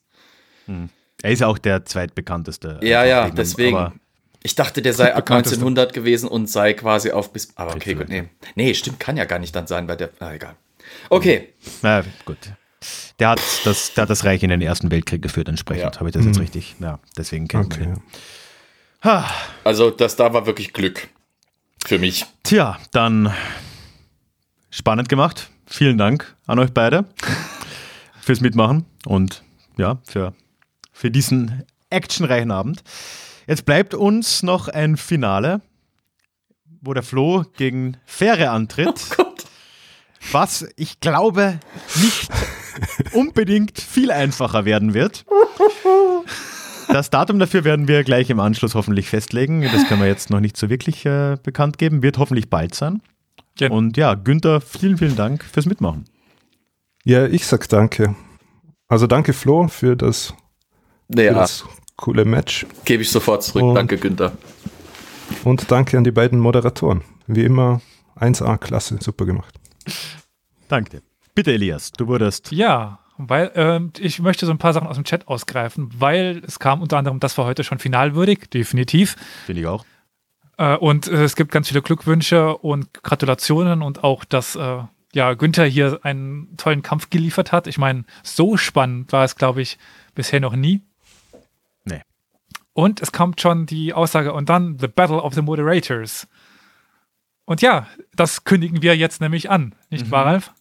[1.21, 2.79] Er ist auch der zweitbekannteste.
[2.83, 3.99] Ja, ja, dem- deswegen.
[4.43, 5.55] Ich dachte, der sei ab Bekannteste.
[5.55, 7.49] 1900 gewesen und sei quasi auf bis.
[7.55, 8.25] Aber okay, gut, nee.
[8.53, 10.11] Nee, stimmt, kann ja gar nicht dann sein bei der.
[10.19, 10.55] Na, egal.
[11.09, 11.53] Okay.
[11.81, 12.37] Na gut.
[13.19, 15.99] Der hat, das, der hat das Reich in den Ersten Weltkrieg geführt, entsprechend Ja.
[15.99, 16.75] habe ich das jetzt richtig.
[16.79, 17.89] Ja, deswegen kennen wir Okay.
[17.93, 18.03] ihn.
[19.03, 19.29] Ha,
[19.63, 21.07] Also, das da war wirklich Glück.
[21.85, 22.25] Für mich.
[22.43, 23.31] Tja, dann
[24.69, 25.49] spannend gemacht.
[25.67, 27.05] Vielen Dank an euch beide
[28.21, 29.43] fürs Mitmachen und
[29.77, 30.33] ja, für,
[30.91, 32.83] für diesen actionreichen Abend.
[33.47, 35.61] Jetzt bleibt uns noch ein Finale,
[36.81, 38.99] wo der Flo gegen Fähre antritt.
[39.15, 39.45] Gott.
[40.31, 41.59] was ich glaube
[42.01, 42.29] nicht
[43.13, 45.25] unbedingt viel einfacher werden wird.
[46.87, 49.61] Das Datum dafür werden wir gleich im Anschluss hoffentlich festlegen.
[49.63, 52.03] Das können wir jetzt noch nicht so wirklich äh, bekannt geben.
[52.03, 53.01] Wird hoffentlich bald sein.
[53.59, 53.69] Ja.
[53.71, 56.05] Und ja, Günther, vielen, vielen Dank fürs Mitmachen.
[57.03, 58.15] Ja, ich sag danke.
[58.87, 60.33] Also danke Flo für das,
[61.13, 61.65] für Ja, das
[61.95, 63.63] coole Match gebe ich sofort zurück.
[63.63, 64.33] Und- Danke, Günther.
[65.43, 67.01] und danke an die beiden Moderatoren.
[67.27, 67.81] Wie immer
[68.19, 69.55] 1A, klasse, super gemacht.
[70.67, 71.01] Danke dir.
[71.35, 72.51] Bitte, Elias, du wurdest.
[72.53, 76.59] Ja, weil ähm, ich möchte so ein paar Sachen aus dem Chat ausgreifen, weil es
[76.59, 79.17] kam unter anderem, das war heute schon finalwürdig, definitiv.
[79.45, 79.85] Finde ich auch.
[80.57, 84.83] Äh, und äh, es gibt ganz viele Glückwünsche und Gratulationen und auch, dass äh,
[85.13, 87.67] ja, Günther hier einen tollen Kampf geliefert hat.
[87.67, 89.77] Ich meine, so spannend war es, glaube ich,
[90.13, 90.81] bisher noch nie.
[91.83, 92.01] Nee.
[92.73, 96.27] Und es kommt schon die Aussage und dann The Battle of the Moderators.
[97.45, 100.53] Und ja, das kündigen wir jetzt nämlich an, nicht wahr, Ralf?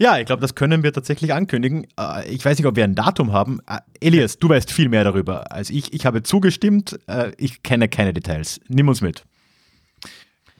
[0.00, 1.86] Ja, ich glaube, das können wir tatsächlich ankündigen.
[1.98, 3.60] Äh, Ich weiß nicht, ob wir ein Datum haben.
[3.66, 5.92] Äh, Elias, du weißt viel mehr darüber als ich.
[5.92, 6.98] Ich habe zugestimmt.
[7.08, 8.60] Äh, Ich kenne keine Details.
[8.68, 9.24] Nimm uns mit.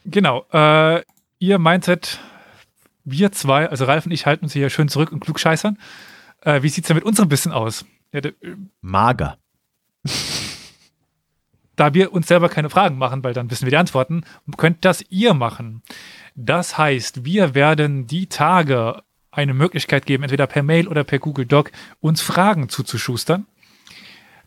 [0.04, 0.44] Genau.
[0.52, 1.02] Äh,
[1.38, 2.18] ihr meintet,
[3.04, 5.78] wir zwei, also Ralf und ich, halten uns hier schön zurück und klugscheißern.
[6.42, 7.84] Äh, wie sieht es denn mit unserem Bissen aus?
[8.12, 8.30] Ja, da,
[8.80, 9.38] Mager.
[11.76, 14.22] da wir uns selber keine Fragen machen, weil dann wissen wir die Antworten,
[14.56, 15.82] könnt das ihr machen.
[16.34, 19.02] Das heißt, wir werden die Tage
[19.38, 21.70] eine Möglichkeit geben, entweder per Mail oder per Google Doc,
[22.00, 23.46] uns Fragen zuzuschustern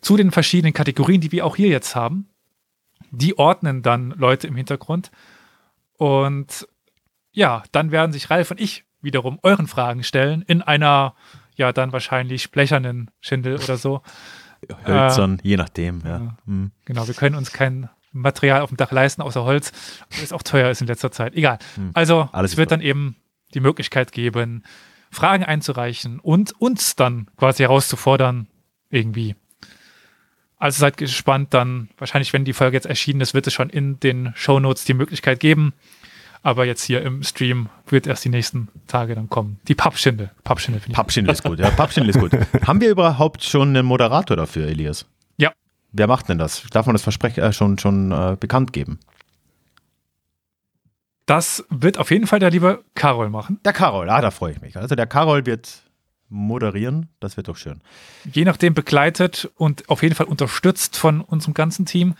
[0.02, 2.28] zu den verschiedenen Kategorien, die wir auch hier jetzt haben.
[3.10, 5.10] Die ordnen dann Leute im Hintergrund.
[5.96, 6.68] Und
[7.32, 11.14] ja, dann werden sich Ralf und ich wiederum euren Fragen stellen in einer,
[11.56, 14.02] ja, dann wahrscheinlich blechernen Schindel oder so.
[14.86, 16.00] Hölzern, je nachdem.
[16.04, 16.18] Ja.
[16.18, 16.36] ja.
[16.46, 16.70] Hm.
[16.84, 19.72] Genau, wir können uns kein Material auf dem Dach leisten, außer Holz,
[20.20, 21.34] das auch teuer ist in letzter Zeit.
[21.34, 21.58] Egal.
[21.76, 21.90] Hm.
[21.94, 23.16] Also Alles es wird dann eben
[23.54, 24.62] die Möglichkeit geben,
[25.10, 28.46] Fragen einzureichen und uns dann quasi herauszufordern,
[28.90, 29.36] irgendwie.
[30.58, 33.98] Also seid gespannt, dann wahrscheinlich, wenn die Folge jetzt erschienen ist, wird es schon in
[33.98, 35.72] den Shownotes die Möglichkeit geben.
[36.44, 39.60] Aber jetzt hier im Stream wird erst die nächsten Tage dann kommen.
[39.68, 40.30] Die Pappschinde.
[40.44, 40.96] Pappschinde finde ich.
[40.96, 41.70] Pappschindel ist gut, ja.
[41.70, 42.32] Pappschindel ist gut.
[42.66, 45.06] Haben wir überhaupt schon einen Moderator dafür, Elias?
[45.36, 45.52] Ja.
[45.92, 46.64] Wer macht denn das?
[46.70, 48.98] Darf man das Versprech äh, schon, schon äh, bekannt geben?
[51.32, 53.58] Das wird auf jeden Fall der liebe Carol machen.
[53.64, 54.76] Der Karol, ah, da freue ich mich.
[54.76, 55.82] Also der Karol wird
[56.32, 57.80] moderieren, das wird doch schön.
[58.32, 62.14] je nachdem begleitet und auf jeden Fall unterstützt von unserem ganzen Team.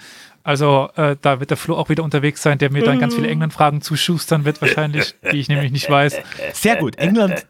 [0.45, 3.29] Also äh, da wird der Flo auch wieder unterwegs sein, der mir dann ganz viele
[3.29, 6.17] England-Fragen zuschustern wird wahrscheinlich, die ich nämlich nicht weiß.
[6.53, 7.47] Sehr gut, England.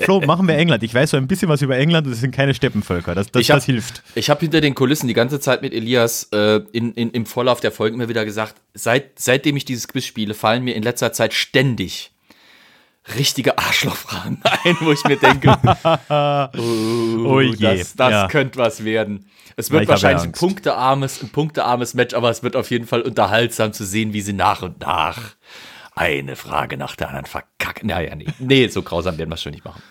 [0.00, 0.82] Flo, machen wir England.
[0.82, 3.14] Ich weiß so ein bisschen was über England und es sind keine Steppenvölker.
[3.14, 4.02] Das, das, Ich hab- das hilft.
[4.16, 7.60] Ich habe hinter den Kulissen die ganze Zeit mit Elias äh, in, in, im Vorlauf
[7.60, 11.12] der Folgen immer wieder gesagt, seit, seitdem ich dieses Quiz spiele, fallen mir in letzter
[11.12, 12.10] Zeit ständig
[13.16, 15.56] richtige Arschlochfragen ein, wo ich mir denke,
[16.56, 18.28] oh, Oh je, das, das ja.
[18.28, 19.26] könnte was werden.
[19.56, 23.72] Es wird wahrscheinlich ein punktearmes, ein punktearmes Match, aber es wird auf jeden Fall unterhaltsam
[23.72, 25.18] zu sehen, wie sie nach und nach
[25.94, 27.88] eine Frage nach der anderen verkacken.
[27.88, 29.82] Naja, nee, nee, so grausam werden wir es schon nicht machen.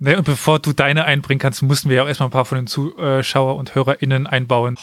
[0.00, 2.58] Ne, und bevor du deine einbringen kannst, mussten wir ja auch erstmal ein paar von
[2.58, 4.76] den Zuschauer und HörerInnen einbauen.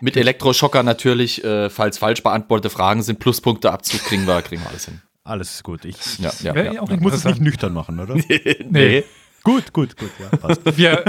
[0.00, 4.68] Mit Elektroschocker natürlich, äh, falls falsch beantwortete Fragen sind, Pluspunkte Abzug kriegen wir, kriegen wir
[4.68, 5.00] alles hin.
[5.24, 5.84] Alles ist gut.
[5.86, 6.80] Ich, Ja, ja, ja.
[6.82, 8.14] auch ich muss es nicht nüchtern machen, oder?
[8.68, 9.04] Nee,
[9.42, 10.10] gut, gut, gut.
[10.20, 10.60] Ja, passt.
[10.76, 11.02] wir,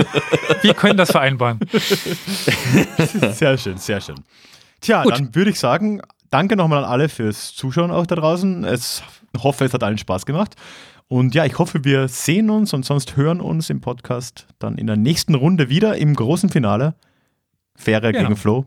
[0.62, 1.60] wir können das vereinbaren.
[3.34, 4.16] Sehr schön, sehr schön.
[4.80, 6.02] Tja, dann würde ich sagen,
[6.32, 8.64] danke nochmal an alle fürs Zuschauen auch da draußen.
[8.64, 9.04] Es
[9.36, 10.56] ich hoffe, es hat allen Spaß gemacht.
[11.08, 14.88] Und ja, ich hoffe, wir sehen uns und sonst hören uns im Podcast dann in
[14.88, 16.96] der nächsten Runde wieder im großen Finale.
[17.76, 18.24] Fähre Genau.
[18.24, 18.66] gegen Flo.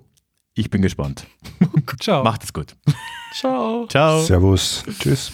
[0.59, 1.25] Ich bin gespannt.
[2.01, 2.25] Ciao.
[2.25, 2.75] Macht es gut.
[3.33, 3.87] Ciao.
[3.87, 4.21] Ciao.
[4.23, 4.83] Servus.
[4.99, 5.31] Tschüss.